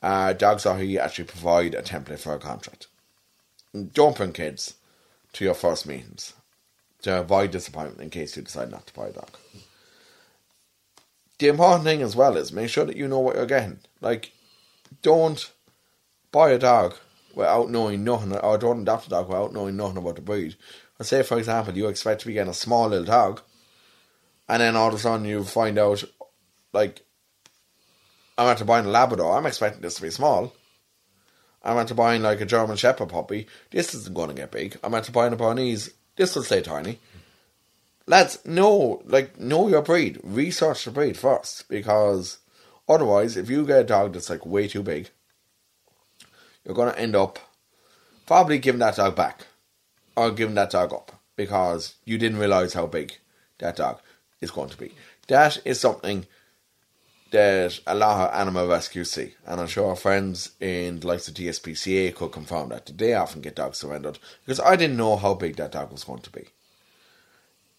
Uh, 0.03 0.33
dogs 0.33 0.67
are 0.67 0.79
here 0.79 1.01
actually 1.01 1.25
provide 1.25 1.75
a 1.75 1.83
template 1.83 2.19
for 2.19 2.35
a 2.35 2.39
contract. 2.39 2.87
Don't 3.93 4.17
bring 4.17 4.33
kids 4.33 4.75
to 5.35 5.45
your 5.45 5.55
first 5.55 5.87
meetings 5.87 6.35
to 7.03 7.21
avoid 7.21 7.51
disappointment 7.51 8.01
in 8.01 8.11
case 8.11 8.37
you 8.37 8.43
decide 8.43 8.71
not 8.71 8.87
to 8.87 8.95
buy 8.95 9.09
a 9.09 9.13
dog. 9.13 9.31
The 11.39 11.49
important 11.49 11.85
thing 11.85 12.03
as 12.03 12.17
well 12.17 12.37
is 12.37 12.53
make 12.53 12.71
sure 12.71 12.85
that 12.87 12.97
you 12.97 13.07
know 13.07 13.19
what 13.19 13.37
you're 13.37 13.47
getting. 13.47 13.81
Like, 14.01 14.33
don't 15.03 15.53
buy 16.33 16.51
a 16.51 16.59
dog 16.59 16.95
without 17.35 17.71
knowing 17.71 18.05
nothing, 18.05 18.35
or 18.37 18.59
don't 18.59 18.83
adopt 18.83 19.07
a 19.07 19.11
dog 19.11 19.29
without 19.29 19.53
knowing 19.53 19.77
nothing 19.77 19.99
about 19.99 20.17
the 20.17 20.23
breed. 20.23 20.57
Let's 20.99 21.11
say, 21.11 21.23
for 21.23 21.39
example, 21.39 21.77
you 21.77 21.89
expect 21.89 22.23
to 22.23 22.27
be 22.27 22.33
getting 22.33 22.51
a 22.51 22.55
small 22.55 22.89
little 22.89 23.05
dog, 23.05 23.43
and 24.49 24.61
then 24.61 24.77
all 24.77 24.89
of 24.89 24.95
a 24.95 24.99
sudden 24.99 25.27
you 25.27 25.45
find 25.45 25.79
out, 25.79 26.03
like, 26.73 27.03
I'm 28.39 28.49
after 28.49 28.65
buying 28.65 28.87
a 28.87 28.91
Labrador, 28.91 29.37
I'm 29.37 29.47
expecting 29.47 29.83
this 29.83 29.97
to 29.97 30.03
be 30.03 30.11
small. 30.11 30.55
I'm 31.63 31.79
after 31.79 31.95
buying 31.95 32.23
like 32.23 32.41
a 32.41 32.47
German 32.47 32.77
Shepherd 32.77 33.09
puppy, 33.09 33.47
this 33.71 33.95
isn't 33.95 34.15
going 34.15 34.29
to 34.29 34.35
get 34.35 34.53
big. 34.53 34.79
I'm 34.85 34.95
after 34.95 35.13
buying 35.13 35.33
a 35.33 35.37
Bernese, 35.37 35.91
this 36.17 36.35
will 36.35 36.43
stay 36.43 36.63
tiny. 36.63 36.99
Lads, 38.07 38.39
know, 38.47 39.03
like, 39.05 39.41
know 39.41 39.69
your 39.69 39.83
breed. 39.83 40.21
Research 40.23 40.85
the 40.85 40.93
breed 40.93 41.17
first, 41.17 41.69
because 41.69 42.39
otherwise, 42.89 43.37
if 43.37 43.51
you 43.51 43.67
get 43.67 43.81
a 43.81 43.85
dog 43.85 44.13
that's 44.13 44.31
like 44.31 44.45
way 44.47 44.69
too 44.69 44.83
big, 44.83 45.11
you're 46.65 46.75
going 46.75 46.93
to 46.93 46.99
end 46.99 47.15
up 47.15 47.39
probably 48.27 48.59
giving 48.59 48.81
that 48.81 48.97
dog 48.97 49.15
back 49.15 49.47
or 50.17 50.31
giving 50.31 50.55
that 50.57 50.71
dog 50.71 50.93
up 50.93 51.13
because 51.37 51.95
you 52.05 52.19
didn't 52.19 52.39
realize 52.39 52.75
how 52.75 52.87
big 52.87 53.17
that 53.59 53.77
dog 53.77 54.01
is 54.41 54.51
going 54.51 54.71
to 54.71 54.77
be. 54.77 54.93
That 55.29 55.59
is 55.65 55.81
something 55.81 56.27
that 57.31 57.81
a 57.87 57.95
lot 57.95 58.29
of 58.29 58.41
animal 58.41 58.69
rescues 58.69 59.11
see, 59.11 59.35
and 59.47 59.61
I'm 59.61 59.67
sure 59.67 59.89
our 59.91 59.97
friends 59.97 60.53
in 60.61 61.01
the 61.01 61.07
likes 61.07 61.29
of 61.29 61.35
DSPCA 61.35 62.15
could 62.15 62.33
confirm 62.33 62.69
that. 62.71 62.91
They 62.97 63.15
often 63.15 63.43
get 63.43 63.57
dogs 63.57 63.79
surrendered 63.79 64.19
because 64.45 64.61
I 64.61 64.77
didn't 64.77 64.97
know 64.97 65.17
how 65.17 65.35
big 65.35 65.57
that 65.57 65.73
dog 65.73 65.93
was 65.93 66.05
going 66.05 66.21
to 66.21 66.31
be. 66.31 66.47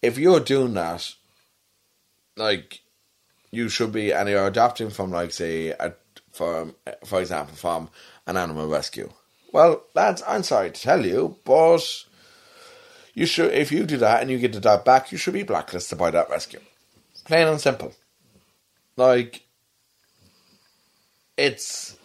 If 0.02 0.18
you're 0.18 0.40
doing 0.40 0.74
that, 0.74 1.12
like 2.36 2.82
you 3.50 3.68
should 3.68 3.92
be, 3.92 4.12
and 4.12 4.28
you're 4.28 4.46
adopting 4.46 4.90
from, 4.90 5.10
like, 5.10 5.32
say, 5.32 5.70
a, 5.70 5.94
from, 6.32 6.74
for 7.04 7.20
example, 7.20 7.56
from 7.56 7.88
an 8.26 8.36
animal 8.36 8.68
rescue. 8.68 9.10
Well, 9.52 9.82
lads, 9.94 10.22
I'm 10.26 10.42
sorry 10.42 10.70
to 10.70 10.80
tell 10.80 11.06
you, 11.06 11.36
but 11.44 12.04
you 13.14 13.26
should, 13.26 13.52
if 13.52 13.72
you 13.72 13.84
do 13.84 13.96
that 13.96 14.20
and 14.20 14.30
you 14.30 14.38
get 14.38 14.52
the 14.52 14.60
dog 14.60 14.84
back, 14.84 15.10
you 15.10 15.18
should 15.18 15.34
be 15.34 15.42
blacklisted 15.42 15.98
by 15.98 16.10
that 16.10 16.30
rescue. 16.30 16.60
Plain 17.24 17.48
and 17.48 17.60
simple. 17.60 17.94
Like, 18.96 19.42
it's, 21.36 21.96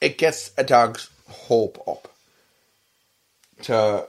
it 0.00 0.18
gets 0.18 0.52
a 0.58 0.64
dog's 0.64 1.08
hope 1.28 1.82
up 1.88 2.12
to, 3.62 4.08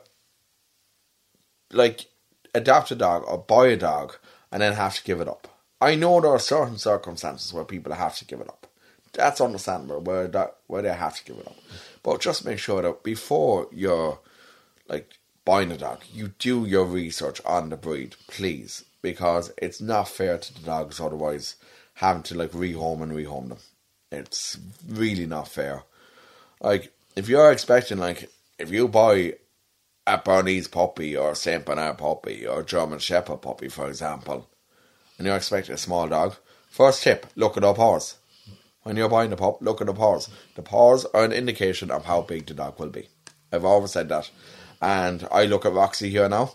like, 1.72 2.06
adopt 2.54 2.92
a 2.92 2.96
dog 2.96 3.24
or 3.28 3.38
buy 3.38 3.68
a 3.68 3.78
dog 3.78 4.18
and 4.52 4.62
then 4.62 4.74
have 4.74 4.96
to 4.96 5.04
give 5.04 5.22
it 5.22 5.28
up. 5.28 5.48
I 5.82 5.96
know 5.96 6.22
there 6.22 6.30
are 6.30 6.40
certain 6.40 6.78
circumstances 6.78 7.52
where 7.52 7.66
people 7.66 7.92
have 7.94 8.16
to 8.18 8.26
give 8.26 8.40
it 8.40 8.48
up. 8.48 8.68
That's 9.14 9.42
understandable 9.42 10.00
where 10.00 10.28
that 10.28 10.58
where 10.68 10.84
they 10.84 10.94
have 10.94 11.18
to 11.18 11.26
give 11.26 11.38
it 11.40 11.48
up. 11.48 11.58
But 12.04 12.22
just 12.22 12.46
make 12.46 12.60
sure 12.60 12.82
that 12.84 13.04
before 13.04 13.68
you're 13.72 14.20
like 14.88 15.18
buying 15.44 15.72
a 15.72 15.78
dog, 15.78 16.04
you 16.14 16.30
do 16.40 16.66
your 16.66 16.86
research 16.86 17.42
on 17.46 17.70
the 17.70 17.78
breed, 17.78 18.16
please, 18.28 18.86
because 19.02 19.52
it's 19.58 19.82
not 19.82 20.08
fair 20.08 20.38
to 20.38 20.54
the 20.54 20.62
dogs 20.62 21.00
otherwise 21.00 21.56
having 21.96 22.24
to 22.24 22.36
like 22.36 22.52
rehome 22.52 23.02
and 23.02 23.12
rehome 23.12 23.50
them. 23.50 23.58
It's 24.12 24.58
really 24.88 25.26
not 25.26 25.48
fair. 25.48 25.84
Like 26.62 26.94
if 27.16 27.28
you're 27.28 27.52
expecting 27.52 27.98
like 27.98 28.30
if 28.60 28.70
you 28.70 28.88
buy 28.88 29.34
a 30.06 30.18
Bernese 30.20 30.70
puppy 30.70 31.18
or 31.18 31.34
Saint 31.36 31.66
Bernard 31.66 31.98
puppy 31.98 32.46
or 32.46 32.64
German 32.64 33.00
Shepherd 33.00 33.42
puppy, 33.42 33.68
for 33.68 33.88
example, 33.88 34.48
and 35.22 35.28
you're 35.28 35.38
expecting 35.38 35.76
a 35.76 35.78
small 35.78 36.08
dog, 36.08 36.36
first 36.68 37.04
tip: 37.04 37.28
look 37.36 37.56
at 37.56 37.62
the 37.62 37.72
paws. 37.74 38.16
When 38.82 38.98
you're 38.98 39.08
buying 39.08 39.32
a 39.32 39.36
pup, 39.36 39.62
look 39.62 39.80
at 39.80 39.86
the 39.86 39.94
paws. 39.94 40.30
The 40.56 40.64
paws 40.64 41.06
are 41.14 41.24
an 41.24 41.32
indication 41.32 41.92
of 41.92 42.06
how 42.06 42.24
big 42.24 42.48
the 42.48 42.56
dog 42.56 42.80
will 42.80 42.90
be. 42.90 43.08
I've 43.52 43.64
always 43.64 43.92
said 43.92 44.10
that, 44.10 44.32
and 44.82 45.28
I 45.32 45.46
look 45.46 45.64
at 45.64 45.74
Roxy 45.74 46.10
here 46.10 46.28
now. 46.28 46.54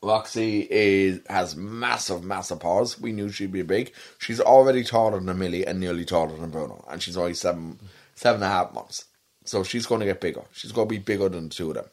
Roxy 0.00 0.68
is 0.70 1.22
has 1.28 1.56
massive, 1.56 2.22
massive 2.22 2.60
paws. 2.60 3.00
We 3.00 3.10
knew 3.10 3.30
she'd 3.30 3.50
be 3.50 3.62
big. 3.62 3.92
She's 4.18 4.38
already 4.38 4.84
taller 4.84 5.18
than 5.18 5.36
Milly 5.36 5.66
and 5.66 5.80
nearly 5.80 6.04
taller 6.04 6.36
than 6.36 6.50
Bruno, 6.50 6.84
and 6.88 7.02
she's 7.02 7.16
only 7.16 7.34
seven, 7.34 7.80
seven 8.14 8.44
and 8.44 8.52
a 8.52 8.54
half 8.54 8.72
months. 8.72 9.06
So 9.44 9.64
she's 9.64 9.86
going 9.86 10.02
to 10.02 10.06
get 10.06 10.20
bigger. 10.20 10.42
She's 10.52 10.70
going 10.70 10.86
to 10.86 10.94
be 10.94 10.98
bigger 10.98 11.28
than 11.28 11.48
two 11.48 11.70
of 11.70 11.74
them. 11.74 11.86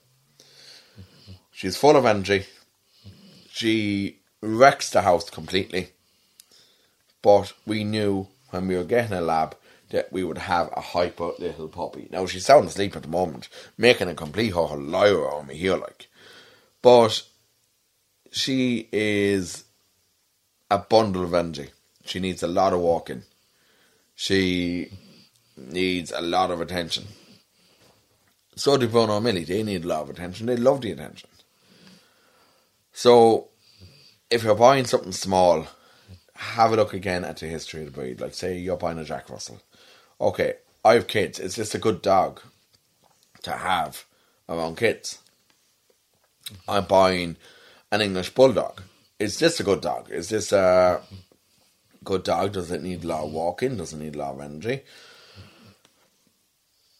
She's 1.51 1.77
full 1.77 1.97
of 1.97 2.05
energy. 2.05 2.45
She 3.49 4.18
wrecks 4.41 4.89
the 4.89 5.01
house 5.01 5.29
completely. 5.29 5.89
But 7.21 7.53
we 7.65 7.83
knew 7.83 8.27
when 8.49 8.67
we 8.67 8.77
were 8.77 8.83
getting 8.83 9.17
a 9.17 9.21
lab 9.21 9.55
that 9.89 10.11
we 10.11 10.23
would 10.23 10.37
have 10.37 10.69
a 10.75 10.81
hyper 10.81 11.31
little 11.39 11.67
puppy. 11.67 12.07
Now 12.11 12.25
she's 12.25 12.45
sound 12.45 12.67
asleep 12.67 12.95
at 12.95 13.01
the 13.01 13.07
moment, 13.07 13.49
making 13.77 14.07
a 14.07 14.15
complete 14.15 14.51
whole 14.51 14.79
liar 14.79 15.29
on 15.29 15.47
me 15.47 15.55
here, 15.55 15.77
like. 15.77 16.07
But 16.81 17.23
she 18.31 18.87
is 18.91 19.65
a 20.69 20.77
bundle 20.77 21.23
of 21.23 21.33
energy. 21.33 21.69
She 22.05 22.19
needs 22.19 22.43
a 22.43 22.47
lot 22.47 22.73
of 22.73 22.79
walking. 22.79 23.23
She 24.15 24.91
needs 25.57 26.11
a 26.11 26.21
lot 26.21 26.51
of 26.51 26.61
attention. 26.61 27.05
So 28.55 28.77
do 28.77 28.87
Bruno 28.87 29.15
and 29.15 29.23
Milly. 29.23 29.43
They 29.43 29.63
need 29.63 29.85
a 29.85 29.87
lot 29.87 30.03
of 30.03 30.09
attention. 30.09 30.47
They 30.47 30.57
love 30.57 30.81
the 30.81 30.91
attention. 30.91 31.29
So, 32.91 33.48
if 34.29 34.43
you're 34.43 34.55
buying 34.55 34.85
something 34.85 35.11
small, 35.11 35.67
have 36.35 36.71
a 36.71 36.75
look 36.75 36.93
again 36.93 37.25
at 37.25 37.37
the 37.37 37.47
history 37.47 37.81
of 37.81 37.87
the 37.87 37.91
breed. 37.91 38.21
Like, 38.21 38.33
say 38.33 38.57
you're 38.57 38.77
buying 38.77 38.99
a 38.99 39.03
Jack 39.03 39.29
Russell. 39.29 39.61
Okay, 40.21 40.55
I 40.85 40.93
have 40.93 41.07
kids. 41.07 41.39
Is 41.39 41.55
this 41.55 41.75
a 41.75 41.79
good 41.79 42.01
dog 42.01 42.41
to 43.43 43.51
have 43.51 44.05
around 44.47 44.77
kids? 44.77 45.19
I'm 46.67 46.85
buying 46.85 47.37
an 47.91 48.01
English 48.01 48.33
Bulldog. 48.33 48.81
Is 49.19 49.39
this 49.39 49.59
a 49.59 49.63
good 49.63 49.81
dog? 49.81 50.09
Is 50.11 50.29
this 50.29 50.51
a 50.51 51.01
good 52.03 52.23
dog? 52.23 52.53
Does 52.53 52.71
it 52.71 52.81
need 52.81 53.03
a 53.03 53.07
lot 53.07 53.25
of 53.25 53.31
walking? 53.31 53.77
Does 53.77 53.93
it 53.93 53.97
need 53.99 54.15
a 54.15 54.19
lot 54.19 54.35
of 54.35 54.41
energy? 54.41 54.81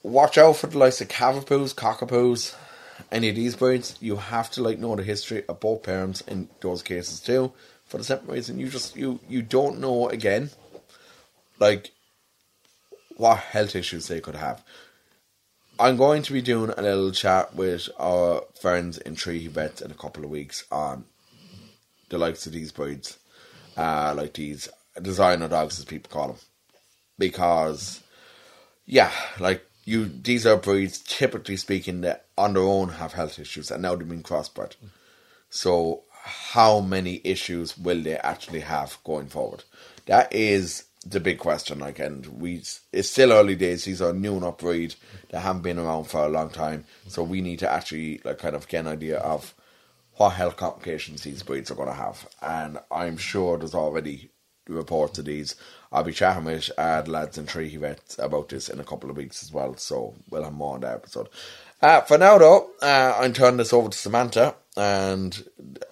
Watch 0.04 0.38
out 0.38 0.58
for 0.58 0.68
the 0.68 0.78
likes 0.78 1.02
of 1.02 1.10
Cavapoos, 1.10 1.76
Cockapoos, 1.76 2.56
any 3.12 3.30
of 3.30 3.36
these 3.36 3.56
breeds, 3.56 3.96
you 4.00 4.16
have 4.18 4.52
to 4.52 4.64
like 4.64 4.80
know 4.80 4.96
the 4.96 5.04
history 5.04 5.44
of 5.48 5.60
both 5.60 5.84
parents 5.84 6.22
in 6.22 6.50
those 6.62 6.82
cases 6.84 7.20
too. 7.20 7.52
For 7.86 7.98
the 7.98 8.04
simple 8.04 8.34
reason 8.34 8.60
you 8.60 8.70
just 8.70 8.96
you 8.96 9.20
you 9.28 9.42
don't 9.42 9.80
know 9.80 10.10
again, 10.10 10.52
like 11.60 11.92
what 13.18 13.40
health 13.40 13.76
issues 13.76 14.08
they 14.08 14.22
could 14.22 14.36
have. 14.36 14.64
I'm 15.80 15.96
going 15.96 16.24
to 16.24 16.34
be 16.34 16.42
doing 16.42 16.72
a 16.76 16.82
little 16.82 17.12
chat 17.12 17.56
with 17.56 17.90
our 17.98 18.44
friends 18.60 18.98
in 18.98 19.16
Treaty 19.16 19.48
Vets 19.48 19.82
in 19.82 19.92
a 19.92 19.96
couple 19.96 20.26
of 20.26 20.30
weeks 20.30 20.66
on 20.72 21.06
the 22.10 22.18
likes 22.18 22.46
of 22.46 22.52
these 22.52 22.74
breeds, 22.74 23.18
uh, 23.78 24.14
like 24.16 24.34
these 24.34 24.68
designer 25.02 25.48
dogs 25.48 25.80
as 25.80 25.86
people 25.86 26.12
call 26.12 26.28
them, 26.28 26.38
because 27.18 28.04
yeah, 28.86 29.12
like 29.40 29.64
you 29.86 30.06
these 30.06 30.46
are 30.46 30.58
breeds 30.58 31.00
typically 31.00 31.56
speaking 31.56 32.02
that 32.02 32.26
on 32.40 32.54
their 32.54 32.64
own 32.64 32.88
have 32.90 33.14
health 33.14 33.38
issues 33.38 33.70
and 33.70 33.82
now 33.82 33.96
they've 33.96 34.08
been 34.08 34.24
crossbred. 34.24 34.76
So 35.50 36.04
how 36.24 36.80
many 36.80 37.22
issues 37.24 37.78
will 37.78 38.02
they 38.02 38.16
actually 38.18 38.62
have 38.62 38.98
going 39.04 39.28
forward? 39.28 39.66
That 40.06 40.34
is 40.34 40.86
the 41.06 41.20
big 41.20 41.38
question. 41.38 41.80
Like, 41.80 42.00
and 42.00 42.26
we 42.28 42.64
it's 42.94 43.10
still 43.10 43.34
early 43.34 43.56
days. 43.56 43.84
These 43.84 44.02
are 44.02 44.14
new 44.14 44.38
enough 44.38 44.58
breed 44.58 44.96
that 45.30 45.42
haven't 45.42 45.64
been 45.64 45.80
around 45.80 46.06
for 46.06 46.22
a 46.26 46.30
long 46.30 46.50
time, 46.50 46.86
so 47.08 47.24
we 47.24 47.42
need 47.42 47.60
to 47.60 47.72
actually 47.72 48.22
like 48.24 48.40
kind 48.40 48.56
of 48.56 48.68
get 48.68 48.82
an 48.82 48.88
idea 48.88 49.18
of 49.20 49.54
what 50.16 50.32
health 50.32 50.56
complications 50.56 51.24
these 51.24 51.44
breeds 51.44 51.70
are 51.70 51.76
going 51.76 51.90
to 51.90 51.94
have. 51.94 52.28
And 52.42 52.80
I'm 52.90 53.18
sure 53.18 53.58
there's 53.58 53.76
already 53.76 54.30
reports 54.70 55.20
of 55.20 55.26
these. 55.26 55.56
I'll 55.92 56.04
be 56.04 56.12
chatting 56.12 56.46
with 56.46 56.70
uh, 56.78 57.04
lads 57.08 57.38
in 57.38 57.46
Treaty 57.48 57.78
Vets 57.78 58.20
about 58.20 58.50
this 58.50 58.70
in 58.70 58.80
a 58.80 58.84
couple 58.84 59.10
of 59.10 59.18
weeks 59.18 59.44
as 59.44 59.52
well, 59.52 59.76
so 59.76 60.14
we'll 60.30 60.44
have 60.44 60.54
more 60.54 60.76
on 60.76 60.82
that 60.82 60.96
episode. 60.96 61.30
Uh, 61.82 62.02
for 62.02 62.18
now, 62.18 62.38
though, 62.38 62.70
uh, 62.82 63.18
I'm 63.20 63.34
turning 63.34 63.58
this 63.58 63.74
over 63.74 63.90
to 63.90 63.98
Samantha. 63.98 64.56
And 64.78 65.44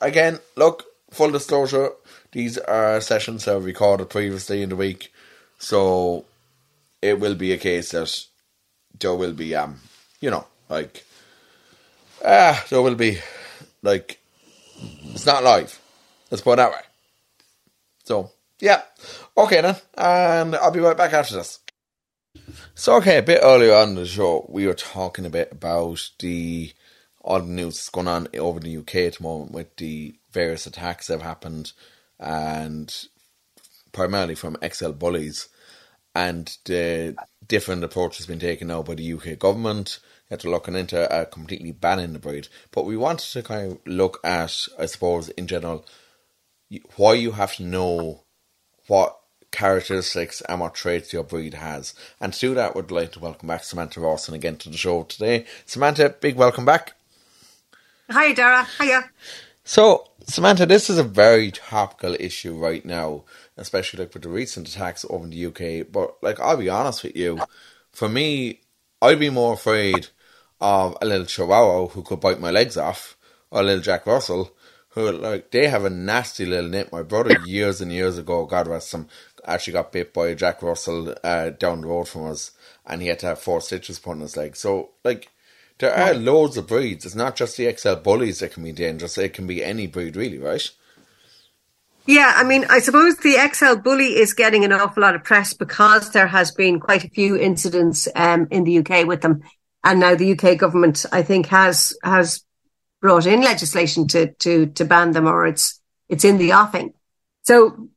again, 0.01 0.39
look, 0.55 0.85
full 1.11 1.31
disclosure, 1.31 1.91
these 2.31 2.57
are 2.57 3.01
sessions 3.01 3.45
that 3.45 3.55
were 3.55 3.61
recorded 3.61 4.09
previously 4.09 4.61
in 4.61 4.69
the 4.69 4.75
week. 4.75 5.11
So 5.59 6.25
it 7.01 7.19
will 7.19 7.35
be 7.35 7.53
a 7.53 7.57
case 7.57 7.91
that 7.91 8.25
there 8.99 9.15
will 9.15 9.33
be, 9.33 9.55
um, 9.55 9.79
you 10.21 10.29
know, 10.29 10.45
like, 10.69 11.05
ah, 12.23 12.63
there 12.69 12.81
will 12.81 12.95
be, 12.95 13.19
like, 13.81 14.19
it's 15.13 15.25
not 15.25 15.43
live. 15.43 15.79
Let's 16.29 16.41
put 16.41 16.53
it 16.53 16.55
that 16.57 16.71
way. 16.71 16.81
So, 18.03 18.31
yeah. 18.59 18.81
Okay 19.37 19.61
then. 19.61 19.75
And 19.95 20.55
I'll 20.55 20.71
be 20.71 20.79
right 20.79 20.97
back 20.97 21.13
after 21.13 21.35
this. 21.35 21.59
So, 22.75 22.95
okay, 22.97 23.17
a 23.17 23.23
bit 23.23 23.41
earlier 23.43 23.73
on 23.73 23.95
the 23.95 24.05
show, 24.05 24.45
we 24.49 24.67
were 24.67 24.73
talking 24.73 25.25
a 25.25 25.29
bit 25.29 25.51
about 25.51 26.09
the 26.19 26.73
the 27.27 27.39
news 27.39 27.75
that's 27.75 27.89
going 27.89 28.07
on 28.07 28.27
over 28.37 28.59
in 28.59 28.63
the 28.63 28.77
UK 28.77 28.95
at 28.95 29.17
the 29.17 29.23
moment 29.23 29.51
with 29.51 29.75
the 29.75 30.15
various 30.31 30.65
attacks 30.65 31.07
that 31.07 31.13
have 31.15 31.21
happened 31.21 31.73
and 32.19 33.05
primarily 33.91 34.33
from 34.33 34.55
XL 34.65 34.91
bullies 34.91 35.49
and 36.15 36.57
the 36.65 37.15
different 37.47 37.83
approaches 37.83 38.27
being 38.27 38.39
taken 38.39 38.69
now 38.69 38.81
by 38.81 38.95
the 38.95 39.13
UK 39.13 39.37
government. 39.37 39.99
After 40.29 40.49
looking 40.49 40.75
into 40.75 41.09
uh, 41.09 41.23
completely 41.25 41.71
banning 41.71 42.11
the 42.11 42.19
breed, 42.19 42.49
but 42.71 42.85
we 42.85 42.97
wanted 42.97 43.31
to 43.31 43.43
kind 43.43 43.71
of 43.71 43.79
look 43.85 44.19
at, 44.25 44.67
I 44.77 44.85
suppose, 44.85 45.29
in 45.29 45.47
general, 45.47 45.85
why 46.97 47.13
you 47.13 47.31
have 47.31 47.55
to 47.55 47.63
know 47.63 48.25
what 48.87 49.17
characteristics 49.51 50.41
and 50.41 50.59
what 50.59 50.75
traits 50.75 51.13
your 51.13 51.23
breed 51.23 51.53
has. 51.55 51.93
And 52.19 52.33
to 52.33 52.39
do 52.39 52.55
that, 52.55 52.75
we'd 52.75 52.91
like 52.91 53.13
to 53.13 53.19
welcome 53.19 53.47
back 53.47 53.63
Samantha 53.63 53.99
Rawson 53.99 54.33
again 54.33 54.57
to 54.57 54.69
the 54.69 54.77
show 54.77 55.03
today. 55.03 55.45
Samantha, 55.65 56.09
big 56.09 56.35
welcome 56.35 56.65
back. 56.65 56.93
Hi, 58.09 58.33
Darragh. 58.33 58.67
Hiya. 58.79 59.09
So, 59.63 60.07
Samantha, 60.25 60.65
this 60.65 60.89
is 60.89 60.97
a 60.97 61.03
very 61.03 61.51
topical 61.51 62.15
issue 62.19 62.55
right 62.57 62.85
now, 62.85 63.23
especially 63.57 64.03
like 64.03 64.13
with 64.13 64.23
the 64.23 64.29
recent 64.29 64.69
attacks 64.69 65.05
over 65.09 65.25
in 65.25 65.31
the 65.31 65.45
UK. 65.47 65.87
But 65.91 66.21
like, 66.21 66.39
I'll 66.39 66.57
be 66.57 66.69
honest 66.69 67.03
with 67.03 67.15
you, 67.15 67.39
for 67.91 68.07
me, 68.07 68.61
I'd 69.01 69.19
be 69.19 69.29
more 69.29 69.53
afraid 69.53 70.07
of 70.61 70.97
a 71.01 71.05
little 71.05 71.25
Chihuahua 71.25 71.87
who 71.87 72.01
could 72.01 72.19
bite 72.19 72.39
my 72.39 72.51
legs 72.51 72.77
off, 72.77 73.17
or 73.51 73.61
a 73.61 73.63
little 73.63 73.83
Jack 73.83 74.05
Russell 74.05 74.55
who 74.97 75.11
like 75.11 75.51
they 75.51 75.67
have 75.67 75.85
a 75.85 75.89
nasty 75.89 76.45
little 76.45 76.69
nip. 76.69 76.91
My 76.91 77.03
brother 77.03 77.37
years 77.45 77.81
and 77.81 77.91
years 77.91 78.17
ago, 78.17 78.45
God 78.45 78.67
rest 78.67 78.93
him, 78.93 79.07
actually 79.45 79.73
got 79.73 79.91
bit 79.91 80.11
by 80.13 80.29
a 80.29 80.35
Jack 80.35 80.61
Russell 80.63 81.13
uh, 81.23 81.51
down 81.51 81.81
the 81.81 81.87
road 81.87 82.07
from 82.07 82.25
us, 82.25 82.51
and 82.85 83.01
he 83.01 83.07
had 83.07 83.19
to 83.19 83.27
have 83.27 83.39
four 83.39 83.61
stitches 83.61 83.99
put 83.99 84.13
in 84.13 84.21
his 84.21 84.35
leg. 84.35 84.55
So 84.55 84.89
like 85.03 85.29
there 85.77 85.93
are 85.93 86.15
loads 86.15 86.57
of 86.57 86.67
breeds. 86.67 87.05
It's 87.05 87.13
not 87.13 87.35
just 87.35 87.57
the 87.57 87.71
XL 87.71 87.95
bullies 87.95 88.39
that 88.39 88.53
can 88.53 88.63
be 88.63 88.71
dangerous. 88.71 89.17
It 89.17 89.33
can 89.33 89.45
be 89.45 89.63
any 89.63 89.85
breed, 89.85 90.15
really, 90.15 90.39
right? 90.39 90.67
Yeah, 92.07 92.33
I 92.35 92.43
mean, 92.43 92.65
I 92.69 92.79
suppose 92.79 93.17
the 93.17 93.37
XL 93.53 93.81
bully 93.81 94.15
is 94.17 94.33
getting 94.33 94.63
an 94.63 94.71
awful 94.71 95.03
lot 95.03 95.13
of 95.13 95.23
press 95.23 95.53
because 95.53 96.11
there 96.11 96.27
has 96.27 96.51
been 96.51 96.79
quite 96.79 97.03
a 97.03 97.09
few 97.09 97.37
incidents 97.37 98.07
um, 98.15 98.47
in 98.49 98.63
the 98.63 98.79
UK 98.79 99.05
with 99.05 99.21
them, 99.21 99.41
and 99.83 99.99
now 99.99 100.15
the 100.15 100.31
UK 100.31 100.57
government, 100.57 101.05
I 101.11 101.21
think, 101.21 101.47
has 101.47 101.93
has 102.03 102.43
brought 103.01 103.25
in 103.25 103.41
legislation 103.41 104.07
to 104.09 104.33
to 104.33 104.67
to 104.67 104.85
ban 104.85 105.11
them, 105.11 105.27
or 105.27 105.45
it's 105.47 105.79
it's 106.09 106.25
in 106.25 106.37
the 106.37 106.53
offing. 106.53 106.93
So 107.43 107.89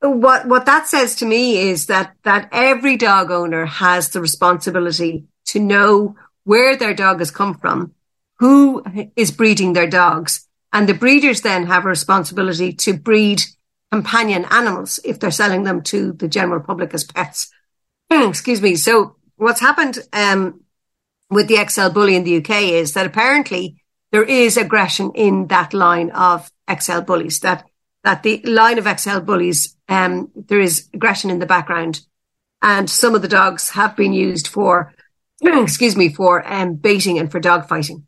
what 0.00 0.46
what 0.46 0.66
that 0.66 0.86
says 0.86 1.16
to 1.16 1.26
me 1.26 1.58
is 1.58 1.86
that 1.86 2.14
that 2.24 2.48
every 2.52 2.96
dog 2.96 3.30
owner 3.30 3.66
has 3.66 4.10
the 4.10 4.20
responsibility 4.20 5.24
to 5.46 5.60
know 5.60 6.16
where 6.44 6.76
their 6.76 6.94
dog 6.94 7.18
has 7.18 7.30
come 7.30 7.54
from, 7.54 7.92
who 8.38 8.82
is 9.16 9.30
breeding 9.30 9.72
their 9.72 9.88
dogs, 9.88 10.46
and 10.72 10.88
the 10.88 10.94
breeders 10.94 11.42
then 11.42 11.66
have 11.66 11.84
a 11.84 11.88
responsibility 11.88 12.72
to 12.72 12.94
breed 12.94 13.42
companion 13.90 14.44
animals 14.50 15.00
if 15.04 15.18
they're 15.18 15.30
selling 15.30 15.64
them 15.64 15.82
to 15.82 16.12
the 16.12 16.28
general 16.28 16.60
public 16.60 16.92
as 16.94 17.04
pets. 17.04 17.50
Excuse 18.10 18.60
me. 18.60 18.76
So 18.76 19.16
what's 19.36 19.60
happened 19.60 19.98
um, 20.12 20.62
with 21.30 21.48
the 21.48 21.64
XL 21.66 21.88
bully 21.88 22.16
in 22.16 22.24
the 22.24 22.36
UK 22.38 22.62
is 22.62 22.92
that 22.92 23.06
apparently 23.06 23.82
there 24.10 24.24
is 24.24 24.56
aggression 24.56 25.12
in 25.14 25.48
that 25.48 25.74
line 25.74 26.10
of 26.10 26.50
XL 26.70 27.00
bullies. 27.00 27.40
That 27.40 27.64
that 28.04 28.22
the 28.22 28.40
line 28.42 28.78
of 28.78 29.00
XL 29.00 29.20
bullies, 29.20 29.76
um, 29.88 30.30
there 30.34 30.60
is 30.60 30.88
aggression 30.94 31.30
in 31.30 31.40
the 31.40 31.46
background, 31.46 32.00
and 32.62 32.88
some 32.88 33.14
of 33.14 33.22
the 33.22 33.28
dogs 33.28 33.70
have 33.70 33.96
been 33.96 34.12
used 34.12 34.48
for, 34.48 34.94
excuse 35.42 35.96
me, 35.96 36.08
for 36.08 36.46
um, 36.50 36.74
baiting 36.74 37.18
and 37.18 37.30
for 37.30 37.40
dog 37.40 37.68
fighting. 37.68 38.06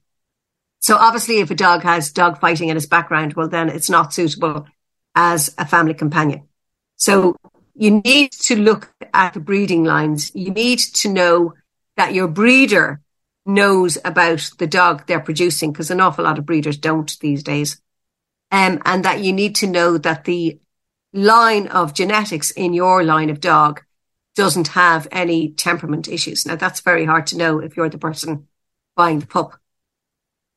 So 0.81 0.97
obviously, 0.97 1.41
if 1.41 1.51
a 1.51 1.55
dog 1.55 1.83
has 1.83 2.13
dog 2.13 2.41
fighting 2.41 2.71
in 2.71 2.77
its 2.77 2.87
background, 2.87 3.35
well, 3.35 3.49
then 3.49 3.69
it's 3.69 3.91
not 3.91 4.15
suitable 4.15 4.67
as 5.15 5.55
a 5.59 5.67
family 5.67 5.95
companion. 5.95 6.49
So 6.97 7.37
you 7.75 8.01
need 8.03 8.33
to 8.33 8.57
look 8.57 8.93
at 9.13 9.35
the 9.35 9.41
breeding 9.41 9.85
lines. 9.85 10.35
You 10.35 10.51
need 10.51 10.79
to 10.79 11.09
know 11.09 11.55
that 11.97 12.15
your 12.15 12.29
breeder 12.29 13.01
knows 13.47 13.99
about 14.05 14.51
the 14.59 14.67
dog 14.67 15.07
they're 15.07 15.21
producing 15.21 15.73
because 15.73 15.91
an 15.91 16.01
awful 16.01 16.25
lot 16.25 16.39
of 16.39 16.47
breeders 16.47 16.77
don't 16.77 17.19
these 17.21 17.43
days. 17.43 17.81
Um, 18.53 18.83
and 18.85 19.05
that 19.05 19.21
you 19.21 19.33
need 19.33 19.55
to 19.57 19.67
know 19.67 19.97
that 19.99 20.25
the 20.25 20.59
line 21.13 21.69
of 21.69 21.95
genetics 21.95 22.51
in 22.51 22.73
your 22.73 23.05
line 23.05 23.31
of 23.31 23.41
dog 23.41 23.83
doesn't 24.35 24.69
have 24.69 25.07
any 25.11 25.51
temperament 25.51 26.09
issues. 26.09 26.47
Now 26.47 26.57
that's 26.57 26.81
very 26.81 27.05
hard 27.05 27.27
to 27.29 27.37
know 27.37 27.59
if 27.61 27.77
you're 27.77 27.89
the 27.89 27.99
person 27.99 28.49
buying 28.97 29.21
the 29.21 29.27
pup. 29.27 29.59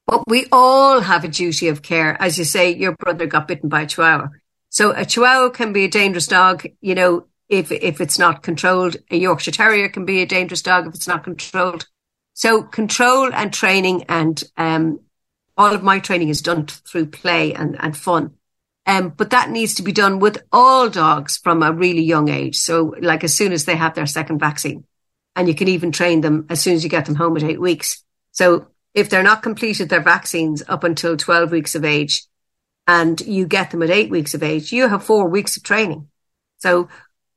But 0.06 0.28
we 0.28 0.48
all 0.52 1.00
have 1.00 1.24
a 1.24 1.30
duty 1.30 1.70
of 1.70 1.82
care. 1.82 2.22
As 2.22 2.38
you 2.38 2.44
say, 2.44 2.74
your 2.74 2.94
brother 2.94 3.26
got 3.26 3.48
bitten 3.48 3.70
by 3.70 3.82
a 3.82 3.88
chihuahua. 3.88 4.30
So 4.70 4.92
a 4.92 5.06
chihuahua 5.06 5.50
can 5.50 5.72
be 5.72 5.86
a 5.86 5.90
dangerous 5.90 6.28
dog, 6.28 6.66
you 6.82 6.96
know, 6.96 7.28
if, 7.48 7.72
if 7.72 8.02
it's 8.02 8.20
not 8.20 8.44
controlled. 8.44 8.98
A 9.12 9.18
Yorkshire 9.18 9.52
Terrier 9.52 9.88
can 9.88 10.06
be 10.06 10.22
a 10.22 10.26
dangerous 10.26 10.62
dog 10.62 10.88
if 10.88 10.96
it's 10.96 11.08
not 11.08 11.24
controlled. 11.24 11.88
So 12.34 12.64
control 12.64 13.34
and 13.34 13.54
training 13.54 14.04
and 14.10 14.44
um, 14.58 15.00
all 15.58 15.74
of 15.74 15.84
my 15.84 16.00
training 16.00 16.30
is 16.30 16.42
done 16.42 16.66
through 16.66 17.08
play 17.08 17.54
and, 17.54 17.78
and 17.80 17.96
fun. 17.96 18.34
Um, 18.86 19.10
but 19.10 19.30
that 19.30 19.50
needs 19.50 19.76
to 19.76 19.84
be 19.84 19.92
done 19.92 20.20
with 20.20 20.44
all 20.52 20.90
dogs 20.90 21.38
from 21.38 21.64
a 21.64 21.72
really 21.72 22.02
young 22.02 22.30
age. 22.30 22.58
So 22.58 22.96
like 23.00 23.24
as 23.24 23.34
soon 23.34 23.54
as 23.54 23.66
they 23.66 23.76
have 23.76 23.96
their 23.96 24.06
second 24.06 24.40
vaccine 24.40 24.86
and 25.36 25.48
you 25.48 25.56
can 25.56 25.68
even 25.68 25.92
train 25.92 26.22
them 26.22 26.48
as 26.50 26.60
soon 26.60 26.74
as 26.74 26.84
you 26.84 26.90
get 26.90 27.06
them 27.06 27.16
home 27.16 27.38
at 27.38 27.44
eight 27.44 27.62
weeks. 27.62 28.04
So 28.32 28.68
if 28.94 29.10
they're 29.10 29.24
not 29.24 29.44
completed 29.44 29.90
their 29.90 30.02
vaccines 30.02 30.64
up 30.68 30.84
until 30.84 31.18
12 31.18 31.52
weeks 31.52 31.76
of 31.76 31.86
age 31.86 32.24
and 32.86 33.20
you 33.22 33.46
get 33.46 33.72
them 33.72 33.84
at 33.84 33.90
eight 33.90 34.10
weeks 34.10 34.34
of 34.34 34.44
age, 34.44 34.72
you 34.72 34.88
have 34.88 35.04
four 35.04 35.28
weeks 35.28 35.56
of 35.56 35.64
training. 35.64 36.10
So, 36.58 36.90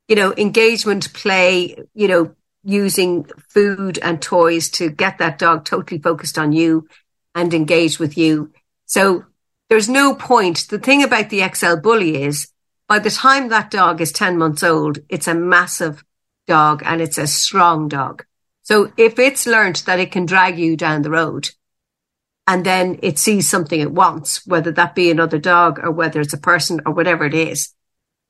you 0.07 0.15
know, 0.15 0.33
engagement, 0.35 1.13
play, 1.13 1.75
you 1.93 2.07
know, 2.07 2.35
using 2.67 3.23
food 3.47 3.97
and 3.99 4.21
toys 4.21 4.69
to 4.69 4.89
get 4.89 5.19
that 5.19 5.39
dog 5.39 5.63
totally 5.63 6.01
focused 6.01 6.37
on 6.37 6.51
you 6.51 6.85
and 7.33 7.53
engaged 7.53 7.97
with 7.97 8.17
you. 8.17 8.51
So 8.85 9.23
there's 9.69 9.87
no 9.87 10.13
point. 10.15 10.67
The 10.67 10.77
thing 10.77 11.01
about 11.01 11.29
the 11.29 11.47
XL 11.47 11.77
bully 11.77 12.21
is 12.21 12.49
by 12.89 12.99
the 12.99 13.09
time 13.09 13.47
that 13.49 13.71
dog 13.71 14.01
is 14.01 14.11
10 14.11 14.37
months 14.37 14.63
old, 14.63 14.99
it's 15.07 15.29
a 15.29 15.33
massive 15.33 16.03
dog 16.45 16.83
and 16.85 17.01
it's 17.01 17.17
a 17.17 17.25
strong 17.25 17.87
dog. 17.87 18.25
So 18.63 18.91
if 18.97 19.17
it's 19.17 19.47
learned 19.47 19.77
that 19.85 19.99
it 19.99 20.11
can 20.11 20.25
drag 20.25 20.59
you 20.59 20.75
down 20.75 21.03
the 21.03 21.09
road 21.09 21.49
and 22.47 22.65
then 22.65 22.99
it 23.01 23.17
sees 23.17 23.49
something 23.49 23.79
it 23.79 23.93
wants, 23.93 24.45
whether 24.45 24.73
that 24.73 24.93
be 24.93 25.09
another 25.09 25.39
dog 25.39 25.79
or 25.81 25.91
whether 25.91 26.19
it's 26.19 26.33
a 26.33 26.37
person 26.37 26.81
or 26.85 26.91
whatever 26.91 27.23
it 27.23 27.33
is, 27.33 27.73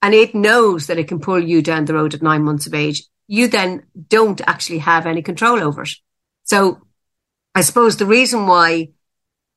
and 0.03 0.13
it 0.13 0.35
knows 0.35 0.85
that 0.87 0.99
it 0.99 1.07
can 1.07 1.19
pull 1.19 1.39
you 1.39 1.63
down 1.63 1.85
the 1.85 1.95
road 1.95 2.13
at 2.13 2.21
nine 2.21 2.43
months 2.43 2.67
of 2.67 2.75
age, 2.75 3.03
you 3.27 3.47
then 3.47 3.83
don't 4.07 4.41
actually 4.47 4.79
have 4.79 5.05
any 5.05 5.21
control 5.21 5.61
over 5.61 5.83
it. 5.83 5.91
So 6.43 6.81
I 7.53 7.61
suppose 7.61 7.97
the 7.97 8.05
reason 8.05 8.47
why 8.47 8.89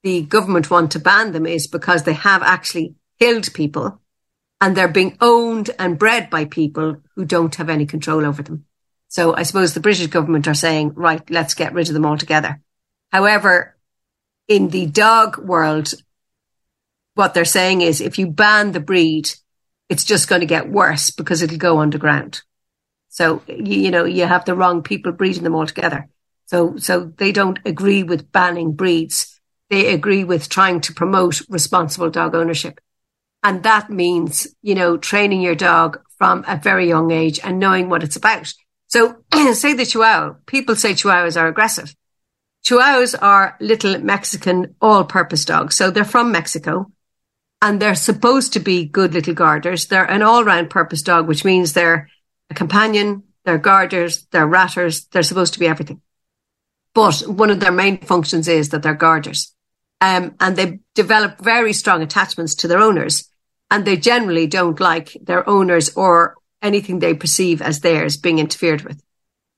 the 0.02 0.22
government 0.22 0.70
want 0.70 0.92
to 0.92 0.98
ban 0.98 1.32
them 1.32 1.46
is 1.46 1.66
because 1.66 2.02
they 2.02 2.14
have 2.14 2.42
actually 2.42 2.94
killed 3.18 3.52
people 3.54 4.00
and 4.60 4.76
they're 4.76 4.88
being 4.88 5.16
owned 5.20 5.70
and 5.78 5.98
bred 5.98 6.30
by 6.30 6.44
people 6.44 6.96
who 7.14 7.24
don't 7.24 7.54
have 7.54 7.68
any 7.68 7.86
control 7.86 8.24
over 8.24 8.42
them. 8.42 8.64
So 9.08 9.34
I 9.34 9.42
suppose 9.42 9.74
the 9.74 9.80
British 9.80 10.06
government 10.08 10.48
are 10.48 10.54
saying, 10.54 10.94
right, 10.94 11.28
let's 11.30 11.54
get 11.54 11.72
rid 11.72 11.88
of 11.88 11.94
them 11.94 12.06
altogether. 12.06 12.60
However, 13.10 13.76
in 14.48 14.68
the 14.68 14.86
dog 14.86 15.38
world, 15.38 15.92
what 17.14 17.34
they're 17.34 17.44
saying 17.44 17.80
is 17.80 18.00
if 18.00 18.18
you 18.18 18.26
ban 18.28 18.72
the 18.72 18.80
breed, 18.80 19.30
it's 19.88 20.04
just 20.04 20.28
going 20.28 20.40
to 20.40 20.46
get 20.46 20.70
worse 20.70 21.10
because 21.10 21.42
it'll 21.42 21.58
go 21.58 21.80
underground. 21.80 22.42
So, 23.10 23.42
you, 23.46 23.80
you 23.80 23.90
know, 23.90 24.04
you 24.04 24.24
have 24.24 24.44
the 24.44 24.54
wrong 24.54 24.82
people 24.82 25.12
breeding 25.12 25.42
them 25.42 25.54
all 25.54 25.66
together. 25.66 26.08
So, 26.46 26.76
so 26.76 27.12
they 27.16 27.32
don't 27.32 27.58
agree 27.64 28.02
with 28.02 28.32
banning 28.32 28.72
breeds. 28.72 29.38
They 29.68 29.92
agree 29.92 30.24
with 30.24 30.48
trying 30.48 30.80
to 30.82 30.94
promote 30.94 31.42
responsible 31.48 32.10
dog 32.10 32.34
ownership. 32.34 32.80
And 33.42 33.62
that 33.64 33.90
means, 33.90 34.46
you 34.62 34.74
know, 34.74 34.96
training 34.96 35.42
your 35.42 35.54
dog 35.54 36.00
from 36.18 36.44
a 36.46 36.56
very 36.56 36.88
young 36.88 37.10
age 37.10 37.40
and 37.42 37.58
knowing 37.58 37.88
what 37.88 38.02
it's 38.02 38.16
about. 38.16 38.52
So 38.86 39.16
say 39.54 39.74
the 39.74 39.86
Chihuahua, 39.86 40.34
people 40.46 40.76
say 40.76 40.92
Chihuahuas 40.92 41.40
are 41.40 41.48
aggressive. 41.48 41.94
Chihuahuas 42.64 43.14
are 43.20 43.56
little 43.60 43.98
Mexican 43.98 44.74
all 44.80 45.04
purpose 45.04 45.44
dogs. 45.44 45.76
So 45.76 45.90
they're 45.90 46.04
from 46.04 46.30
Mexico 46.30 46.92
and 47.62 47.80
they're 47.80 47.94
supposed 47.94 48.52
to 48.52 48.60
be 48.60 48.84
good 48.84 49.14
little 49.14 49.34
guarders. 49.34 49.86
They're 49.86 50.04
an 50.10 50.22
all 50.22 50.44
round 50.44 50.70
purpose 50.70 51.02
dog, 51.02 51.26
which 51.26 51.44
means 51.44 51.72
they're 51.72 52.08
a 52.50 52.54
companion, 52.54 53.22
they're 53.44 53.58
guarders, 53.58 54.26
they're 54.32 54.46
ratters, 54.46 55.06
they're 55.06 55.22
supposed 55.22 55.54
to 55.54 55.60
be 55.60 55.66
everything. 55.66 56.02
But 56.94 57.20
one 57.20 57.50
of 57.50 57.60
their 57.60 57.72
main 57.72 57.98
functions 57.98 58.48
is 58.48 58.70
that 58.70 58.82
they're 58.82 58.94
guarders. 58.94 59.54
Um, 60.00 60.34
and 60.40 60.56
they 60.56 60.80
develop 60.94 61.40
very 61.40 61.72
strong 61.72 62.02
attachments 62.02 62.54
to 62.56 62.68
their 62.68 62.80
owners. 62.80 63.28
And 63.70 63.84
they 63.84 63.96
generally 63.96 64.46
don't 64.46 64.80
like 64.80 65.16
their 65.22 65.48
owners 65.48 65.94
or 65.96 66.36
anything 66.60 66.98
they 66.98 67.14
perceive 67.14 67.62
as 67.62 67.80
theirs 67.80 68.16
being 68.16 68.38
interfered 68.38 68.82
with. 68.82 69.00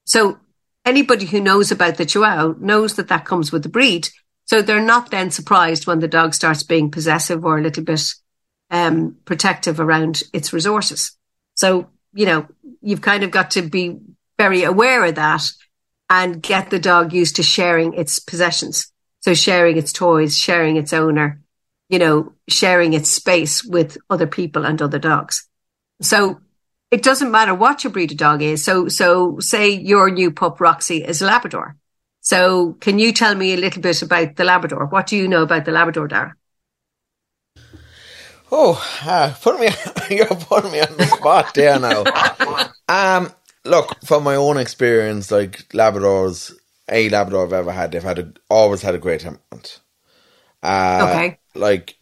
So 0.05 0.39
anybody 0.85 1.27
who 1.27 1.41
knows 1.41 1.71
about 1.73 1.97
the 1.97 2.05
Chihuahua 2.05 2.55
knows 2.59 2.97
that 2.97 3.09
that 3.09 3.25
comes 3.25 3.51
with 3.51 3.63
the 3.63 3.69
breed. 3.69 4.09
So 4.45 4.61
they're 4.61 4.83
not 4.83 5.11
then 5.11 5.31
surprised 5.31 5.87
when 5.87 6.01
the 6.01 6.09
dog 6.09 6.35
starts 6.35 6.63
being 6.63 6.91
possessive 6.91 7.45
or 7.45 7.59
a 7.59 7.63
little 7.63 7.85
bit 7.85 8.03
um, 8.71 9.17
protective 9.25 9.81
around 9.81 10.23
its 10.33 10.53
resources. 10.53 11.17
So, 11.55 11.89
you 12.13 12.27
know, 12.27 12.47
you've 12.83 13.01
kind 13.01 13.23
of 13.23 13.31
got 13.31 13.53
to 13.53 13.63
be 13.63 13.99
very 14.39 14.65
aware 14.65 15.05
of 15.05 15.15
that 15.15 15.51
and 16.11 16.43
get 16.43 16.71
the 16.71 16.79
dog 16.79 17.13
used 17.13 17.37
to 17.37 17.43
sharing 17.43 17.95
its 17.95 18.19
possessions. 18.19 18.93
So 19.21 19.35
sharing 19.35 19.77
its 19.77 19.93
toys, 19.93 20.37
sharing 20.37 20.77
its 20.77 20.93
owner, 20.93 21.41
you 21.89 21.99
know, 21.99 22.35
sharing 22.49 22.93
its 22.93 23.11
space 23.11 23.65
with 23.65 23.97
other 24.11 24.27
people 24.27 24.65
and 24.65 24.83
other 24.83 24.99
dogs. 24.99 25.49
So 26.01 26.41
it 26.91 27.03
doesn't 27.03 27.31
matter 27.31 27.55
what 27.55 27.85
your 27.85 27.93
breed 27.93 28.11
of 28.11 28.19
dog 28.19 28.43
is. 28.43 28.65
So, 28.65 28.89
so 28.89 29.39
say 29.39 29.71
your 29.71 30.11
new 30.11 30.31
pup 30.31 30.61
Roxy 30.61 31.03
is 31.03 31.23
a 31.23 31.27
Labrador. 31.27 31.77
So 32.21 32.75
can 32.75 32.99
you 32.99 33.13
tell 33.13 33.35
me 33.35 33.55
a 33.55 33.57
little 33.57 33.81
bit 33.81 34.03
about 34.03 34.37
the 34.37 34.45
Labrador? 34.45 34.87
What 34.87 35.07
do 35.07 35.17
you 35.17 35.29
know 35.29 35.43
about 35.43 35.65
the 35.65 35.73
Labrador, 35.73 36.09
Darragh? 36.09 36.35
Oh, 38.55 38.79
uh, 39.07 39.35
put 39.41 39.59
me, 39.59 39.69
you're 40.15 40.27
putting 40.27 40.73
me 40.73 40.81
on 40.81 40.95
the 40.99 41.07
spot 41.07 41.55
there 41.55 41.81
now. 41.81 42.05
Um, 42.87 43.33
look, 43.65 44.05
from 44.05 44.25
my 44.25 44.35
own 44.35 44.59
experience, 44.59 45.31
like 45.31 45.67
Labradors, 45.71 46.53
a 46.91 47.09
Labrador 47.09 47.47
I've 47.47 47.55
ever 47.55 47.73
had, 47.73 47.93
they've 47.93 48.03
had 48.03 48.19
a, 48.19 48.31
always 48.51 48.83
had 48.83 48.95
a 48.95 48.99
great 48.99 49.23
temperament. 49.23 49.81
Uh, 50.63 51.09
okay. 51.09 51.39
Like 51.55 51.97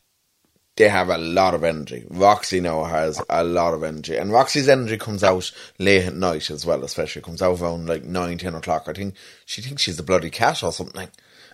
they 0.77 0.89
have 0.89 1.09
a 1.09 1.19
lot 1.19 1.55
of 1.55 1.63
energy. 1.63 2.05
Roxy 2.11 2.61
now 2.61 2.83
has 2.83 3.23
a 3.29 3.45
lot 3.45 3.73
of 3.73 3.85
energy, 3.85 4.17
and 4.17 4.33
Roxy's 4.33 4.69
energy 4.69 4.99
comes 4.99 5.23
out 5.23 5.53
late 5.79 6.07
at 6.07 6.15
night 6.17 6.51
as 6.51 6.67
well. 6.67 6.83
Especially 6.83 7.23
comes 7.23 7.43
out 7.43 7.61
around 7.61 7.87
like 7.87 8.03
nine, 8.03 8.39
ten 8.39 8.57
o'clock. 8.57 8.89
I 8.89 8.93
think 8.93 9.15
she 9.47 9.63
thinks 9.63 9.83
she's 9.83 10.01
a 10.01 10.03
bloody 10.03 10.31
cat 10.31 10.65
or 10.65 10.73
something. 10.73 11.09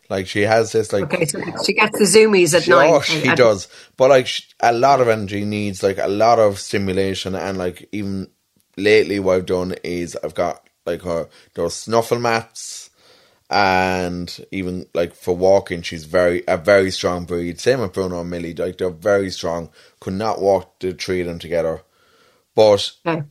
Like 0.08 0.26
she 0.26 0.42
has 0.42 0.72
this 0.72 0.92
like. 0.92 1.04
Okay, 1.04 1.26
so 1.26 1.40
she 1.64 1.74
gets 1.74 1.98
the 1.98 2.04
zoomies 2.04 2.54
at 2.54 2.64
she, 2.64 2.72
oh, 2.72 2.78
night. 2.78 2.90
Oh, 2.90 3.00
she 3.00 3.34
does. 3.34 3.68
But 3.96 4.10
like 4.10 4.26
she, 4.26 4.44
a 4.60 4.72
lot 4.72 5.00
of 5.00 5.08
energy 5.08 5.44
needs 5.44 5.82
like 5.82 5.98
a 5.98 6.08
lot 6.08 6.38
of 6.38 6.58
stimulation, 6.58 7.34
and 7.34 7.58
like 7.58 7.88
even 7.92 8.28
lately, 8.76 9.18
what 9.18 9.36
I've 9.36 9.46
done 9.46 9.74
is 9.82 10.16
I've 10.22 10.34
got 10.34 10.68
like 10.84 11.02
her 11.02 11.28
those 11.54 11.74
snuffle 11.74 12.18
mats 12.18 12.90
and 13.48 14.44
even 14.50 14.86
like 14.94 15.14
for 15.14 15.36
walking, 15.36 15.82
she's 15.82 16.04
very 16.04 16.42
a 16.48 16.56
very 16.56 16.90
strong 16.90 17.24
breed. 17.24 17.60
Same 17.60 17.80
with 17.80 17.92
Bruno 17.92 18.20
and 18.20 18.30
Milly, 18.30 18.54
like 18.54 18.78
they're 18.78 18.90
very 18.90 19.30
strong. 19.30 19.70
Could 20.00 20.14
not 20.14 20.40
walk 20.40 20.80
the 20.80 20.92
three 20.92 21.20
of 21.20 21.28
them 21.28 21.38
together, 21.38 21.82
but 22.54 22.92
okay. 23.06 23.22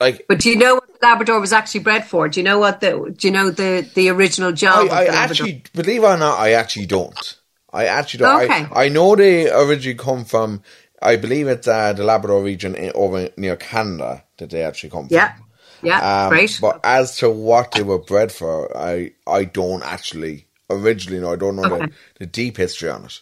like. 0.00 0.26
But 0.28 0.40
do 0.40 0.50
you 0.50 0.56
know 0.56 0.80
Labrador 1.04 1.38
was 1.40 1.52
actually 1.52 1.80
bred 1.80 2.06
for? 2.06 2.28
Do 2.28 2.40
you 2.40 2.44
know 2.44 2.58
what 2.58 2.80
the 2.80 3.14
do 3.16 3.28
you 3.28 3.32
know 3.32 3.50
the 3.50 3.70
the 3.94 4.08
original 4.10 4.52
job? 4.52 4.90
I, 4.90 5.06
I 5.06 5.14
actually 5.24 5.62
believe 5.72 6.02
it 6.02 6.06
or 6.06 6.16
not, 6.16 6.38
I 6.38 6.52
actually 6.52 6.86
don't. 6.86 7.38
I 7.72 7.86
actually 7.86 8.18
don't. 8.18 8.42
Okay. 8.44 8.66
I, 8.72 8.84
I 8.86 8.88
know 8.88 9.14
they 9.16 9.50
originally 9.50 9.98
come 9.98 10.24
from. 10.24 10.62
I 11.02 11.16
believe 11.16 11.48
it's 11.48 11.68
uh, 11.68 11.92
the 11.92 12.04
Labrador 12.04 12.42
region 12.42 12.74
in, 12.74 12.92
over 12.94 13.28
near 13.36 13.56
Canada 13.56 14.24
that 14.38 14.50
they 14.50 14.62
actually 14.62 14.90
come 14.90 15.08
from. 15.08 15.14
Yeah. 15.14 15.34
Yeah, 15.82 16.24
Um, 16.24 16.30
great. 16.30 16.58
But 16.62 16.80
as 16.82 17.18
to 17.18 17.28
what 17.28 17.72
they 17.72 17.82
were 17.82 17.98
bred 17.98 18.32
for, 18.32 18.74
I 18.76 19.12
I 19.26 19.44
don't 19.44 19.82
actually 19.82 20.46
originally 20.70 21.20
know. 21.20 21.32
I 21.32 21.36
don't 21.36 21.56
know 21.56 21.64
Okay. 21.66 21.86
the, 21.86 21.92
the 22.20 22.26
deep 22.26 22.56
history 22.56 22.88
on 22.88 23.04
it. 23.04 23.20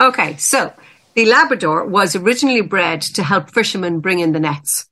Okay, 0.00 0.36
so 0.36 0.72
the 1.14 1.24
Labrador 1.24 1.86
was 1.86 2.14
originally 2.14 2.60
bred 2.60 3.00
to 3.16 3.22
help 3.22 3.50
fishermen 3.54 4.00
bring 4.00 4.18
in 4.18 4.32
the 4.32 4.40
nets. 4.40 4.86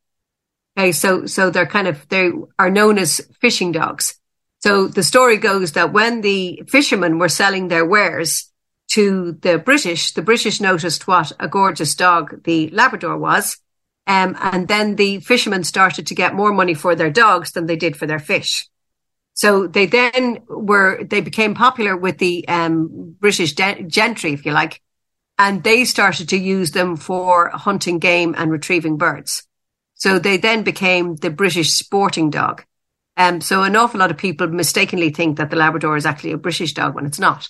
Okay, 0.77 0.93
so 0.93 1.27
so 1.27 1.51
they're 1.51 1.67
kind 1.67 1.87
of 1.87 2.09
they 2.09 2.31
are 2.59 2.71
known 2.71 2.99
as 2.99 3.21
fishing 3.41 3.73
dogs. 3.73 4.19
So 4.59 4.89
the 4.89 5.03
story 5.03 5.37
goes 5.37 5.73
that 5.73 5.93
when 5.93 6.21
the 6.23 6.63
fishermen 6.69 7.19
were 7.19 7.29
selling 7.29 7.69
their 7.69 7.85
wares 7.85 8.51
to 8.89 9.33
the 9.33 9.59
British, 9.59 10.13
the 10.13 10.23
British 10.23 10.61
noticed 10.61 11.07
what 11.07 11.33
a 11.39 11.49
gorgeous 11.49 11.95
dog 11.95 12.43
the 12.45 12.69
Labrador 12.71 13.19
was. 13.19 13.59
Um, 14.07 14.37
and 14.41 14.69
then 14.69 14.97
the 14.97 15.21
fishermen 15.21 15.65
started 15.65 16.07
to 16.07 16.15
get 16.15 16.35
more 16.35 16.53
money 16.53 16.75
for 16.75 16.95
their 16.95 17.11
dogs 17.11 17.53
than 17.53 17.67
they 17.67 17.77
did 17.77 17.97
for 17.97 18.07
their 18.07 18.19
fish. 18.19 18.69
So 19.33 19.67
they 19.67 19.87
then 19.87 20.41
were, 20.49 21.03
they 21.03 21.21
became 21.21 21.55
popular 21.55 21.97
with 21.97 22.19
the 22.19 22.47
um, 22.47 23.17
British 23.19 23.55
gentry, 23.55 24.33
if 24.33 24.47
you 24.47 24.53
like, 24.53 24.81
and 25.39 25.65
they 25.65 25.85
started 25.85 26.29
to 26.29 26.37
use 26.37 26.71
them 26.71 26.97
for 26.97 27.49
hunting 27.51 27.99
game 27.99 28.35
and 28.39 28.51
retrieving 28.51 28.97
birds. 28.97 29.43
So 30.05 30.19
they 30.19 30.37
then 30.37 30.65
became 30.65 31.17
the 31.17 31.31
British 31.31 31.73
sporting 31.73 32.29
dog. 32.29 32.63
Um, 33.17 33.41
so 33.41 33.63
an 33.63 33.75
awful 33.75 34.01
lot 34.01 34.11
of 34.11 34.19
people 34.19 34.47
mistakenly 34.49 35.09
think 35.09 35.39
that 35.39 35.49
the 35.49 35.57
Labrador 35.57 35.97
is 35.97 36.05
actually 36.05 36.33
a 36.33 36.37
British 36.37 36.75
dog 36.75 36.95
when 36.95 37.07
it's 37.07 37.19
not. 37.19 37.49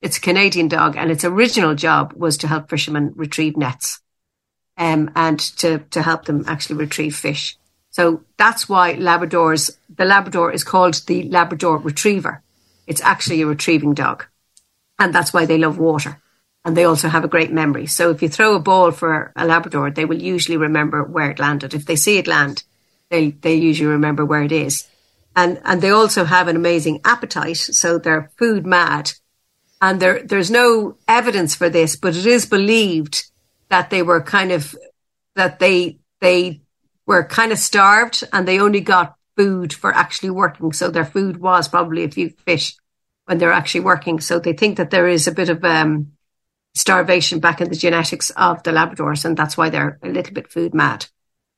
It's 0.00 0.18
a 0.18 0.20
Canadian 0.20 0.66
dog 0.66 0.96
and 0.96 1.12
its 1.12 1.24
original 1.24 1.76
job 1.76 2.12
was 2.14 2.38
to 2.38 2.48
help 2.48 2.68
fishermen 2.68 3.12
retrieve 3.14 3.56
nets. 3.56 4.00
Um, 4.76 5.12
and 5.14 5.38
to, 5.58 5.78
to 5.90 6.02
help 6.02 6.24
them 6.24 6.42
actually 6.48 6.78
retrieve 6.78 7.14
fish. 7.14 7.56
So 7.90 8.24
that's 8.36 8.68
why 8.68 8.96
Labradors, 8.96 9.70
the 9.88 10.04
Labrador 10.04 10.50
is 10.50 10.64
called 10.64 10.94
the 11.06 11.22
Labrador 11.28 11.78
Retriever. 11.78 12.42
It's 12.88 13.00
actually 13.02 13.42
a 13.42 13.46
retrieving 13.46 13.94
dog. 13.94 14.24
And 14.98 15.14
that's 15.14 15.32
why 15.32 15.46
they 15.46 15.58
love 15.58 15.78
water. 15.78 16.20
And 16.64 16.76
they 16.76 16.84
also 16.84 17.08
have 17.08 17.24
a 17.24 17.28
great 17.28 17.52
memory. 17.52 17.86
So 17.86 18.10
if 18.10 18.22
you 18.22 18.28
throw 18.28 18.54
a 18.54 18.60
ball 18.60 18.92
for 18.92 19.32
a 19.34 19.46
Labrador, 19.46 19.90
they 19.90 20.04
will 20.04 20.22
usually 20.22 20.56
remember 20.56 21.02
where 21.02 21.30
it 21.30 21.40
landed. 21.40 21.74
If 21.74 21.86
they 21.86 21.96
see 21.96 22.18
it 22.18 22.28
land, 22.28 22.62
they, 23.10 23.30
they 23.30 23.54
usually 23.54 23.88
remember 23.88 24.24
where 24.24 24.42
it 24.42 24.52
is. 24.52 24.88
And, 25.34 25.60
and 25.64 25.82
they 25.82 25.90
also 25.90 26.24
have 26.24 26.46
an 26.46 26.56
amazing 26.56 27.00
appetite. 27.04 27.56
So 27.56 27.98
they're 27.98 28.30
food 28.38 28.64
mad. 28.64 29.12
And 29.80 29.98
there, 29.98 30.22
there's 30.22 30.50
no 30.50 30.96
evidence 31.08 31.56
for 31.56 31.68
this, 31.68 31.96
but 31.96 32.14
it 32.14 32.26
is 32.26 32.46
believed 32.46 33.24
that 33.68 33.90
they 33.90 34.02
were 34.02 34.20
kind 34.20 34.52
of, 34.52 34.76
that 35.34 35.58
they, 35.58 35.98
they 36.20 36.60
were 37.06 37.24
kind 37.24 37.50
of 37.50 37.58
starved 37.58 38.22
and 38.32 38.46
they 38.46 38.60
only 38.60 38.80
got 38.80 39.16
food 39.36 39.72
for 39.72 39.92
actually 39.92 40.30
working. 40.30 40.72
So 40.72 40.90
their 40.90 41.04
food 41.04 41.38
was 41.38 41.66
probably 41.66 42.04
a 42.04 42.10
few 42.10 42.30
fish 42.30 42.76
when 43.24 43.38
they're 43.38 43.50
actually 43.50 43.80
working. 43.80 44.20
So 44.20 44.38
they 44.38 44.52
think 44.52 44.76
that 44.76 44.90
there 44.90 45.08
is 45.08 45.26
a 45.26 45.32
bit 45.32 45.48
of, 45.48 45.64
um, 45.64 46.12
starvation 46.74 47.40
back 47.40 47.60
in 47.60 47.68
the 47.68 47.76
genetics 47.76 48.30
of 48.30 48.62
the 48.62 48.70
Labradors, 48.70 49.24
and 49.24 49.36
that's 49.36 49.56
why 49.56 49.70
they're 49.70 49.98
a 50.02 50.08
little 50.08 50.32
bit 50.32 50.50
food 50.50 50.74
mad. 50.74 51.06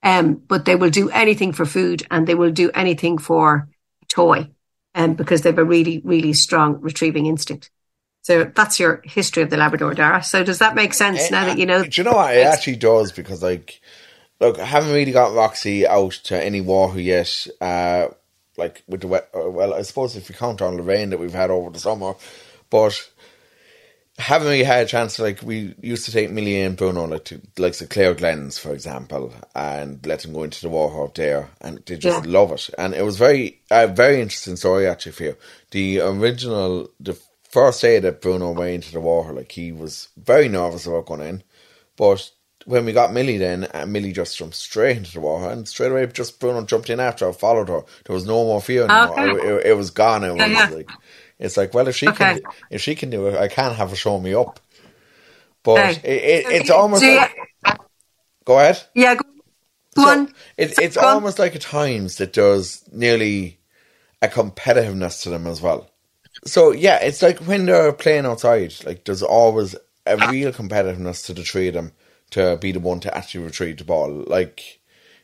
Um, 0.03 0.35
but 0.35 0.65
they 0.65 0.77
will 0.77 0.91
do 0.91 1.09
anything 1.11 1.53
for 1.53 1.65
food 1.65 2.07
and 2.11 2.27
they 2.27 2.35
will 2.35 2.51
do 2.51 2.71
anything 2.73 3.17
for 3.19 3.69
a 4.03 4.07
toy, 4.07 4.51
um, 4.95 5.15
because 5.15 5.43
they 5.43 5.51
have 5.51 5.59
a 5.59 5.65
really, 5.65 6.03
really 6.05 6.33
strong 6.33 6.81
retrieving 6.81 7.27
instinct. 7.27 7.71
So 8.23 8.45
that's 8.45 8.81
your 8.81 9.03
history 9.05 9.43
of 9.43 9.51
the 9.51 9.57
Labrador, 9.57 9.95
Darragh. 9.95 10.25
So 10.25 10.45
does 10.45 10.59
that 10.59 10.75
make 10.75 10.95
sense 10.95 11.31
now 11.31 11.45
that 11.45 11.59
you 11.59 11.67
know? 11.67 11.85
Do 11.85 12.01
you 12.01 12.05
know 12.05 12.17
what? 12.17 12.35
It 12.35 12.47
actually 12.47 12.77
does 12.77 13.13
because, 13.13 13.43
like, 13.43 13.81
look, 14.41 14.59
I 14.59 14.65
haven't 14.65 14.95
really 14.95 15.13
got 15.13 15.35
Roxy 15.35 15.87
out 15.87 16.13
to 16.25 16.43
any 16.43 16.63
Wahoo 16.63 16.99
yet. 16.99 17.47
Uh, 17.61 18.09
like 18.57 18.83
with 18.87 19.03
the 19.03 19.09
wet, 19.09 19.29
uh, 19.37 19.51
well, 19.51 19.75
I 19.75 19.83
suppose 19.83 20.17
if 20.17 20.29
you 20.29 20.35
count 20.35 20.63
on 20.63 20.77
the 20.77 20.83
rain 20.83 21.11
that 21.11 21.19
we've 21.19 21.35
had 21.35 21.51
over 21.51 21.71
the 21.71 21.79
summer, 21.79 22.15
but 22.71 23.11
haven't 24.19 24.49
really 24.49 24.65
had 24.65 24.85
a 24.85 24.89
chance 24.89 25.17
to 25.17 25.23
like 25.23 25.43
we 25.43 25.75
used 25.83 26.05
to 26.07 26.13
take 26.13 26.31
Milly 26.31 26.61
and 26.61 26.77
Bruno 26.77 27.05
like 27.07 27.25
to 27.27 27.41
like 27.59 27.77
the 27.79 27.87
Clare 27.87 28.15
Glens 28.15 28.59
for 28.59 28.73
example 28.73 29.35
and 29.57 30.07
let 30.07 30.21
them 30.21 30.33
go 30.33 30.45
into 30.45 30.63
the 30.63 30.69
water 30.69 31.03
up 31.05 31.15
there 31.17 31.51
and 31.61 31.83
they 31.87 31.97
just 31.97 32.25
Yeah. 32.25 32.31
love 32.33 32.53
it 32.53 32.71
and 32.79 32.95
it 32.95 33.03
was 33.03 33.17
very 33.19 33.61
a 33.73 33.89
very 33.89 34.21
interesting 34.21 34.57
story 34.57 34.87
actually 34.87 35.13
for 35.13 35.25
you 35.25 35.37
the 35.73 36.01
original 36.01 36.91
the 37.01 37.19
first 37.51 37.83
day 37.83 37.99
that 38.01 38.21
Bruno 38.23 38.53
went 38.53 38.75
into 38.75 38.93
the 38.93 39.01
water 39.01 39.33
like 39.33 39.51
he 39.53 39.73
was 39.73 40.09
very 40.17 40.49
nervous 40.49 40.87
about 40.87 41.07
going 41.07 41.23
in 41.23 41.43
but 41.97 42.31
when 42.67 42.87
we 42.87 42.93
got 42.93 43.13
Milly, 43.13 43.39
then 43.39 43.69
uh, 43.75 43.87
Milly 43.87 44.13
just 44.13 44.39
jumped 44.39 44.55
straight 44.57 44.97
into 44.97 45.13
the 45.13 45.21
water, 45.21 45.51
and 45.51 45.69
straight 45.69 45.93
away, 45.93 46.07
just 46.07 46.41
Bruno 46.41 46.65
jumped 46.65 46.91
in 46.91 47.01
after. 47.01 47.29
I 47.29 47.33
followed 47.33 47.69
her. 47.69 47.83
There 48.07 48.15
was 48.15 48.27
no 48.27 48.45
more 48.45 48.61
fear 48.63 48.85
anymore. 48.87 49.21
Okay. 49.21 49.31
It, 49.31 49.37
it, 49.37 49.67
it 49.67 49.77
was 49.77 49.91
gone. 49.91 50.25
It 50.25 50.35
was 50.35 50.41
Yeah, 50.41 50.47
yeah. 50.49 50.71
It's 51.39 51.57
like, 51.57 51.75
well, 51.75 51.89
if 51.89 51.97
she 51.97 52.09
Okay. 52.09 52.35
can, 52.35 52.41
if 52.71 52.81
she 52.81 52.95
can 52.95 53.11
do 53.11 53.27
it, 53.29 53.37
I 53.37 53.49
can't 53.49 53.77
have 53.77 53.91
her 53.91 53.97
show 53.97 54.19
me 54.21 54.35
up. 54.35 54.61
But 55.63 55.99
it, 55.99 56.05
it, 56.05 56.47
it's 56.49 56.71
almost 56.71 57.03
you- 57.03 57.17
like, 57.17 57.35
go 58.45 58.59
ahead. 58.59 58.83
Yeah, 58.95 59.15
go, 59.15 59.25
So 59.97 60.09
on. 60.09 60.29
It, 60.57 60.79
it's 60.79 60.97
Go 60.97 61.07
almost 61.07 61.39
like 61.39 61.55
at 61.57 61.63
times 61.63 62.17
that 62.17 62.35
there's 62.35 62.85
nearly 62.93 63.59
a 64.21 64.29
competitiveness 64.29 65.23
to 65.23 65.31
them 65.31 65.47
as 65.47 65.63
well. 65.63 65.91
So 66.45 66.73
yeah, 66.73 66.99
it's 67.03 67.23
like 67.23 67.39
when 67.41 67.67
they're 67.67 67.93
playing 67.93 68.27
outside, 68.27 68.75
like 68.85 69.05
there's 69.05 69.23
always 69.23 69.75
a 70.07 70.19
ah. 70.21 70.31
real 70.31 70.53
competitiveness 70.53 71.25
to 71.27 71.33
the 71.33 71.43
three 71.43 71.69
of 71.69 71.75
them 71.75 71.93
to 72.31 72.57
be 72.61 72.73
the 72.73 72.81
one 72.81 73.01
to 73.01 73.17
actually 73.17 73.45
retrieve 73.45 73.79
the 73.79 73.85
ball. 73.85 74.25
Like 74.27 74.81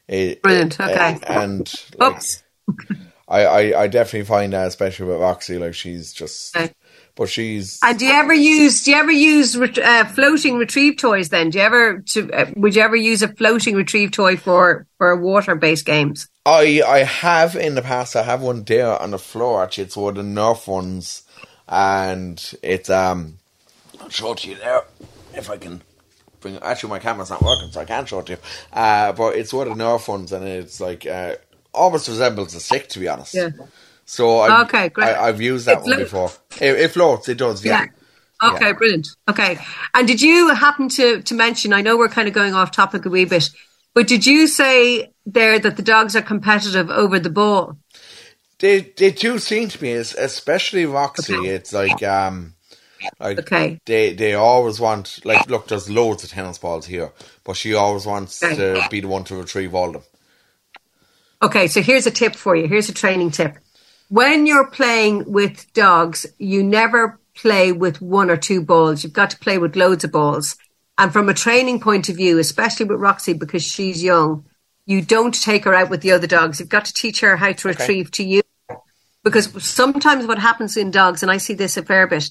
it, 0.09 0.41
Brilliant, 0.43 0.75
it- 0.81 0.83
okay. 0.91 1.19
and 1.27 1.73
like, 1.99 2.13
Oops. 2.17 2.43
I, 3.31 3.45
I, 3.45 3.83
I 3.83 3.87
definitely 3.87 4.27
find 4.27 4.53
that 4.53 4.67
especially 4.67 5.07
with 5.07 5.21
Roxy, 5.21 5.57
like 5.57 5.75
she's 5.75 6.13
just, 6.13 6.57
Okay. 6.57 6.73
but 7.15 7.29
she's 7.29 7.79
And 7.83 7.97
do 7.97 8.05
you 8.07 8.13
ever 8.13 8.35
use 8.35 8.83
do 8.85 8.91
you 8.91 8.97
ever 8.97 9.13
use 9.13 9.57
uh, 9.57 10.05
floating 10.07 10.57
retrieve 10.57 10.97
toys? 10.97 11.29
Then 11.29 11.51
do 11.51 11.59
you 11.59 11.65
ever 11.65 12.01
to, 12.01 12.31
uh, 12.33 12.51
would 12.57 12.75
you 12.75 12.83
ever 12.83 12.97
use 12.97 13.23
a 13.23 13.29
floating 13.29 13.77
retrieve 13.77 14.11
toy 14.11 14.37
for 14.37 14.87
for 14.99 15.15
water 15.15 15.55
based 15.55 15.87
games? 15.87 16.29
I 16.45 16.83
I 16.85 16.99
have 17.05 17.55
in 17.55 17.77
the 17.77 17.83
past. 17.83 18.17
I 18.17 18.23
have 18.25 18.43
one 18.43 18.65
there 18.65 19.01
on 19.01 19.13
the 19.13 19.19
floor. 19.19 19.63
Actually, 19.63 19.85
it's 19.85 19.97
one 19.97 20.17
of 20.17 20.25
the 20.25 20.31
Nerf 20.41 20.67
ones, 20.67 21.23
and 21.69 22.53
it's 22.63 22.91
um. 22.91 23.39
I'll 24.01 24.09
show 24.09 24.33
it 24.33 24.39
to 24.39 24.49
you 24.51 24.57
there 24.57 24.83
if 25.35 25.49
I 25.51 25.57
can 25.57 25.83
bring. 26.41 26.57
Actually, 26.63 26.91
my 26.91 26.99
camera's 26.99 27.31
not 27.31 27.43
working, 27.43 27.71
so 27.71 27.81
I 27.81 27.85
can't 27.85 28.09
show 28.09 28.21
it 28.21 28.27
to 28.27 28.33
you. 28.33 28.39
Uh, 28.73 29.13
but 29.13 29.37
it's 29.37 29.53
one 29.53 29.69
of 29.69 29.77
the 29.79 29.85
Nerf 29.85 30.09
ones, 30.09 30.33
and 30.33 30.45
it's 30.45 30.81
like 30.81 31.07
uh, 31.07 31.37
almost 31.73 32.09
resembles 32.09 32.55
a 32.55 32.61
stick, 32.61 32.89
to 32.91 32.99
be 32.99 33.09
honest. 33.09 33.35
Yeah. 33.35 33.51
So 34.05 34.39
I, 34.41 34.63
Okay, 34.63 34.89
great. 34.89 35.07
I, 35.09 35.29
I've 35.29 35.41
used 35.41 35.67
that 35.67 35.79
It 35.79 35.85
one 35.85 35.99
before. 35.99 36.31
It, 36.61 36.75
it 36.81 36.91
floats. 36.91 37.29
It 37.29 37.39
does. 37.39 37.65
Yeah. 37.65 37.87
Yeah. 38.43 38.51
Okay, 38.55 38.67
Yeah. 38.69 38.73
brilliant. 38.73 39.09
Okay. 39.29 39.59
And 39.95 40.07
did 40.09 40.21
you 40.21 40.55
happen 40.55 40.89
to, 40.91 41.23
to 41.23 41.35
mention, 41.35 41.73
I 41.73 41.81
know 41.83 41.97
we're 41.97 42.09
kind 42.09 42.27
of 42.27 42.35
going 42.35 42.55
off 42.55 42.71
topic 42.71 43.05
a 43.07 43.11
wee 43.11 43.25
bit, 43.27 43.51
but 43.95 44.07
did 44.09 44.27
you 44.27 44.47
say 44.47 45.13
there 45.27 45.59
that 45.59 45.77
the 45.77 45.83
dogs 45.83 46.17
are 46.17 46.23
competitive 46.23 46.91
over 46.91 47.19
the 47.19 47.31
ball? 47.31 47.77
They 48.59 48.81
they 48.97 49.11
do 49.11 49.39
seem 49.39 49.69
to 49.71 49.79
be, 49.79 49.93
es- 49.93 50.15
especially 50.15 50.85
Roxy. 50.87 51.35
Okay. 51.35 51.49
It's 51.49 51.73
like 51.73 52.03
um, 52.03 52.55
like 53.19 53.39
Okay. 53.39 53.81
they 53.87 54.13
they 54.13 54.35
always 54.35 54.79
want 54.79 55.21
like 55.25 55.49
look. 55.49 55.69
There's 55.69 55.89
loads 55.89 56.25
of 56.25 56.31
tennis 56.31 56.59
balls 56.59 56.85
here, 56.85 57.11
but 57.43 57.57
she 57.57 57.73
always 57.75 58.05
wants 58.05 58.43
Okay. 58.43 58.57
to 58.57 58.87
be 58.91 59.01
the 59.01 59.09
one 59.09 59.25
to 59.25 59.37
retrieve 59.37 59.75
all 59.75 59.87
of 59.89 59.93
them. 59.95 60.03
Okay, 61.43 61.69
so 61.69 61.81
here's 61.81 62.07
a 62.07 62.11
tip 62.11 62.37
for 62.37 62.55
you. 62.55 62.69
Here's 62.69 62.89
a 62.89 62.95
training 62.95 63.31
tip. 63.31 63.57
When 64.09 64.47
you're 64.47 64.67
playing 64.67 65.31
with 65.31 65.73
dogs, 65.73 66.27
you 66.39 66.63
never 66.63 67.19
play 67.35 67.73
with 67.73 68.03
one 68.03 68.31
or 68.31 68.37
two 68.37 68.63
balls. 68.63 69.03
You've 69.03 69.13
got 69.13 69.31
to 69.31 69.39
play 69.39 69.57
with 69.57 69.77
loads 69.77 70.05
of 70.05 70.13
balls. 70.13 70.57
And 70.99 71.13
from 71.13 71.29
a 71.29 71.35
training 71.35 71.81
point 71.81 72.09
of 72.11 72.17
view, 72.17 72.39
especially 72.39 72.87
with 72.87 73.01
Roxy 73.01 73.33
because 73.33 73.63
she's 73.63 74.03
young, 74.03 74.45
you 74.85 75.01
don't 75.01 75.33
take 75.33 75.65
her 75.65 75.75
out 75.75 75.89
with 75.89 76.03
the 76.03 76.13
other 76.13 76.27
dogs. 76.27 76.61
You've 76.61 76.69
got 76.69 76.85
to 76.87 76.93
teach 76.93 77.21
her 77.21 77.37
how 77.37 77.53
to 77.53 77.69
retrieve 77.69 78.11
to 78.13 78.25
you. 78.25 78.43
Because 79.23 79.65
sometimes 79.65 80.27
what 80.27 80.39
happens 80.39 80.77
in 80.77 80.91
dogs, 80.91 81.23
and 81.23 81.31
I 81.31 81.37
see 81.39 81.55
this 81.55 81.77
a 81.77 81.83
fair 81.83 82.07
bit, 82.07 82.31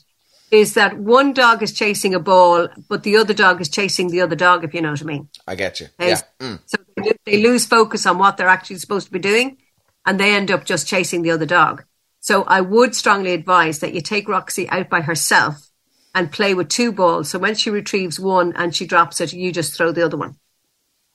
is 0.51 0.73
that 0.73 0.97
one 0.97 1.33
dog 1.33 1.61
is 1.61 1.73
chasing 1.73 2.15
a 2.15 2.19
ball, 2.19 2.67
but 2.87 3.03
the 3.03 3.17
other 3.17 3.33
dog 3.33 3.61
is 3.61 3.69
chasing 3.69 4.09
the 4.09 4.21
other 4.21 4.35
dog, 4.35 4.63
if 4.63 4.73
you 4.73 4.81
know 4.81 4.91
what 4.91 5.01
I 5.01 5.05
mean. 5.05 5.29
I 5.47 5.55
get 5.55 5.79
you. 5.79 5.87
Yeah. 5.99 6.21
Mm. 6.39 6.59
So 6.65 6.77
they 6.97 7.11
they 7.25 7.43
lose 7.43 7.65
focus 7.65 8.05
on 8.05 8.17
what 8.17 8.37
they're 8.37 8.47
actually 8.47 8.77
supposed 8.77 9.07
to 9.07 9.13
be 9.13 9.19
doing 9.19 9.57
and 10.05 10.19
they 10.19 10.33
end 10.33 10.49
up 10.51 10.65
just 10.65 10.87
chasing 10.87 11.21
the 11.21 11.31
other 11.31 11.45
dog. 11.45 11.83
So 12.19 12.43
I 12.43 12.61
would 12.61 12.95
strongly 12.95 13.33
advise 13.33 13.79
that 13.79 13.93
you 13.93 14.01
take 14.01 14.27
Roxy 14.27 14.67
out 14.69 14.89
by 14.89 15.01
herself 15.01 15.69
and 16.15 16.31
play 16.31 16.53
with 16.53 16.67
two 16.69 16.91
balls. 16.91 17.29
So 17.29 17.39
when 17.39 17.55
she 17.55 17.69
retrieves 17.69 18.19
one 18.19 18.53
and 18.55 18.75
she 18.75 18.85
drops 18.87 19.21
it, 19.21 19.33
you 19.33 19.51
just 19.51 19.75
throw 19.75 19.91
the 19.91 20.03
other 20.03 20.17
one. 20.17 20.35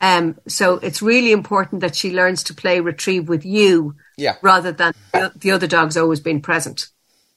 Um, 0.00 0.38
so 0.46 0.74
it's 0.74 1.02
really 1.02 1.32
important 1.32 1.80
that 1.80 1.96
she 1.96 2.12
learns 2.12 2.42
to 2.44 2.54
play 2.54 2.80
retrieve 2.80 3.28
with 3.28 3.44
you 3.44 3.96
Yeah. 4.16 4.36
rather 4.42 4.70
than 4.72 4.92
the, 5.12 5.32
the 5.34 5.50
other 5.50 5.66
dogs 5.66 5.96
always 5.96 6.20
being 6.20 6.40
present. 6.42 6.88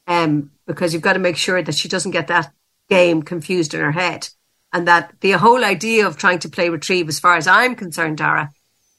Um, 0.05 0.51
because 0.68 0.93
you've 0.93 1.01
got 1.01 1.13
to 1.13 1.20
make 1.20 1.38
sure 1.38 1.61
that 1.61 1.76
she 1.76 1.88
doesn't 1.88 2.11
get 2.11 2.28
that 2.28 2.53
game 2.89 3.24
confused 3.24 3.74
in 3.74 3.80
her 3.80 3.91
head. 3.91 4.30
And 4.74 4.88
that 4.88 5.13
the 5.22 5.32
whole 5.32 5.63
idea 5.63 6.05
of 6.05 6.18
trying 6.18 6.39
to 6.39 6.49
play 6.49 6.70
retrieve, 6.70 7.07
as 7.07 7.20
far 7.20 7.38
as 7.38 7.47
I'm 7.47 7.76
concerned, 7.76 8.18
Darragh, 8.18 8.49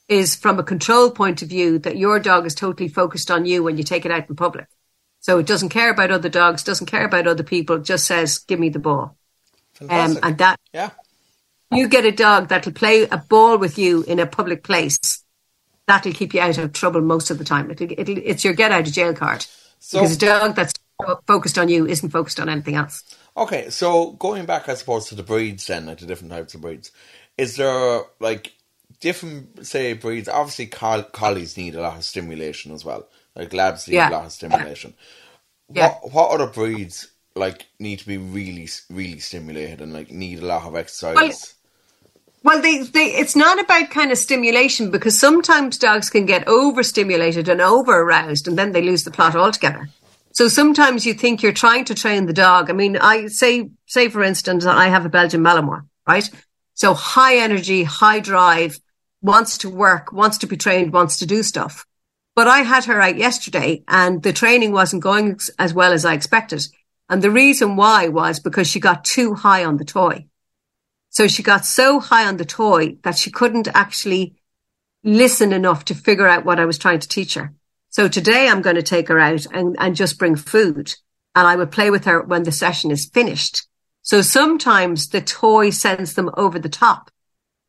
is 0.09 0.35
from 0.35 0.59
a 0.59 0.64
control 0.64 1.11
point 1.11 1.43
of 1.43 1.49
view 1.49 1.79
that 1.81 1.99
your 1.99 2.19
dog 2.19 2.47
is 2.47 2.55
totally 2.55 2.89
focused 2.89 3.31
on 3.31 3.45
you 3.45 3.62
when 3.62 3.77
you 3.77 3.85
take 3.85 4.07
it 4.07 4.11
out 4.11 4.29
in 4.29 4.35
public. 4.35 4.66
So 5.21 5.39
it 5.39 5.47
doesn't 5.47 5.69
care 5.69 5.91
about 5.91 6.11
other 6.11 6.31
dogs, 6.31 6.64
doesn't 6.64 6.87
care 6.87 7.05
about 7.05 7.27
other 7.27 7.43
people, 7.43 7.79
just 7.79 8.07
says, 8.07 8.39
give 8.39 8.59
me 8.59 8.71
the 8.71 8.79
ball. 8.79 9.16
Um, 9.81 10.19
and 10.23 10.39
that 10.39 10.59
yeah. 10.73 10.91
you 11.71 11.89
get 11.89 12.05
a 12.05 12.12
dog 12.12 12.49
that'll 12.49 12.73
play 12.73 13.03
a 13.03 13.19
ball 13.19 13.59
with 13.59 13.79
you 13.79 14.03
in 14.05 14.19
a 14.19 14.27
public 14.27 14.64
place, 14.64 15.23
that'll 15.87 16.12
keep 16.12 16.35
you 16.35 16.41
out 16.41 16.59
of 16.59 16.73
trouble 16.73 17.03
most 17.03 17.31
of 17.31 17.39
the 17.39 17.45
time. 17.45 17.71
It'll, 17.71 17.91
it'll, 17.91 18.19
it's 18.19 18.45
your 18.45 18.55
get 18.55 18.73
out 18.73 18.87
of 18.87 18.93
jail 18.93 19.12
card. 19.12 19.45
So 19.81 20.01
because 20.01 20.16
a 20.16 20.19
dog 20.19 20.57
that's 20.57 20.73
focused 21.26 21.59
on 21.59 21.68
you 21.68 21.86
isn't 21.86 22.11
focused 22.11 22.40
on 22.40 22.49
anything 22.49 22.74
else. 22.74 23.05
okay, 23.36 23.70
so 23.70 24.12
going 24.12 24.46
back, 24.46 24.68
I 24.68 24.74
suppose, 24.74 25.07
to 25.07 25.14
the 25.14 25.22
breeds 25.22 25.66
then, 25.66 25.86
like 25.86 25.99
the 25.99 26.07
different 26.07 26.32
types 26.32 26.55
of 26.55 26.61
breeds, 26.61 26.90
is 27.36 27.57
there 27.57 28.03
like 28.20 28.53
different, 29.01 29.64
say, 29.66 29.92
breeds? 29.92 30.28
Obviously, 30.28 30.66
coll- 30.66 31.05
collies 31.05 31.57
need 31.57 31.74
a 31.76 31.80
lot 31.80 31.96
of 31.96 32.05
stimulation 32.05 32.72
as 32.72 32.84
well. 32.84 33.07
Like 33.36 33.53
labs 33.53 33.86
need 33.86 33.94
Yeah. 33.94 34.11
a 34.11 34.12
lot 34.12 34.24
of 34.26 34.32
stimulation. 34.32 34.94
Yeah. 35.72 35.94
What 36.03 36.12
what 36.12 36.30
other 36.32 36.46
breeds 36.53 37.09
like 37.36 37.66
need 37.78 38.01
to 38.01 38.07
be 38.07 38.16
really 38.18 38.68
really 38.90 39.20
stimulated 39.20 39.80
and 39.80 39.92
like 39.92 40.11
need 40.11 40.40
a 40.40 40.46
lot 40.46 40.64
of 40.66 40.74
exercise? 40.74 41.55
Well, 42.44 42.62
they, 42.62 42.82
they, 42.84 43.07
it's 43.16 43.34
not 43.36 43.61
about 43.61 43.90
kind 43.90 44.12
of 44.12 44.16
stimulation 44.16 44.90
because 44.92 45.18
sometimes 45.18 45.76
dogs 45.76 46.09
can 46.09 46.24
get 46.24 46.46
overstimulated 46.49 47.49
and 47.49 47.61
over 47.61 48.01
aroused 48.01 48.46
and 48.49 48.57
then 48.57 48.70
they 48.72 48.80
lose 48.80 49.03
the 49.05 49.11
plot 49.11 49.34
altogether. 49.34 49.88
So 50.39 50.47
sometimes 50.47 51.05
you 51.05 51.14
think 51.14 51.43
you're 51.43 51.53
trying 51.53 51.84
to 51.86 51.97
train 51.97 52.26
the 52.26 52.32
dog. 52.32 52.70
I 52.70 52.72
mean, 52.72 52.97
I 52.97 53.26
say, 53.26 53.70
say 53.86 54.09
for 54.09 54.22
instance, 54.22 54.64
I 54.64 54.86
have 54.86 55.05
a 55.05 55.09
Belgian 55.09 55.41
Malinois, 55.43 55.84
right? 56.07 56.30
So 56.74 56.95
high 56.95 57.39
energy, 57.39 57.82
high 57.82 58.20
drive, 58.20 58.78
wants 59.20 59.59
to 59.59 59.68
work, 59.68 60.12
wants 60.12 60.39
to 60.39 60.47
be 60.47 60.57
trained, 60.57 60.93
wants 60.93 61.18
to 61.18 61.26
do 61.26 61.43
stuff. 61.43 61.84
But 62.36 62.47
I 62.47 62.59
had 62.59 62.84
her 62.84 63.01
out 63.01 63.16
yesterday 63.16 63.82
and 63.89 64.22
the 64.22 64.32
training 64.32 64.70
wasn't 64.70 65.03
going 65.03 65.41
as- 65.59 65.74
well 65.74 65.93
as 65.93 66.05
I 66.05 66.14
expected. 66.14 66.62
And 67.09 67.20
the 67.20 67.32
reason 67.32 67.74
why 67.74 68.07
was 68.07 68.39
because 68.39 68.68
she 68.68 68.78
got 68.78 69.05
too 69.05 69.34
high 69.34 69.64
on 69.64 69.76
the 69.76 69.84
toy. 69.84 70.26
So 71.11 71.26
she 71.26 71.43
got 71.43 71.66
so 71.66 71.99
high 71.99 72.28
on 72.28 72.36
the 72.36 72.45
toy 72.45 72.99
that 73.03 73.18
she 73.18 73.32
couldn't 73.32 73.66
actually 73.74 74.36
listen 75.03 75.53
enough 75.53 75.86
to 75.86 75.97
figure 75.97 76.28
out 76.28 76.45
what 76.45 76.61
I 76.61 76.64
was 76.64 76.78
trying 76.78 77.01
to 77.01 77.09
teach 77.09 77.34
her. 77.34 77.55
So 77.91 78.09
today 78.09 78.49
I'm 78.49 78.62
going 78.62 78.76
to 78.76 78.82
take 78.82 79.09
her 79.09 79.18
out 79.18 79.47
and, 79.53 79.76
and 79.78 79.97
just 79.97 80.18
bring 80.18 80.36
food 80.36 80.95
and 81.34 81.47
I 81.47 81.57
would 81.57 81.70
play 81.70 81.91
with 81.91 82.05
her 82.05 82.22
when 82.22 82.43
the 82.43 82.53
session 82.53 82.91
is 82.91 83.11
finished. 83.12 83.66
So 84.03 84.22
sometimes 84.22 85.09
the 85.09 85.20
toy 85.20 85.70
sends 85.70 86.14
them 86.14 86.30
over 86.36 86.59
the 86.59 86.68
top. 86.68 87.11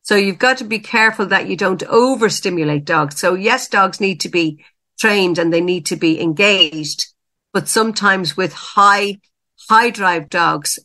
So 0.02 0.16
you've 0.16 0.38
got 0.38 0.58
to 0.58 0.64
be 0.64 0.78
careful 0.78 1.26
that 1.26 1.48
you 1.48 1.56
don't 1.56 1.82
overstimulate 1.84 2.84
dogs. 2.84 3.18
So 3.18 3.34
yes, 3.34 3.68
dogs 3.68 4.00
need 4.00 4.20
to 4.20 4.28
be 4.28 4.64
trained 4.98 5.38
and 5.38 5.52
they 5.52 5.60
need 5.60 5.86
to 5.86 5.96
be 5.96 6.20
engaged, 6.20 7.06
but 7.52 7.68
sometimes 7.68 8.36
with 8.36 8.52
high, 8.52 9.18
high 9.68 9.90
drive 9.90 10.28
dogs, 10.28 10.78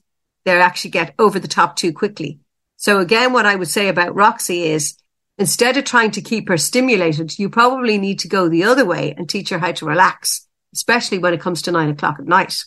they 0.45 0.59
actually 0.59 0.91
get 0.91 1.15
over 1.19 1.39
the 1.39 1.47
top 1.47 1.75
too 1.75 1.91
quickly. 1.91 2.39
So 2.77 2.99
again, 2.99 3.33
what 3.33 3.45
I 3.45 3.55
would 3.55 3.67
say 3.67 3.87
about 3.87 4.15
Roxy 4.15 4.63
is 4.63 4.95
instead 5.37 5.77
of 5.77 5.83
trying 5.83 6.11
to 6.11 6.21
keep 6.21 6.47
her 6.49 6.57
stimulated, 6.57 7.37
you 7.37 7.49
probably 7.49 7.97
need 7.97 8.19
to 8.19 8.27
go 8.27 8.47
the 8.47 8.63
other 8.63 8.85
way 8.85 9.13
and 9.17 9.29
teach 9.29 9.49
her 9.49 9.59
how 9.59 9.71
to 9.73 9.85
relax, 9.85 10.47
especially 10.73 11.17
when 11.17 11.33
it 11.33 11.41
comes 11.41 11.61
to 11.63 11.71
nine 11.71 11.89
o'clock 11.89 12.17
at 12.19 12.25
night. 12.25 12.63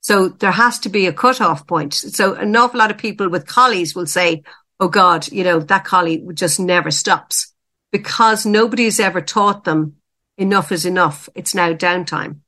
So 0.00 0.28
there 0.28 0.52
has 0.52 0.78
to 0.80 0.88
be 0.88 1.06
a 1.06 1.12
cutoff 1.12 1.66
point. 1.66 1.94
So 1.94 2.34
an 2.34 2.54
awful 2.56 2.78
lot 2.78 2.90
of 2.90 2.98
people 2.98 3.28
with 3.28 3.46
collies 3.46 3.94
will 3.94 4.06
say, 4.06 4.42
Oh 4.80 4.88
God, 4.88 5.30
you 5.32 5.42
know, 5.42 5.58
that 5.58 5.84
collie 5.84 6.24
just 6.34 6.60
never 6.60 6.90
stops 6.90 7.52
because 7.90 8.46
nobody's 8.46 9.00
ever 9.00 9.20
taught 9.20 9.64
them 9.64 9.96
enough 10.36 10.70
is 10.70 10.86
enough. 10.86 11.28
It's 11.34 11.54
now 11.54 11.72
downtime. 11.72 12.40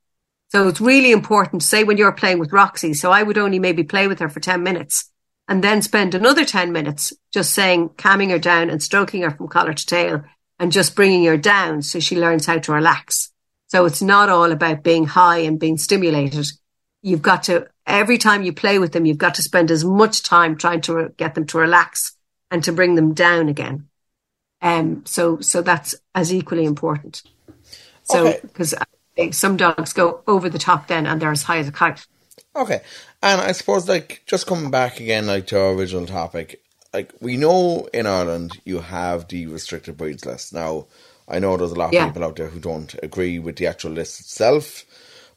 So 0.51 0.69
it's 0.69 0.81
really 0.81 1.11
important, 1.11 1.63
say 1.63 1.85
when 1.85 1.97
you're 1.97 2.13
playing 2.13 2.39
with 2.39 2.53
Roxy. 2.53 2.95
So 2.95 3.11
I 3.11 3.23
would 3.23 3.39
only 3.39 3.59
maybe 3.59 3.83
play 3.83 4.07
with 4.07 4.21
her 4.21 4.29
for 4.29 4.41
10 4.41 4.63
minutes 4.63 5.10
and 5.51 5.65
then 5.65 5.83
spend 5.83 6.15
another 6.15 6.45
10 6.45 6.71
minutes 6.71 7.13
just 7.33 7.53
saying, 7.53 7.91
calming 7.99 8.31
her 8.31 8.39
down 8.39 8.71
and 8.71 8.81
stroking 8.81 9.23
her 9.23 9.33
from 9.33 9.49
collar 9.49 9.75
to 9.75 9.85
tail 9.85 10.23
and 10.61 10.71
just 10.71 10.95
bringing 10.95 11.25
her 11.25 11.37
down 11.37 11.83
so 11.83 11.99
she 11.99 12.17
learns 12.17 12.47
how 12.47 12.59
to 12.61 12.73
relax. 12.73 13.33
So 13.67 13.85
it's 13.85 14.01
not 14.01 14.29
all 14.29 14.53
about 14.53 14.85
being 14.85 15.07
high 15.07 15.39
and 15.39 15.59
being 15.59 15.77
stimulated. 15.77 16.47
You've 17.03 17.21
got 17.21 17.43
to, 17.45 17.67
every 17.85 18.17
time 18.17 18.45
you 18.45 18.53
play 18.53 18.79
with 18.79 18.93
them, 18.93 19.07
you've 19.07 19.19
got 19.19 19.35
to 19.35 19.43
spend 19.43 19.73
as 19.73 19.85
much 19.85 20.23
time 20.23 20.57
trying 20.57 20.83
to 20.83 20.95
re- 20.95 21.09
get 21.17 21.35
them 21.35 21.47
to 21.47 21.59
relax 21.59 22.17
and 22.53 22.63
to 22.63 22.73
bring 22.73 22.95
them 22.95 23.13
down 23.13 23.49
again. 23.49 23.89
Um, 24.63 25.05
so, 25.05 25.41
so 25.41 25.63
that's 25.63 25.97
as 26.15 26.33
equally 26.33 26.65
important. 26.65 27.25
So, 28.05 28.39
because 28.43 28.73
okay. 29.19 29.33
some 29.33 29.57
dogs 29.57 29.95
go 29.95 30.23
over 30.29 30.49
the 30.49 30.59
top 30.61 30.87
then 30.87 31.07
and 31.07 31.21
they're 31.21 31.33
as 31.33 31.43
high 31.43 31.59
as 31.59 31.67
a 31.67 31.73
kite. 31.73 32.07
Okay. 32.55 32.81
And 33.23 33.41
I 33.41 33.53
suppose, 33.53 33.89
like, 33.89 34.23
just 34.27 34.47
coming 34.47 34.71
back 34.71 35.01
again, 35.01 35.27
like, 35.27 35.47
to 35.49 35.61
our 35.61 35.73
original 35.73 36.07
topic, 36.07 36.61
like, 36.93 37.13
we 37.21 37.37
know 37.37 37.89
in 37.95 38.07
Ireland 38.07 38.61
you 38.65 38.81
have 38.81 39.29
the 39.29 39.47
restricted 39.47 39.97
breeds 39.97 40.27
list. 40.27 40.53
Now, 40.53 40.87
I 41.29 41.39
know 41.39 41.57
there's 41.57 41.71
a 41.73 41.77
lot 41.77 41.89
of 41.89 41.93
yeah. 41.95 42.09
people 42.09 42.25
out 42.25 42.37
there 42.37 42.49
who 42.49 42.59
don't 42.59 42.95
agree 43.03 43.39
with 43.39 43.57
the 43.57 43.69
actual 43.69 43.93
list 43.93 44.21
itself, 44.21 44.85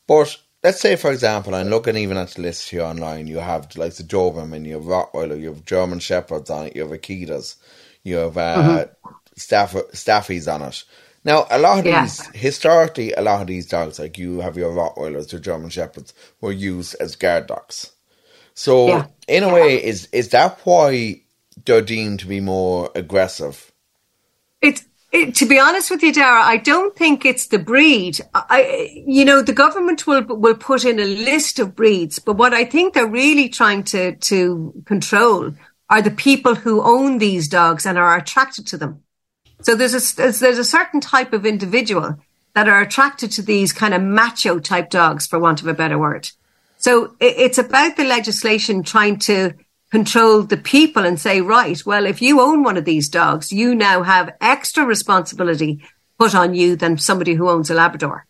but 0.08 0.36
let's 0.64 0.80
say, 0.80 0.96
for 0.96 1.12
example, 1.12 1.54
I'm 1.54 1.68
looking 1.68 1.98
even 1.98 2.18
at 2.18 2.30
the 2.30 2.42
list 2.42 2.70
here 2.70 2.82
online, 2.82 3.28
you 3.28 3.38
have 3.38 3.76
like 3.76 3.94
the 3.94 4.04
Doberman, 4.04 4.66
you 4.66 4.74
have 4.74 4.84
Rottweiler, 4.84 5.40
you 5.40 5.50
have 5.50 5.66
German 5.66 6.00
Shepherds 6.00 6.50
on 6.50 6.68
it, 6.68 6.76
you 6.76 6.82
have 6.82 7.00
Akitas, 7.00 7.58
you 8.04 8.16
have 8.16 8.38
uh, 8.38 8.58
mm-hmm. 8.58 9.14
Staff- 9.36 9.92
Staffies 9.92 10.52
on 10.52 10.64
it. 10.64 10.84
Now, 11.26 11.48
a 11.50 11.58
lot 11.58 11.80
of 11.80 11.86
yeah. 11.86 12.02
these, 12.02 12.26
historically, 12.34 13.14
a 13.14 13.22
lot 13.22 13.42
of 13.42 13.48
these 13.48 13.68
dogs, 13.68 13.98
like 14.00 14.18
you 14.18 14.42
have 14.42 14.58
your 14.58 14.74
Rottweilers, 14.74 15.32
your 15.32 15.40
German 15.40 15.70
Shepherds, 15.70 16.14
were 16.42 16.52
used 16.52 16.96
as 17.00 17.16
guard 17.16 17.48
dogs. 17.48 17.94
So, 18.54 18.88
yeah. 18.88 19.08
in 19.28 19.44
a 19.44 19.54
way, 19.54 19.84
is 19.84 20.08
is 20.12 20.30
that 20.30 20.60
why 20.64 21.22
they're 21.66 21.82
deemed 21.82 22.20
to 22.20 22.28
be 22.28 22.40
more 22.40 22.92
aggressive? 22.94 23.72
It's 24.62 24.86
it, 25.14 25.36
to 25.36 25.46
be 25.46 25.60
honest 25.60 25.92
with 25.92 26.02
you, 26.02 26.12
Darragh, 26.12 26.44
I 26.44 26.58
don't 26.58 26.96
think 26.96 27.24
it's 27.24 27.48
the 27.48 27.60
breed. 27.60 28.20
I, 28.34 29.04
you 29.06 29.24
know, 29.24 29.42
the 29.42 29.54
government 29.54 30.06
will 30.08 30.24
will 30.24 30.56
put 30.56 30.84
in 30.86 31.00
a 31.00 31.06
list 31.06 31.60
of 31.60 31.76
breeds, 31.76 32.20
but 32.20 32.36
what 32.36 32.54
I 32.54 32.66
think 32.66 32.94
they're 32.94 33.08
really 33.08 33.48
trying 33.48 33.84
to 33.86 34.16
to 34.16 34.84
control 34.86 35.54
are 35.90 36.02
the 36.02 36.12
people 36.12 36.56
who 36.56 36.82
own 36.82 37.20
these 37.20 37.48
dogs 37.48 37.86
and 37.86 37.98
are 37.98 38.18
attracted 38.18 38.66
to 38.68 38.78
them. 38.78 39.04
So 39.64 39.76
there's 39.76 39.94
a 39.94 40.16
there's 40.16 40.60
a 40.60 40.64
certain 40.64 41.02
type 41.02 41.34
of 41.34 41.46
individual 41.46 42.18
that 42.54 42.70
are 42.70 42.82
attracted 42.82 43.32
to 43.32 43.42
these 43.42 43.74
kind 43.74 43.94
of 43.94 44.02
macho 44.02 44.60
type 44.60 44.90
dogs, 44.90 45.26
for 45.26 45.40
want 45.40 45.62
of 45.62 45.68
a 45.68 45.74
better 45.74 45.98
word. 45.98 46.30
So 46.78 47.16
it's 47.20 47.58
about 47.58 47.96
the 47.96 48.04
legislation 48.04 48.84
trying 48.84 49.18
to 49.20 49.54
control 49.90 50.44
the 50.44 50.58
people 50.58 51.06
and 51.06 51.20
say, 51.20 51.40
right, 51.40 51.80
well, 51.86 52.06
if 52.06 52.22
you 52.22 52.42
own 52.42 52.64
one 52.64 52.78
of 52.78 52.86
these 52.86 53.10
dogs, 53.10 53.54
you 53.54 53.74
now 53.74 54.04
have 54.04 54.36
extra 54.42 54.84
responsibility 54.84 55.84
put 56.20 56.36
on 56.36 56.54
you 56.54 56.76
than 56.76 56.98
somebody 56.98 57.36
who 57.36 57.50
owns 57.50 57.70
a 57.70 57.74
Labrador. 57.74 58.26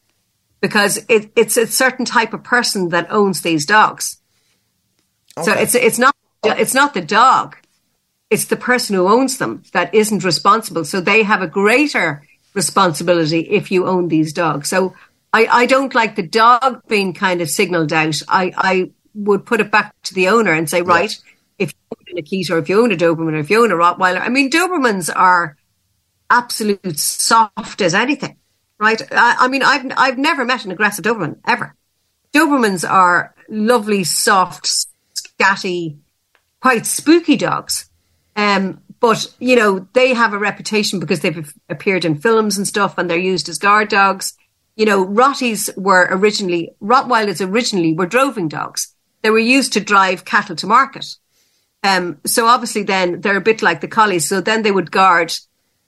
Because 0.62 1.00
it, 1.10 1.32
it's 1.36 1.58
a 1.58 1.68
certain 1.68 2.06
type 2.06 2.34
of 2.34 2.44
person 2.44 2.90
that 2.90 3.12
owns 3.12 3.42
these 3.42 3.66
dogs. 3.66 4.18
Okay. 5.38 5.46
So 5.46 5.54
it's, 5.54 5.76
it's 5.76 6.00
not, 6.00 6.16
it's 6.44 6.74
not 6.74 6.94
the 6.94 7.02
dog. 7.02 7.58
It's 8.34 8.46
the 8.46 8.56
person 8.58 8.96
who 8.96 9.08
owns 9.08 9.38
them 9.38 9.62
that 9.74 9.94
isn't 9.94 10.24
responsible. 10.24 10.86
So 10.86 11.00
they 11.00 11.22
have 11.24 11.44
a 11.44 11.48
greater 11.48 12.24
responsibility 12.54 13.42
if 13.60 13.72
you 13.72 13.86
own 13.86 14.08
these 14.08 14.34
dogs. 14.34 14.70
So 14.70 14.96
I, 15.32 15.46
I 15.62 15.66
don't 15.66 15.94
like 15.94 16.16
the 16.16 16.28
dog 16.28 16.82
being 16.88 17.14
kind 17.14 17.42
of 17.42 17.50
signaled 17.50 17.94
out. 17.94 18.16
I, 18.28 18.54
I 18.58 18.92
would 19.14 19.46
put 19.46 19.62
it 19.62 19.72
back 19.72 19.94
to 20.04 20.14
the 20.14 20.30
owner 20.30 20.52
and 20.52 20.70
say, 20.70 20.82
right, 20.82 21.16
if 21.60 21.74
you 21.74 21.98
own 21.98 22.18
a 22.18 22.22
Akita 22.22 22.52
or 22.52 22.58
if 22.58 22.70
you 22.70 22.82
own 22.82 22.92
a 22.92 22.96
Doberman 22.96 23.34
or 23.34 23.40
if 23.40 23.50
you 23.50 23.64
own 23.64 23.72
a 23.72 23.76
Rottweiler. 23.76 24.22
I 24.22 24.30
mean, 24.30 24.50
Dobermans 24.50 25.14
are 25.16 25.58
absolute 26.30 26.98
soft 26.98 27.82
as 27.82 27.94
anything, 27.94 28.38
right? 28.80 29.02
I, 29.12 29.36
I 29.42 29.48
mean, 29.48 29.64
I've, 29.64 29.86
I've 29.96 30.18
never 30.18 30.46
met 30.46 30.66
an 30.66 30.72
aggressive 30.72 31.06
Doberman 31.06 31.38
ever. 31.48 31.76
Dobermans 32.34 32.90
are 32.90 33.36
lovely, 33.48 34.04
soft, 34.04 34.66
scatty, 35.16 35.98
quite 36.60 36.86
spooky 36.86 37.38
dogs. 37.38 37.90
Um, 38.36 38.82
but, 39.00 39.34
you 39.40 39.56
know, 39.56 39.88
they 39.94 40.14
have 40.14 40.34
a 40.34 40.40
reputation 40.40 41.00
because 41.00 41.20
they've 41.20 41.54
appeared 41.70 42.06
in 42.06 42.20
films 42.20 42.58
and 42.58 42.68
stuff 42.68 42.98
and 42.98 43.10
they're 43.10 43.18
used 43.18 43.50
as 43.50 43.58
guard 43.58 43.90
dogs. 43.90 44.34
You 44.76 44.86
know, 44.86 45.06
Rotties 45.06 45.76
were 45.78 46.08
originally, 46.10 46.72
Rottweilers 46.82 47.46
originally 47.46 47.94
were 47.94 48.08
droving 48.08 48.48
dogs. 48.48 48.96
They 49.22 49.30
were 49.30 49.40
used 49.40 49.74
to 49.74 49.80
drive 49.82 50.26
cattle 50.26 50.56
to 50.56 50.68
market. 50.68 51.06
Um, 51.84 52.20
so 52.26 52.46
obviously 52.48 52.84
then 52.84 53.22
they're 53.22 53.38
a 53.38 53.42
bit 53.42 53.62
like 53.62 53.82
the 53.82 53.88
collies. 53.88 54.28
So 54.28 54.42
then 54.42 54.62
they 54.62 54.72
would 54.72 54.90
guard 54.90 55.34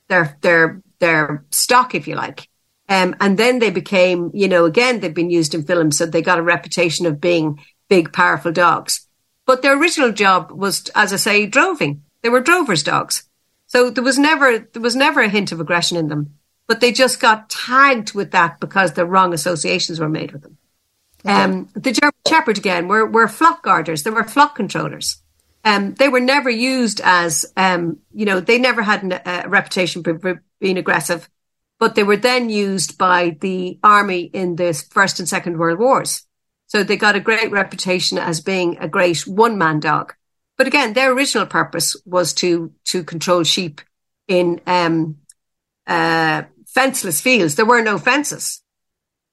their, 0.09 0.37
their, 0.41 0.81
their 0.99 1.45
stock, 1.51 1.95
if 1.95 2.07
you 2.07 2.15
like. 2.15 2.49
Um, 2.87 3.15
and 3.19 3.37
then 3.37 3.59
they 3.59 3.71
became, 3.71 4.29
you 4.33 4.47
know, 4.47 4.65
again, 4.65 4.99
they've 4.99 5.13
been 5.13 5.31
used 5.31 5.55
in 5.55 5.63
films. 5.63 5.97
So 5.97 6.05
they 6.05 6.21
got 6.21 6.37
a 6.37 6.43
reputation 6.43 7.05
of 7.05 7.21
being 7.21 7.59
big, 7.89 8.13
powerful 8.13 8.51
dogs. 8.51 9.07
But 9.45 9.61
their 9.61 9.79
original 9.79 10.11
job 10.11 10.51
was, 10.51 10.89
as 10.95 11.13
I 11.13 11.17
say, 11.17 11.45
droving. 11.45 12.03
They 12.25 12.29
were 12.29 12.41
drovers 12.41 12.81
dogs. 12.81 13.29
So 13.67 13.91
there 13.91 14.03
was 14.03 14.17
never, 14.17 14.57
there 14.57 14.81
was 14.81 14.95
never 14.95 15.21
a 15.21 15.29
hint 15.29 15.51
of 15.51 15.59
aggression 15.59 15.95
in 15.95 16.07
them, 16.07 16.39
but 16.65 16.81
they 16.81 16.91
just 16.91 17.19
got 17.19 17.51
tagged 17.51 18.15
with 18.15 18.31
that 18.31 18.59
because 18.59 18.93
the 18.93 19.05
wrong 19.05 19.31
associations 19.31 19.99
were 19.99 20.09
made 20.09 20.31
with 20.31 20.41
them. 20.41 20.57
Okay. 21.23 21.31
Um, 21.31 21.69
the 21.75 21.91
German 21.91 22.15
Shepherd 22.27 22.57
again 22.57 22.87
were, 22.87 23.05
were 23.05 23.27
flock 23.27 23.61
guarders. 23.61 24.01
They 24.01 24.09
were 24.09 24.23
flock 24.23 24.55
controllers. 24.55 25.21
Um, 25.63 25.93
they 25.93 26.09
were 26.09 26.19
never 26.19 26.49
used 26.49 26.99
as, 27.03 27.45
um, 27.57 27.99
you 28.11 28.25
know, 28.25 28.39
they 28.39 28.57
never 28.57 28.81
had 28.81 29.03
a 29.23 29.47
reputation 29.47 30.01
for 30.01 30.41
being 30.59 30.79
aggressive, 30.79 31.29
but 31.77 31.93
they 31.93 32.03
were 32.03 32.17
then 32.17 32.49
used 32.49 32.97
by 32.97 33.37
the 33.39 33.77
army 33.83 34.21
in 34.21 34.55
the 34.55 34.73
First 34.73 35.19
and 35.19 35.29
Second 35.29 35.59
World 35.59 35.77
Wars. 35.77 36.25
So 36.65 36.83
they 36.83 36.97
got 36.97 37.15
a 37.15 37.19
great 37.19 37.51
reputation 37.51 38.17
as 38.17 38.41
being 38.41 38.79
a 38.79 38.87
great 38.87 39.27
one 39.27 39.59
man 39.59 39.79
dog. 39.79 40.15
But 40.57 40.67
again, 40.67 40.93
their 40.93 41.11
original 41.11 41.45
purpose 41.45 41.95
was 42.05 42.33
to, 42.35 42.71
to 42.85 43.03
control 43.03 43.43
sheep 43.43 43.81
in, 44.27 44.61
um, 44.65 45.17
uh, 45.85 46.43
fenceless 46.65 47.21
fields. 47.21 47.55
There 47.55 47.65
were 47.65 47.81
no 47.81 47.97
fences. 47.97 48.61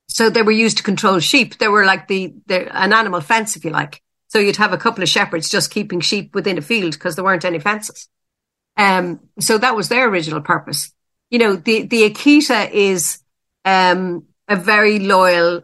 So 0.09 0.31
they 0.31 0.43
were 0.43 0.53
used 0.53 0.79
to 0.79 0.83
control 0.83 1.21
sheep. 1.21 1.59
They 1.59 1.69
were 1.69 1.85
like 1.85 2.09
the, 2.09 2.35
the 2.47 2.77
an 2.77 2.93
animal 2.93 3.21
fence, 3.21 3.57
if 3.57 3.65
you 3.65 3.71
like. 3.71 4.03
So 4.29 4.39
you'd 4.39 4.57
have 4.57 4.73
a 4.73 4.79
couple 4.79 5.03
of 5.03 5.09
shepherds 5.09 5.49
just 5.49 5.71
keeping 5.71 6.01
sheep 6.01 6.35
within 6.35 6.59
a 6.59 6.63
field 6.63 6.93
because 6.93 7.17
there 7.17 7.25
weren't 7.25 7.45
any 7.45 7.59
fences. 7.59 8.09
Um, 8.77 9.21
so 9.39 9.59
that 9.59 9.77
was 9.77 9.89
their 9.89 10.09
original 10.09 10.41
purpose. 10.41 10.93
You 11.31 11.39
know, 11.39 11.57
the, 11.57 11.83
the 11.83 12.11
Akita 12.11 12.71
is, 12.71 13.21
um, 13.65 14.27
a 14.49 14.57
very 14.57 14.99
loyal 14.99 15.63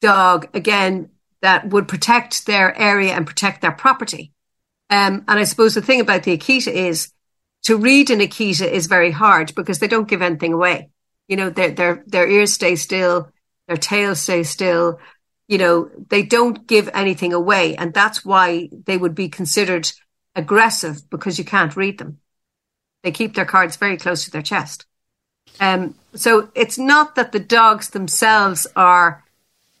dog, 0.00 0.48
again, 0.54 1.10
that 1.40 1.68
would 1.68 1.88
protect 1.88 2.46
their 2.46 2.76
area 2.76 3.12
and 3.12 3.26
protect 3.26 3.62
their 3.62 3.72
property. 3.72 4.32
Um, 4.90 5.24
and 5.28 5.38
I 5.38 5.44
suppose 5.44 5.74
the 5.74 5.82
thing 5.82 6.00
about 6.00 6.22
the 6.22 6.36
Akita 6.36 6.72
is 6.72 7.12
to 7.64 7.76
read 7.76 8.10
an 8.10 8.20
Akita 8.20 8.70
is 8.70 8.86
very 8.86 9.10
hard 9.10 9.54
because 9.54 9.78
they 9.78 9.88
don't 9.88 10.08
give 10.08 10.22
anything 10.22 10.52
away. 10.52 10.90
You 11.26 11.36
know, 11.36 11.50
their, 11.50 11.70
their, 11.70 12.04
their 12.06 12.28
ears 12.28 12.52
stay 12.52 12.76
still, 12.76 13.30
their 13.66 13.76
tails 13.76 14.20
stay 14.20 14.42
still, 14.44 14.98
you 15.46 15.58
know, 15.58 15.90
they 16.08 16.22
don't 16.22 16.66
give 16.66 16.88
anything 16.94 17.32
away. 17.32 17.76
And 17.76 17.92
that's 17.92 18.24
why 18.24 18.68
they 18.86 18.96
would 18.96 19.14
be 19.14 19.28
considered 19.28 19.90
aggressive 20.34 21.08
because 21.10 21.38
you 21.38 21.44
can't 21.44 21.76
read 21.76 21.98
them. 21.98 22.18
They 23.02 23.10
keep 23.10 23.34
their 23.34 23.44
cards 23.44 23.76
very 23.76 23.96
close 23.96 24.24
to 24.24 24.30
their 24.30 24.42
chest. 24.42 24.86
Um, 25.60 25.94
so 26.14 26.50
it's 26.54 26.78
not 26.78 27.14
that 27.14 27.32
the 27.32 27.40
dogs 27.40 27.90
themselves 27.90 28.66
are 28.76 29.24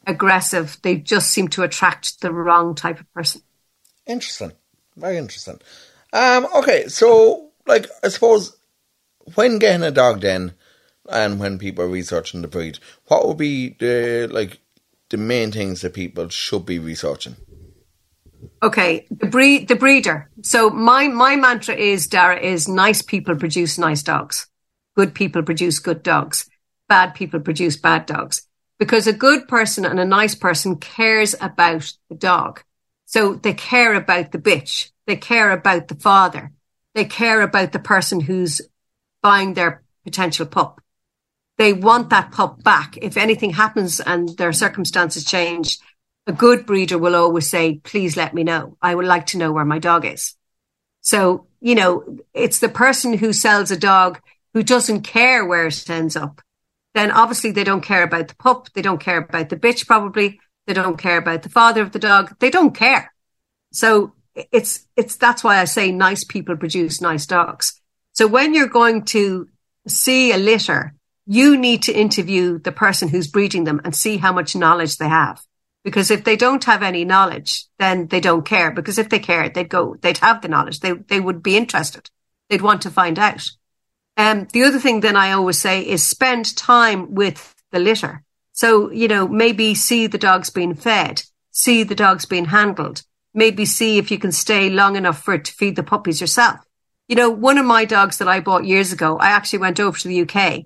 aggressive. 0.06 0.78
They 0.82 0.96
just 0.96 1.30
seem 1.30 1.48
to 1.48 1.62
attract 1.62 2.20
the 2.20 2.32
wrong 2.32 2.74
type 2.74 3.00
of 3.00 3.12
person. 3.12 3.42
Interesting. 4.06 4.52
Very 4.98 5.16
interesting. 5.16 5.60
Um, 6.12 6.46
okay. 6.56 6.88
So, 6.88 7.50
like, 7.66 7.86
I 8.02 8.08
suppose 8.08 8.56
when 9.34 9.58
getting 9.58 9.82
a 9.82 9.90
dog 9.90 10.20
then, 10.20 10.54
and 11.10 11.40
when 11.40 11.58
people 11.58 11.84
are 11.84 11.88
researching 11.88 12.42
the 12.42 12.48
breed, 12.48 12.78
what 13.06 13.26
would 13.26 13.38
be 13.38 13.70
the, 13.78 14.28
like, 14.30 14.58
the 15.08 15.16
main 15.16 15.52
things 15.52 15.80
that 15.80 15.94
people 15.94 16.28
should 16.28 16.66
be 16.66 16.78
researching? 16.78 17.36
Okay, 18.62 19.06
the 19.10 19.26
breed, 19.26 19.68
the 19.68 19.74
breeder. 19.74 20.30
So 20.42 20.70
my 20.70 21.08
my 21.08 21.36
mantra 21.36 21.74
is, 21.74 22.06
Darragh, 22.06 22.42
is 22.42 22.68
nice 22.68 23.02
people 23.02 23.36
produce 23.36 23.78
nice 23.78 24.02
dogs. 24.02 24.46
Good 24.96 25.14
people 25.14 25.42
produce 25.42 25.78
good 25.78 26.02
dogs. 26.02 26.48
Bad 26.88 27.14
people 27.14 27.40
produce 27.40 27.76
bad 27.76 28.06
dogs. 28.06 28.46
Because 28.78 29.06
a 29.06 29.12
good 29.12 29.48
person 29.48 29.84
and 29.84 29.98
a 29.98 30.04
nice 30.04 30.34
person 30.34 30.76
cares 30.76 31.34
about 31.40 31.92
the 32.08 32.14
dog. 32.14 32.62
So 33.08 33.34
they 33.34 33.54
care 33.54 33.94
about 33.94 34.32
the 34.32 34.38
bitch. 34.38 34.90
They 35.06 35.16
care 35.16 35.50
about 35.50 35.88
the 35.88 35.96
father. 35.96 36.52
They 36.94 37.04
care 37.04 37.42
about 37.42 37.72
the 37.72 37.78
person 37.78 38.20
who's 38.20 38.60
buying 39.22 39.54
their 39.54 39.82
potential 40.04 40.46
pup 40.46 40.80
they 41.58 41.72
want 41.72 42.10
that 42.10 42.30
pup 42.30 42.62
back. 42.62 42.96
If 43.02 43.16
anything 43.16 43.50
happens 43.50 44.00
and 44.00 44.28
their 44.38 44.52
circumstances 44.52 45.24
change, 45.24 45.78
a 46.26 46.32
good 46.32 46.64
breeder 46.64 46.98
will 46.98 47.16
always 47.16 47.50
say, 47.50 47.80
please 47.82 48.16
let 48.16 48.32
me 48.32 48.44
know. 48.44 48.76
I 48.80 48.94
would 48.94 49.06
like 49.06 49.26
to 49.26 49.38
know 49.38 49.52
where 49.52 49.64
my 49.64 49.80
dog 49.80 50.04
is. 50.04 50.36
So, 51.00 51.46
you 51.60 51.74
know, 51.74 52.18
it's 52.32 52.60
the 52.60 52.68
person 52.68 53.18
who 53.18 53.32
sells 53.32 53.70
a 53.70 53.76
dog 53.76 54.20
who 54.54 54.62
doesn't 54.62 55.02
care 55.02 55.44
where 55.44 55.66
it 55.66 55.90
ends 55.90 56.16
up. 56.16 56.40
Then 56.94 57.10
obviously 57.10 57.50
they 57.50 57.64
don't 57.64 57.82
care 57.82 58.02
about 58.02 58.28
the 58.28 58.36
pup. 58.36 58.68
They 58.72 58.82
don't 58.82 59.00
care 59.00 59.18
about 59.18 59.48
the 59.48 59.56
bitch, 59.56 59.86
probably. 59.86 60.40
They 60.68 60.74
don't 60.74 60.98
care 60.98 61.16
about 61.16 61.44
the 61.44 61.48
father 61.48 61.80
of 61.80 61.92
the 61.92 61.98
dog. 61.98 62.36
They 62.40 62.50
don't 62.50 62.76
care. 62.76 63.14
So 63.72 64.12
it's, 64.34 64.86
it's, 64.96 65.16
that's 65.16 65.42
why 65.42 65.56
I 65.56 65.64
say 65.64 65.90
nice 65.90 66.24
people 66.24 66.58
produce 66.58 67.00
nice 67.00 67.24
dogs. 67.24 67.80
So 68.12 68.26
when 68.26 68.52
you're 68.52 68.68
going 68.68 69.06
to 69.06 69.48
see 69.86 70.30
a 70.30 70.36
litter, 70.36 70.92
you 71.24 71.56
need 71.56 71.84
to 71.84 71.92
interview 71.94 72.58
the 72.58 72.70
person 72.70 73.08
who's 73.08 73.28
breeding 73.28 73.64
them 73.64 73.80
and 73.82 73.96
see 73.96 74.18
how 74.18 74.30
much 74.30 74.54
knowledge 74.54 74.98
they 74.98 75.08
have. 75.08 75.40
Because 75.84 76.10
if 76.10 76.24
they 76.24 76.36
don't 76.36 76.64
have 76.64 76.82
any 76.82 77.06
knowledge, 77.06 77.64
then 77.78 78.06
they 78.08 78.20
don't 78.20 78.44
care. 78.44 78.70
Because 78.70 78.98
if 78.98 79.08
they 79.08 79.20
cared, 79.20 79.54
they'd 79.54 79.70
go, 79.70 79.96
they'd 80.02 80.18
have 80.18 80.42
the 80.42 80.48
knowledge. 80.48 80.80
They, 80.80 80.92
they 80.92 81.18
would 81.18 81.42
be 81.42 81.56
interested. 81.56 82.10
They'd 82.50 82.60
want 82.60 82.82
to 82.82 82.90
find 82.90 83.18
out. 83.18 83.42
Um, 84.18 84.48
the 84.52 84.64
other 84.64 84.80
thing 84.80 85.00
then 85.00 85.16
I 85.16 85.32
always 85.32 85.56
say 85.56 85.80
is 85.80 86.06
spend 86.06 86.54
time 86.58 87.14
with 87.14 87.54
the 87.72 87.78
litter. 87.78 88.22
So, 88.58 88.90
you 88.90 89.06
know, 89.06 89.28
maybe 89.28 89.76
see 89.76 90.08
the 90.08 90.18
dogs 90.18 90.50
being 90.50 90.74
fed, 90.74 91.22
see 91.52 91.84
the 91.84 91.94
dogs 91.94 92.26
being 92.26 92.46
handled, 92.46 93.04
maybe 93.32 93.64
see 93.64 93.98
if 93.98 94.10
you 94.10 94.18
can 94.18 94.32
stay 94.32 94.68
long 94.68 94.96
enough 94.96 95.22
for 95.22 95.34
it 95.34 95.44
to 95.44 95.52
feed 95.52 95.76
the 95.76 95.84
puppies 95.84 96.20
yourself. 96.20 96.58
You 97.06 97.14
know, 97.14 97.30
one 97.30 97.58
of 97.58 97.64
my 97.64 97.84
dogs 97.84 98.18
that 98.18 98.26
I 98.26 98.40
bought 98.40 98.64
years 98.64 98.92
ago, 98.92 99.16
I 99.16 99.28
actually 99.28 99.60
went 99.60 99.78
over 99.78 99.96
to 99.96 100.08
the 100.08 100.22
UK 100.22 100.64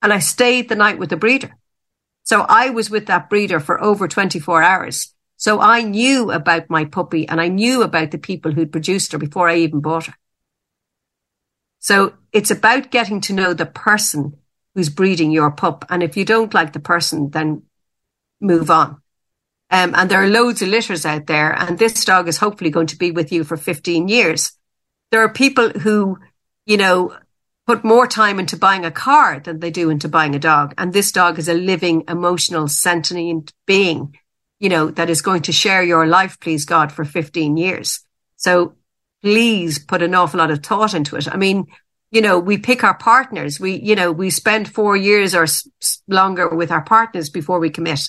and 0.00 0.12
I 0.12 0.20
stayed 0.20 0.68
the 0.68 0.76
night 0.76 1.00
with 1.00 1.10
the 1.10 1.16
breeder. 1.16 1.56
So 2.22 2.46
I 2.48 2.70
was 2.70 2.90
with 2.90 3.06
that 3.06 3.28
breeder 3.28 3.58
for 3.58 3.82
over 3.82 4.06
24 4.06 4.62
hours. 4.62 5.12
So 5.36 5.60
I 5.60 5.82
knew 5.82 6.30
about 6.30 6.70
my 6.70 6.84
puppy 6.84 7.26
and 7.26 7.40
I 7.40 7.48
knew 7.48 7.82
about 7.82 8.12
the 8.12 8.18
people 8.18 8.52
who'd 8.52 8.70
produced 8.70 9.10
her 9.10 9.18
before 9.18 9.48
I 9.48 9.56
even 9.56 9.80
bought 9.80 10.06
her. 10.06 10.14
So 11.80 12.14
it's 12.32 12.52
about 12.52 12.92
getting 12.92 13.20
to 13.22 13.32
know 13.32 13.52
the 13.52 13.66
person 13.66 14.38
who's 14.74 14.88
breeding 14.88 15.30
your 15.30 15.50
pup. 15.50 15.84
And 15.88 16.02
if 16.02 16.16
you 16.16 16.24
don't 16.24 16.54
like 16.54 16.72
the 16.72 16.80
person, 16.80 17.30
then 17.30 17.62
move 18.40 18.70
on. 18.70 19.00
Um, 19.70 19.94
and 19.94 20.10
there 20.10 20.22
are 20.22 20.28
loads 20.28 20.60
of 20.62 20.68
litters 20.68 21.06
out 21.06 21.26
there. 21.26 21.52
And 21.52 21.78
this 21.78 22.04
dog 22.04 22.28
is 22.28 22.36
hopefully 22.38 22.70
going 22.70 22.88
to 22.88 22.98
be 22.98 23.10
with 23.10 23.32
you 23.32 23.44
for 23.44 23.56
15 23.56 24.08
years. 24.08 24.52
There 25.10 25.22
are 25.22 25.32
people 25.32 25.70
who, 25.70 26.18
you 26.66 26.76
know, 26.76 27.16
put 27.66 27.84
more 27.84 28.06
time 28.06 28.38
into 28.38 28.56
buying 28.56 28.84
a 28.84 28.90
car 28.90 29.40
than 29.40 29.60
they 29.60 29.70
do 29.70 29.88
into 29.88 30.08
buying 30.08 30.34
a 30.34 30.38
dog. 30.38 30.74
And 30.76 30.92
this 30.92 31.12
dog 31.12 31.38
is 31.38 31.48
a 31.48 31.54
living, 31.54 32.04
emotional, 32.08 32.68
sentient 32.68 33.52
being, 33.66 34.18
you 34.58 34.68
know, 34.68 34.90
that 34.90 35.10
is 35.10 35.22
going 35.22 35.42
to 35.42 35.52
share 35.52 35.82
your 35.82 36.06
life, 36.06 36.38
please 36.40 36.64
God, 36.64 36.92
for 36.92 37.04
15 37.04 37.56
years. 37.56 38.04
So 38.36 38.74
please 39.22 39.78
put 39.78 40.02
an 40.02 40.14
awful 40.14 40.38
lot 40.38 40.50
of 40.50 40.62
thought 40.62 40.94
into 40.94 41.16
it. 41.16 41.32
I 41.32 41.36
mean, 41.36 41.66
you 42.12 42.20
know, 42.20 42.38
we 42.38 42.58
pick 42.58 42.84
our 42.84 42.94
partners. 42.94 43.58
We, 43.58 43.80
you 43.80 43.96
know, 43.96 44.12
we 44.12 44.28
spend 44.28 44.72
four 44.72 44.96
years 44.96 45.34
or 45.34 45.44
s- 45.44 45.66
longer 46.06 46.46
with 46.54 46.70
our 46.70 46.82
partners 46.82 47.30
before 47.30 47.58
we 47.58 47.70
commit. 47.70 48.00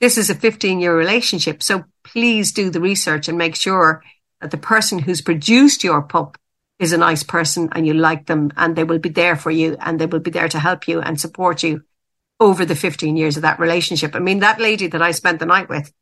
This 0.00 0.16
is 0.16 0.30
a 0.30 0.34
15 0.34 0.78
year 0.78 0.96
relationship. 0.96 1.60
So 1.62 1.84
please 2.04 2.52
do 2.52 2.70
the 2.70 2.80
research 2.80 3.28
and 3.28 3.36
make 3.36 3.56
sure 3.56 4.04
that 4.40 4.52
the 4.52 4.56
person 4.56 5.00
who's 5.00 5.20
produced 5.20 5.82
your 5.82 6.02
pup 6.02 6.38
is 6.78 6.92
a 6.92 6.98
nice 6.98 7.24
person 7.24 7.68
and 7.72 7.84
you 7.84 7.94
like 7.94 8.26
them 8.26 8.52
and 8.56 8.76
they 8.76 8.84
will 8.84 9.00
be 9.00 9.08
there 9.08 9.34
for 9.34 9.50
you 9.50 9.76
and 9.80 9.98
they 9.98 10.06
will 10.06 10.20
be 10.20 10.30
there 10.30 10.48
to 10.48 10.60
help 10.60 10.86
you 10.86 11.00
and 11.00 11.20
support 11.20 11.64
you 11.64 11.82
over 12.38 12.64
the 12.64 12.76
15 12.76 13.16
years 13.16 13.36
of 13.36 13.42
that 13.42 13.58
relationship. 13.58 14.14
I 14.14 14.20
mean, 14.20 14.38
that 14.38 14.60
lady 14.60 14.86
that 14.86 15.02
I 15.02 15.10
spent 15.10 15.40
the 15.40 15.46
night 15.46 15.68
with, 15.68 15.92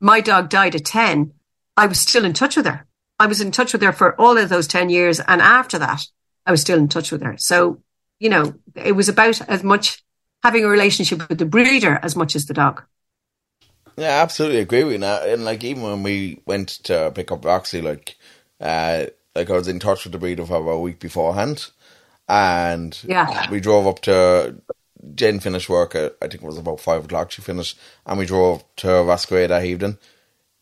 my 0.00 0.20
dog 0.20 0.48
died 0.48 0.74
at 0.74 0.84
10. 0.84 1.32
I 1.76 1.86
was 1.86 2.00
still 2.00 2.24
in 2.24 2.32
touch 2.32 2.56
with 2.56 2.66
her. 2.66 2.84
I 3.20 3.28
was 3.28 3.40
in 3.40 3.52
touch 3.52 3.72
with 3.72 3.82
her 3.82 3.92
for 3.92 4.20
all 4.20 4.36
of 4.36 4.48
those 4.48 4.66
10 4.66 4.90
years. 4.90 5.20
And 5.20 5.40
after 5.40 5.78
that, 5.78 6.02
I 6.46 6.50
was 6.50 6.60
still 6.60 6.78
in 6.78 6.88
touch 6.88 7.10
with 7.12 7.22
her. 7.22 7.36
So, 7.36 7.82
you 8.18 8.30
know, 8.30 8.54
it 8.74 8.92
was 8.92 9.08
about 9.08 9.40
as 9.48 9.62
much 9.64 10.02
having 10.42 10.64
a 10.64 10.68
relationship 10.68 11.28
with 11.28 11.38
the 11.38 11.46
breeder 11.46 11.98
as 12.02 12.14
much 12.16 12.36
as 12.36 12.46
the 12.46 12.54
dog. 12.54 12.82
Yeah, 13.96 14.22
absolutely 14.22 14.60
agree 14.60 14.84
with 14.84 15.00
that. 15.00 15.28
And 15.28 15.44
like 15.44 15.64
even 15.64 15.82
when 15.82 16.02
we 16.02 16.40
went 16.46 16.68
to 16.84 17.10
pick 17.14 17.32
up 17.32 17.44
Roxy, 17.44 17.80
like 17.80 18.16
uh 18.60 19.06
like 19.34 19.50
I 19.50 19.52
was 19.54 19.68
in 19.68 19.78
touch 19.78 20.04
with 20.04 20.12
the 20.12 20.18
breeder 20.18 20.46
for 20.46 20.56
about 20.60 20.70
a 20.72 20.80
week 20.80 20.98
beforehand. 21.00 21.70
And 22.28 22.98
Yeah. 23.06 23.50
we 23.50 23.60
drove 23.60 23.86
up 23.86 24.00
to 24.02 24.56
Jen 25.14 25.40
finished 25.40 25.68
work 25.68 25.94
at 25.94 26.16
I 26.20 26.28
think 26.28 26.42
it 26.42 26.46
was 26.46 26.58
about 26.58 26.80
five 26.80 27.04
o'clock 27.04 27.30
she 27.30 27.42
finished 27.42 27.78
and 28.04 28.18
we 28.18 28.26
drove 28.26 28.64
to 28.76 28.86
Rasquay 28.88 29.48
that 29.48 29.64
evening. 29.64 29.98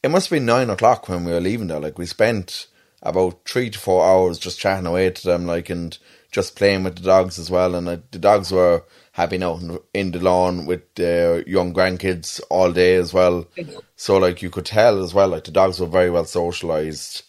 It 0.03 0.11
must 0.11 0.29
have 0.29 0.37
been 0.37 0.47
nine 0.47 0.71
o'clock 0.71 1.09
when 1.09 1.25
we 1.25 1.33
were 1.33 1.41
leaving 1.41 1.67
there. 1.69 1.81
Like 1.81 1.99
we 1.99 2.07
spent 2.07 2.67
about 3.05 3.47
three 3.47 3.71
to 3.71 3.79
four 3.79 4.05
hours 4.05 4.39
just 4.39 4.59
chatting 4.59 4.87
away 4.87 5.11
to 5.11 5.23
them, 5.23 5.47
like 5.47 5.71
and 5.71 5.97
just 6.33 6.57
playing 6.57 6.83
with 6.83 6.97
the 6.97 7.03
dogs 7.03 7.39
as 7.39 7.51
well. 7.51 7.75
And 7.75 7.89
uh, 7.89 7.99
the 8.11 8.19
dogs 8.19 8.51
were 8.51 8.83
happy 9.13 9.41
out 9.43 9.63
in, 9.95 10.11
the 10.11 10.19
lawn 10.19 10.67
with 10.67 10.93
their 10.97 11.49
young 11.49 11.73
grandkids 11.73 12.41
all 12.51 12.73
day 12.73 12.97
as 12.97 13.15
well. 13.15 13.47
So 13.95 14.17
like 14.17 14.43
you 14.43 14.51
could 14.51 14.67
tell 14.67 15.05
as 15.05 15.15
well, 15.15 15.29
like 15.29 15.45
the 15.45 15.53
dogs 15.53 15.79
were 15.79 15.87
very 15.87 16.11
well 16.11 16.25
socialized. 16.25 17.23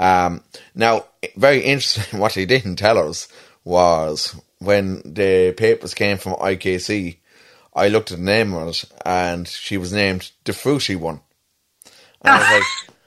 Um, 0.00 0.42
now, 0.74 1.04
very 1.36 1.60
interesting. 1.60 2.04
What 2.20 2.32
he 2.32 2.46
didn't 2.46 2.76
tell 2.76 2.98
us 2.98 3.28
was 3.64 4.34
when 4.58 5.02
the 5.04 5.52
papers 5.56 5.94
came 5.94 6.18
from 6.18 6.34
IKC. 6.34 7.18
I 7.74 7.88
looked 7.88 8.10
at 8.10 8.18
the 8.18 8.24
name 8.24 8.54
of 8.54 8.68
it, 8.68 8.84
and 9.06 9.46
she 9.46 9.76
was 9.76 9.92
named 9.92 10.32
the 10.44 10.52
fruity 10.52 10.96
one. 10.96 11.20
And 12.22 12.32
I 12.32 12.58
was 12.58 12.64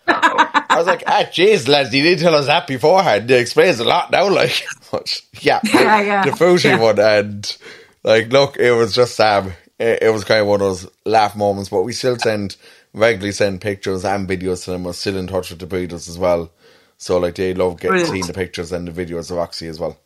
like, 0.07 0.53
I 0.71 0.77
was 0.77 0.87
like, 0.87 1.03
ah, 1.07 1.23
jeez, 1.31 1.67
lads, 1.67 1.93
you 1.93 2.01
didn't 2.03 2.19
tell 2.23 2.35
us 2.35 2.47
that 2.47 2.67
beforehand. 2.67 3.29
It 3.29 3.39
explains 3.39 3.79
a 3.79 3.83
lot 3.83 4.11
now, 4.11 4.29
like, 4.29 4.63
but 4.91 5.21
yeah, 5.41 5.59
Yeah, 5.73 6.01
yeah, 6.01 6.25
the 6.25 6.35
fruity 6.35 6.69
yeah. 6.69 6.79
one, 6.79 6.99
and 6.99 7.57
like, 8.03 8.31
look, 8.31 8.57
it 8.57 8.71
was 8.71 8.95
just 8.95 9.19
um, 9.19 9.53
it, 9.79 10.03
it 10.03 10.09
was 10.09 10.23
kind 10.23 10.41
of 10.41 10.47
one 10.47 10.61
of 10.61 10.67
those 10.67 10.87
laugh 11.05 11.35
moments. 11.35 11.69
But 11.69 11.83
we 11.83 11.93
still 11.93 12.17
send 12.17 12.55
regularly 12.93 13.31
send 13.31 13.61
pictures 13.61 14.05
and 14.05 14.27
videos 14.27 14.65
to 14.65 14.71
them. 14.71 14.83
We're 14.83 14.93
still 14.93 15.17
in 15.17 15.27
touch 15.27 15.49
with 15.49 15.59
the 15.59 15.67
breeders 15.67 16.07
as 16.09 16.17
well, 16.17 16.51
so 16.97 17.17
like 17.17 17.35
they 17.35 17.53
love 17.53 17.77
getting 17.79 17.91
Brilliant. 17.91 18.09
seeing 18.09 18.27
the 18.27 18.33
pictures 18.33 18.71
and 18.71 18.87
the 18.87 18.91
videos 19.05 19.31
of 19.31 19.37
Roxy 19.37 19.67
as 19.67 19.79
well. 19.79 19.97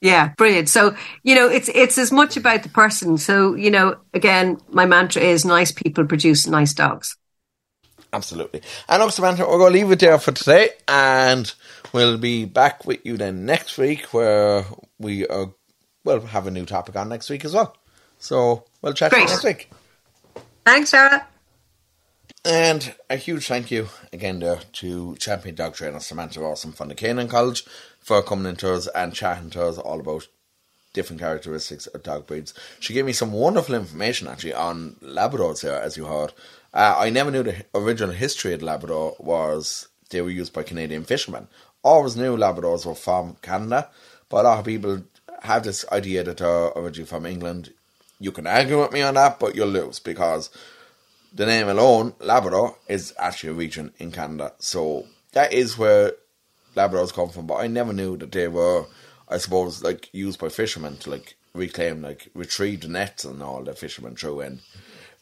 Yeah, 0.00 0.28
brilliant. 0.36 0.68
So, 0.68 0.96
you 1.24 1.34
know, 1.34 1.48
it's 1.48 1.68
it's 1.68 1.98
as 1.98 2.12
much 2.12 2.36
about 2.36 2.62
the 2.62 2.68
person. 2.68 3.18
So, 3.18 3.54
you 3.54 3.70
know, 3.70 3.96
again, 4.14 4.60
my 4.70 4.86
mantra 4.86 5.22
is 5.22 5.44
nice 5.44 5.72
people 5.72 6.06
produce 6.06 6.46
nice 6.46 6.72
dogs. 6.72 7.17
Absolutely. 8.12 8.62
And 8.88 9.02
look, 9.02 9.12
Samantha, 9.12 9.42
we're 9.42 9.58
going 9.58 9.72
to 9.72 9.78
leave 9.78 9.90
it 9.92 10.00
there 10.00 10.18
for 10.18 10.32
today, 10.32 10.70
and 10.86 11.52
we'll 11.92 12.16
be 12.18 12.44
back 12.46 12.86
with 12.86 13.04
you 13.04 13.16
then 13.16 13.44
next 13.44 13.76
week, 13.76 14.14
where 14.14 14.64
we 14.98 15.26
are, 15.26 15.52
well, 16.04 16.20
have 16.20 16.46
a 16.46 16.50
new 16.50 16.64
topic 16.64 16.96
on 16.96 17.08
next 17.08 17.28
week 17.28 17.44
as 17.44 17.54
well. 17.54 17.76
So 18.18 18.64
we'll 18.80 18.94
chat 18.94 19.12
Great. 19.12 19.28
next 19.28 19.44
week. 19.44 19.70
Thanks, 20.64 20.90
Sarah. 20.90 21.26
And 22.44 22.94
a 23.10 23.16
huge 23.16 23.46
thank 23.46 23.70
you 23.70 23.88
again 24.12 24.38
there 24.38 24.60
to 24.74 25.16
champion 25.16 25.54
dog 25.54 25.74
trainer 25.74 26.00
Samantha 26.00 26.40
Rawson 26.40 26.72
from 26.72 26.88
the 26.88 26.94
Canine 26.94 27.28
College 27.28 27.64
for 28.00 28.22
coming 28.22 28.46
into 28.46 28.72
us 28.72 28.86
and 28.94 29.12
chatting 29.12 29.50
to 29.50 29.66
us 29.66 29.76
all 29.76 30.00
about 30.00 30.28
different 30.94 31.20
characteristics 31.20 31.86
of 31.88 32.02
dog 32.02 32.26
breeds. 32.26 32.54
She 32.80 32.94
gave 32.94 33.04
me 33.04 33.12
some 33.12 33.32
wonderful 33.32 33.74
information 33.74 34.28
actually 34.28 34.54
on 34.54 34.96
Labradors 35.02 35.60
here, 35.60 35.72
as 35.72 35.96
you 35.96 36.06
heard. 36.06 36.32
Uh, 36.78 36.94
I 36.96 37.10
never 37.10 37.32
knew 37.32 37.42
the 37.42 37.64
original 37.74 38.14
history 38.14 38.52
of 38.52 38.62
Labrador 38.62 39.16
was 39.18 39.88
they 40.10 40.22
were 40.22 40.30
used 40.30 40.52
by 40.52 40.62
Canadian 40.62 41.02
fishermen. 41.02 41.48
Always 41.82 42.16
knew 42.16 42.36
Labradors 42.36 42.86
were 42.86 42.94
from 42.94 43.36
Canada, 43.42 43.90
but 44.28 44.44
a 44.44 44.48
lot 44.48 44.58
of 44.60 44.64
people 44.64 45.02
have 45.42 45.64
this 45.64 45.84
idea 45.90 46.22
that 46.22 46.36
they're 46.36 46.68
originally 46.76 47.08
from 47.08 47.26
England. 47.26 47.72
You 48.20 48.30
can 48.30 48.46
argue 48.46 48.80
with 48.80 48.92
me 48.92 49.02
on 49.02 49.14
that, 49.14 49.40
but 49.40 49.56
you'll 49.56 49.66
lose 49.66 49.98
because 49.98 50.50
the 51.34 51.46
name 51.46 51.68
alone, 51.68 52.14
Labrador, 52.20 52.76
is 52.86 53.12
actually 53.18 53.50
a 53.50 53.54
region 53.54 53.92
in 53.98 54.12
Canada. 54.12 54.52
So 54.60 55.06
that 55.32 55.52
is 55.52 55.76
where 55.76 56.12
Labradors 56.76 57.12
come 57.12 57.30
from. 57.30 57.48
But 57.48 57.56
I 57.56 57.66
never 57.66 57.92
knew 57.92 58.16
that 58.18 58.30
they 58.30 58.46
were, 58.46 58.86
I 59.28 59.38
suppose, 59.38 59.82
like 59.82 60.14
used 60.14 60.38
by 60.38 60.48
fishermen 60.48 60.98
to 60.98 61.10
like 61.10 61.34
reclaim, 61.54 62.02
like 62.02 62.28
retrieve 62.34 62.82
the 62.82 62.88
nets 62.88 63.24
and 63.24 63.42
all 63.42 63.64
that 63.64 63.80
fishermen 63.80 64.14
threw 64.14 64.42
in. 64.42 64.60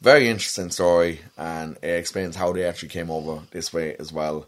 Very 0.00 0.28
interesting 0.28 0.70
story, 0.70 1.20
and 1.38 1.76
it 1.82 1.98
explains 1.98 2.36
how 2.36 2.52
they 2.52 2.64
actually 2.64 2.90
came 2.90 3.10
over 3.10 3.42
this 3.50 3.72
way 3.72 3.96
as 3.96 4.12
well, 4.12 4.46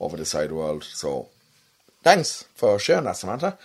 over 0.00 0.16
the 0.16 0.24
side 0.24 0.52
world. 0.52 0.84
So 0.84 1.28
thanks 2.02 2.44
for 2.54 2.78
sharing 2.78 3.04
that, 3.04 3.16
Samantha. 3.16 3.58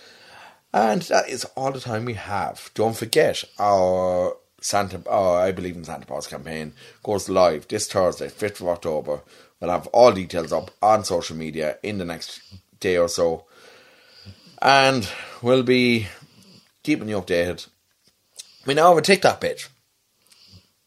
And 0.72 1.02
that 1.02 1.28
is 1.28 1.44
all 1.56 1.72
the 1.72 1.80
time 1.80 2.04
we 2.04 2.14
have. 2.14 2.70
Don't 2.74 2.96
forget 2.96 3.44
our 3.58 4.36
Santa, 4.60 5.02
our 5.08 5.40
I 5.40 5.52
Believe 5.52 5.76
in 5.76 5.84
Santa 5.84 6.06
Claus 6.06 6.26
campaign 6.26 6.72
goes 7.02 7.28
live 7.28 7.68
this 7.68 7.86
Thursday, 7.86 8.28
5th 8.28 8.60
of 8.60 8.68
October. 8.68 9.20
We'll 9.60 9.70
have 9.70 9.86
all 9.88 10.12
details 10.12 10.52
up 10.52 10.70
on 10.80 11.04
social 11.04 11.36
media 11.36 11.78
in 11.82 11.98
the 11.98 12.04
next 12.04 12.40
day 12.80 12.96
or 12.96 13.08
so. 13.08 13.44
And 14.62 15.08
we'll 15.42 15.62
be 15.62 16.08
keeping 16.82 17.08
you 17.08 17.20
updated. 17.20 17.66
We 18.66 18.74
now 18.74 18.88
have 18.88 18.98
a 18.98 19.02
TikTok 19.02 19.40
page. 19.40 19.68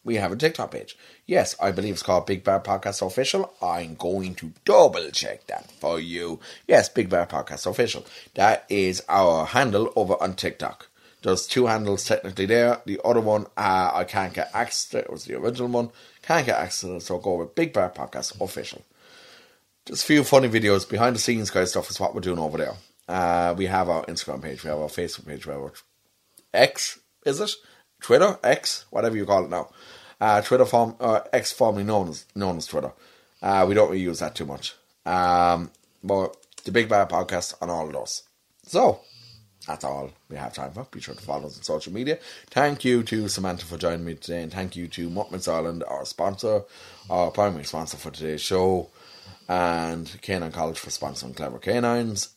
We 0.07 0.15
have 0.15 0.31
a 0.31 0.37
TikTok 0.37 0.71
page. 0.71 0.97
Yes, 1.25 1.53
I 1.61 1.71
believe 1.71 1.95
it's 1.95 2.01
called 2.01 2.27
Big 2.27 2.41
Bark 2.41 2.63
Podcast 2.63 3.05
Official. 3.05 3.53
I'm 3.61 3.95
going 3.95 4.35
to 4.35 4.53
double 4.63 5.11
check 5.11 5.45
that 5.47 5.69
for 5.69 5.99
you. 5.99 6.39
Yes, 6.65 6.87
Big 6.87 7.09
Bark 7.09 7.29
Podcast 7.29 7.69
Official. 7.69 8.05
That 8.35 8.63
is 8.69 9.03
our 9.09 9.45
handle 9.45 9.91
over 9.97 10.15
on 10.21 10.35
TikTok. 10.35 10.87
There's 11.23 11.45
two 11.45 11.65
handles 11.65 12.05
technically 12.05 12.45
there. 12.45 12.81
The 12.85 13.01
other 13.03 13.19
one, 13.19 13.47
uh, 13.57 13.91
I 13.93 14.05
can't 14.05 14.33
get 14.33 14.49
access 14.53 14.85
to. 14.91 14.99
It 14.99 15.11
was 15.11 15.25
the 15.25 15.35
original 15.35 15.67
one. 15.67 15.89
Can't 16.21 16.45
get 16.45 16.57
access 16.57 16.89
to 16.89 16.95
it, 16.95 17.01
so 17.01 17.17
go 17.17 17.35
with 17.35 17.53
Big 17.53 17.73
Bark 17.73 17.93
Podcast 17.93 18.39
Official. 18.39 18.85
just 19.85 20.03
a 20.05 20.07
few 20.07 20.23
funny 20.23 20.47
videos, 20.47 20.87
behind 20.87 21.17
the 21.17 21.19
scenes 21.19 21.51
kind 21.51 21.63
of 21.63 21.69
stuff 21.69 21.89
is 21.89 21.99
what 21.99 22.15
we're 22.15 22.21
doing 22.21 22.39
over 22.39 22.57
there. 22.57 22.75
Uh, 23.09 23.53
we 23.57 23.65
have 23.65 23.89
our 23.89 24.05
Instagram 24.05 24.41
page, 24.41 24.63
we 24.63 24.69
have 24.69 24.79
our 24.79 24.87
Facebook 24.87 25.27
page, 25.27 25.45
we 25.45 25.51
have 25.51 25.63
our 25.63 25.73
X, 26.53 26.97
is 27.25 27.41
it? 27.41 27.51
Twitter, 27.99 28.37
X, 28.43 28.85
whatever 28.91 29.17
you 29.17 29.25
call 29.25 29.43
it 29.43 29.49
now. 29.49 29.69
Uh, 30.19 30.41
Twitter 30.41 30.65
form, 30.65 30.95
uh, 30.99 31.21
X 31.31 31.51
formerly 31.51 31.83
known 31.83 32.09
as 32.09 32.25
known 32.35 32.57
as 32.57 32.65
Twitter. 32.65 32.91
Uh, 33.41 33.65
we 33.67 33.75
don't 33.75 33.89
really 33.89 34.01
use 34.01 34.19
that 34.19 34.35
too 34.35 34.45
much. 34.45 34.75
Um, 35.05 35.71
but 36.03 36.35
the 36.65 36.71
Big 36.71 36.89
Bark 36.89 37.09
Podcast 37.09 37.53
on 37.61 37.69
all 37.69 37.87
of 37.87 37.93
those. 37.93 38.23
So 38.63 39.01
that's 39.67 39.83
all 39.83 40.11
we 40.29 40.37
have 40.37 40.53
time 40.53 40.71
for. 40.71 40.85
Be 40.85 40.99
sure 40.99 41.13
to 41.13 41.21
follow 41.21 41.47
us 41.47 41.57
on 41.57 41.63
social 41.63 41.93
media. 41.93 42.19
Thank 42.49 42.83
you 42.83 43.03
to 43.03 43.27
Samantha 43.27 43.65
for 43.65 43.77
joining 43.77 44.05
me 44.05 44.15
today, 44.15 44.41
and 44.41 44.51
thank 44.51 44.75
you 44.75 44.87
to 44.87 45.09
Mutt 45.09 45.31
Mitts 45.31 45.47
Ireland, 45.47 45.83
our 45.87 46.05
sponsor, 46.05 46.63
our 47.09 47.31
primary 47.31 47.65
sponsor 47.65 47.97
for 47.97 48.11
today's 48.11 48.41
show, 48.41 48.89
and 49.47 50.19
Canine 50.21 50.51
College 50.51 50.79
for 50.79 50.89
sponsoring 50.89 51.35
Clever 51.35 51.59
Canines. 51.59 52.29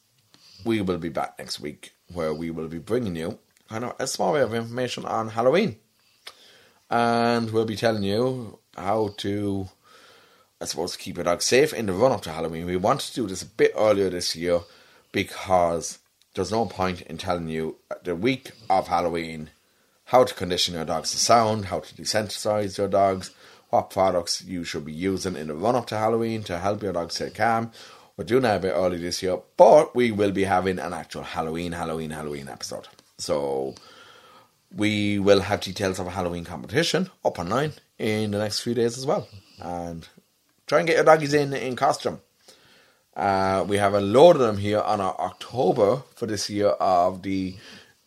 We 0.65 0.83
will 0.83 0.99
be 0.99 1.09
back 1.09 1.39
next 1.39 1.61
week 1.61 1.93
where 2.13 2.35
we 2.35 2.51
will 2.51 2.69
be 2.69 2.79
bringing 2.79 3.17
you 3.17 3.39
kind 3.69 3.85
of 3.85 3.95
a 3.99 4.07
small 4.07 4.33
bit 4.33 4.43
of 4.43 4.53
information 4.53 5.05
on 5.05 5.29
Halloween. 5.29 5.77
And 6.91 7.51
we'll 7.51 7.65
be 7.65 7.77
telling 7.77 8.03
you 8.03 8.59
how 8.77 9.15
to, 9.19 9.69
I 10.61 10.65
suppose, 10.65 10.97
keep 10.97 11.17
your 11.17 11.25
dog 11.25 11.43
safe 11.43 11.73
in 11.73 11.87
the 11.87 11.93
run 11.93 12.13
up 12.13 12.23
to 12.23 12.33
Halloween. 12.33 12.67
We 12.67 12.77
wanted 12.77 13.09
to 13.09 13.15
do 13.15 13.27
this 13.29 13.43
a 13.43 13.47
bit 13.47 13.73
earlier 13.77 14.11
this 14.11 14.35
year 14.35 14.61
because 15.13 15.99
there's 16.35 16.51
no 16.51 16.67
point 16.67 17.03
in 17.03 17.17
telling 17.17 17.49
you 17.49 17.77
the 18.03 18.17
week 18.17 18.53
of 18.69 18.89
Halloween 18.89 19.51
how 20.07 20.25
to 20.25 20.35
condition 20.35 20.75
your 20.75 20.85
dogs 20.85 21.13
to 21.13 21.19
sound, 21.19 21.67
how 21.67 21.81
to 21.81 21.95
desensitize 21.95 22.77
your 22.77 22.89
dogs, 22.89 23.31
what 23.71 23.91
products 23.91 24.43
you 24.43 24.65
should 24.65 24.85
be 24.85 24.93
using 24.93 25.37
in 25.37 25.47
the 25.47 25.55
run 25.55 25.77
up 25.77 25.87
to 25.87 25.97
Halloween 25.97 26.43
to 26.45 26.59
help 26.59 26.83
your 26.83 26.93
dog 26.93 27.13
stay 27.13 27.31
calm. 27.31 27.71
We're 28.17 28.25
doing 28.25 28.43
that 28.43 28.57
a 28.57 28.61
bit 28.61 28.75
early 28.75 28.99
this 28.99 29.23
year, 29.23 29.39
but 29.57 29.95
we 29.95 30.11
will 30.11 30.33
be 30.33 30.45
having 30.45 30.81
an 30.81 30.93
actual 30.93 31.23
Halloween, 31.23 31.73
Halloween, 31.73 32.11
Halloween 32.11 32.49
episode. 32.49 32.89
So 33.19 33.77
we 34.75 35.19
will 35.19 35.41
have 35.41 35.61
details 35.61 35.99
of 35.99 36.07
a 36.07 36.11
Halloween 36.11 36.45
competition 36.45 37.11
up 37.25 37.39
online 37.39 37.73
in 37.99 38.31
the 38.31 38.39
next 38.39 38.61
few 38.61 38.75
days 38.75 38.97
as 38.97 39.07
well. 39.07 39.29
And 39.59 40.07
try 40.67 40.79
and 40.79 40.87
get 40.87 40.97
your 40.97 41.05
doggies 41.05 41.35
in 41.35 41.53
in 41.53 41.77
costume. 41.77 42.21
Uh, 43.17 43.65
we 43.69 43.77
have 43.77 43.95
a 43.95 44.01
load 44.01 44.37
of 44.37 44.43
them 44.43 44.57
here 44.57 44.81
on 44.81 45.01
our 45.01 45.15
October 45.21 46.03
for 46.15 46.27
this 46.27 46.49
year 46.49 46.69
of 46.69 47.23
the 47.23 47.57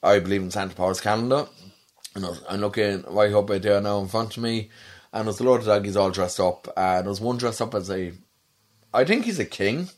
I 0.02 0.20
Believe 0.20 0.42
in 0.42 0.52
Santa 0.52 0.74
Paws 0.76 1.02
calendar. 1.02 1.48
And 2.16 2.26
I'm 2.50 2.62
looking 2.62 3.04
right 3.08 3.34
up 3.34 3.48
there 3.48 3.82
now 3.82 4.00
in 4.00 4.08
front 4.08 4.38
of 4.38 4.44
me, 4.44 4.70
and 5.12 5.28
there's 5.28 5.40
a 5.40 5.44
load 5.44 5.62
of 5.62 5.66
doggies 5.66 5.98
all 5.98 6.12
dressed 6.12 6.40
up. 6.40 6.68
Uh, 6.78 7.02
there's 7.02 7.20
one 7.20 7.38
dressed 7.38 7.62
up 7.62 7.74
as 7.74 7.90
a, 7.90 8.14
I 8.94 9.04
think 9.04 9.26
he's 9.26 9.40
a 9.40 9.46
king. 9.46 9.90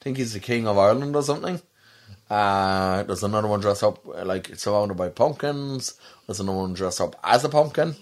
I 0.00 0.04
think 0.04 0.16
he's 0.16 0.32
the 0.32 0.40
king 0.40 0.68
of 0.68 0.78
Ireland 0.78 1.16
or 1.16 1.22
something. 1.22 1.60
Uh, 2.28 3.04
there's 3.04 3.22
another 3.22 3.48
one 3.48 3.60
dressed 3.60 3.84
up 3.84 4.04
like 4.24 4.56
surrounded 4.56 4.96
by 4.96 5.08
pumpkins. 5.08 5.94
There's 6.26 6.40
another 6.40 6.58
one 6.58 6.74
dressed 6.74 7.00
up 7.00 7.18
as 7.22 7.44
a 7.44 7.48
pumpkin. 7.48 7.94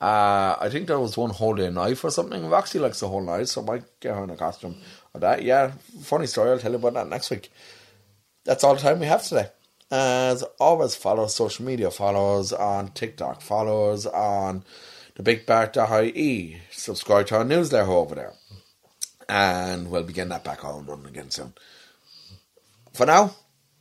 Uh, 0.00 0.56
I 0.60 0.68
think 0.68 0.88
there 0.88 0.98
was 0.98 1.16
one 1.16 1.30
holding 1.30 1.66
a 1.66 1.70
knife 1.70 2.02
or 2.02 2.10
something. 2.10 2.48
Roxy 2.48 2.80
likes 2.80 2.98
to 3.00 3.08
hold 3.08 3.24
knives, 3.24 3.52
so 3.52 3.62
I 3.62 3.64
might 3.64 4.00
get 4.00 4.16
her 4.16 4.24
in 4.24 4.30
a 4.30 4.36
costume 4.36 4.76
of 5.14 5.20
that. 5.20 5.42
Yeah, 5.42 5.72
funny 6.02 6.26
story. 6.26 6.50
I'll 6.50 6.58
tell 6.58 6.72
you 6.72 6.78
about 6.78 6.94
that 6.94 7.08
next 7.08 7.30
week. 7.30 7.52
That's 8.44 8.64
all 8.64 8.74
the 8.74 8.80
time 8.80 8.98
we 8.98 9.06
have 9.06 9.22
today. 9.22 9.48
As 9.92 10.42
always, 10.58 10.96
follow 10.96 11.26
social 11.28 11.64
media. 11.64 11.90
Follow 11.90 12.40
us 12.40 12.52
on 12.52 12.88
TikTok. 12.88 13.42
Follow 13.42 13.92
us 13.92 14.06
on 14.06 14.64
the 15.14 15.22
Big 15.22 15.46
Bark.ie. 15.46 16.60
Subscribe 16.70 17.26
to 17.26 17.36
our 17.36 17.44
newsletter 17.44 17.90
over 17.90 18.14
there. 18.14 18.32
And 19.28 19.90
we'll 19.90 20.02
be 20.02 20.12
getting 20.12 20.30
that 20.30 20.44
back 20.44 20.64
on 20.64 20.86
running 20.86 21.06
again 21.06 21.30
soon. 21.30 21.52
For 22.92 23.06
now, 23.06 23.34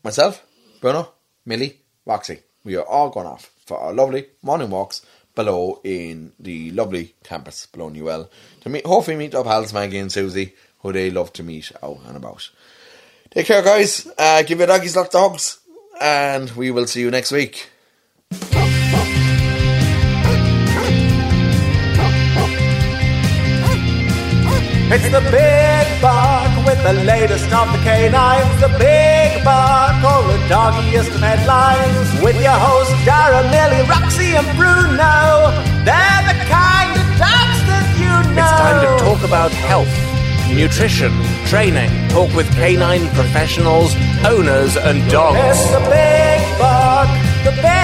myself, 0.03 0.41
Bruno, 0.80 1.12
Milly, 1.45 1.82
Roxy, 2.05 2.39
we 2.64 2.78
are 2.78 2.86
all 2.86 3.09
going 3.09 3.28
off 3.28 3.51
for 3.66 3.78
our 3.78 3.93
lovely 3.93 4.28
morning 4.41 4.70
walks 4.70 5.05
below 5.36 5.82
in 5.84 6.32
the 6.39 6.72
lovely 6.72 7.16
campus 7.24 7.66
below 7.66 7.89
Newell 7.89 8.30
to 8.62 8.70
meet, 8.70 8.86
hopefully 8.86 9.18
meet 9.18 9.36
up 9.36 9.45
pals 9.45 9.74
Maggie 9.74 9.97
and 9.97 10.12
Susie, 10.12 10.53
who 10.80 10.93
they 10.93 11.12
love 11.12 11.34
to 11.34 11.43
meet 11.43 11.72
out 11.84 11.99
and 12.07 12.16
about. 12.16 12.49
Take 13.32 13.47
care, 13.47 13.62
guys. 13.62 14.07
Uh, 14.18 14.43
give 14.43 14.59
your 14.59 14.68
doggies 14.68 14.95
lots 14.95 15.14
of 15.14 15.22
hugs, 15.22 15.59
and 15.99 16.49
we 16.51 16.72
will 16.72 16.88
see 16.88 17.01
you 17.01 17.12
next 17.12 17.34
week. 17.34 17.70
It's 24.93 25.09
the 25.09 25.22
Big 25.32 25.61
the 26.84 26.94
latest 27.06 27.52
of 27.54 27.72
the 27.72 27.78
canines. 27.84 28.62
The 28.62 28.70
Big 28.78 29.44
Bark, 29.44 30.04
all 30.04 30.24
the 30.24 30.38
doggiest 30.50 31.14
of 31.14 31.22
headlines. 31.22 32.10
With 32.22 32.42
your 32.42 32.58
hosts, 32.58 32.94
Darragh, 33.06 33.50
Milly, 33.54 33.82
Roxy, 33.88 34.34
and 34.34 34.48
Bruno. 34.58 35.54
They're 35.86 36.24
the 36.26 36.38
kind 36.50 36.92
of 36.98 37.06
dogs 37.22 37.60
that 37.70 37.86
you 38.02 38.14
know. 38.34 38.42
It's 38.42 38.58
time 38.66 38.82
to 38.82 38.90
talk 39.04 39.22
about 39.24 39.52
health, 39.52 39.94
nutrition, 40.50 41.14
training, 41.46 41.92
talk 42.10 42.34
with 42.36 42.50
canine 42.54 43.08
professionals, 43.14 43.96
owners, 44.26 44.76
and 44.76 45.08
dogs. 45.10 45.38
It's 45.38 45.72
the 45.72 45.86
Big 45.86 46.42
Bark, 46.58 47.10
the 47.46 47.54
Big 47.62 47.81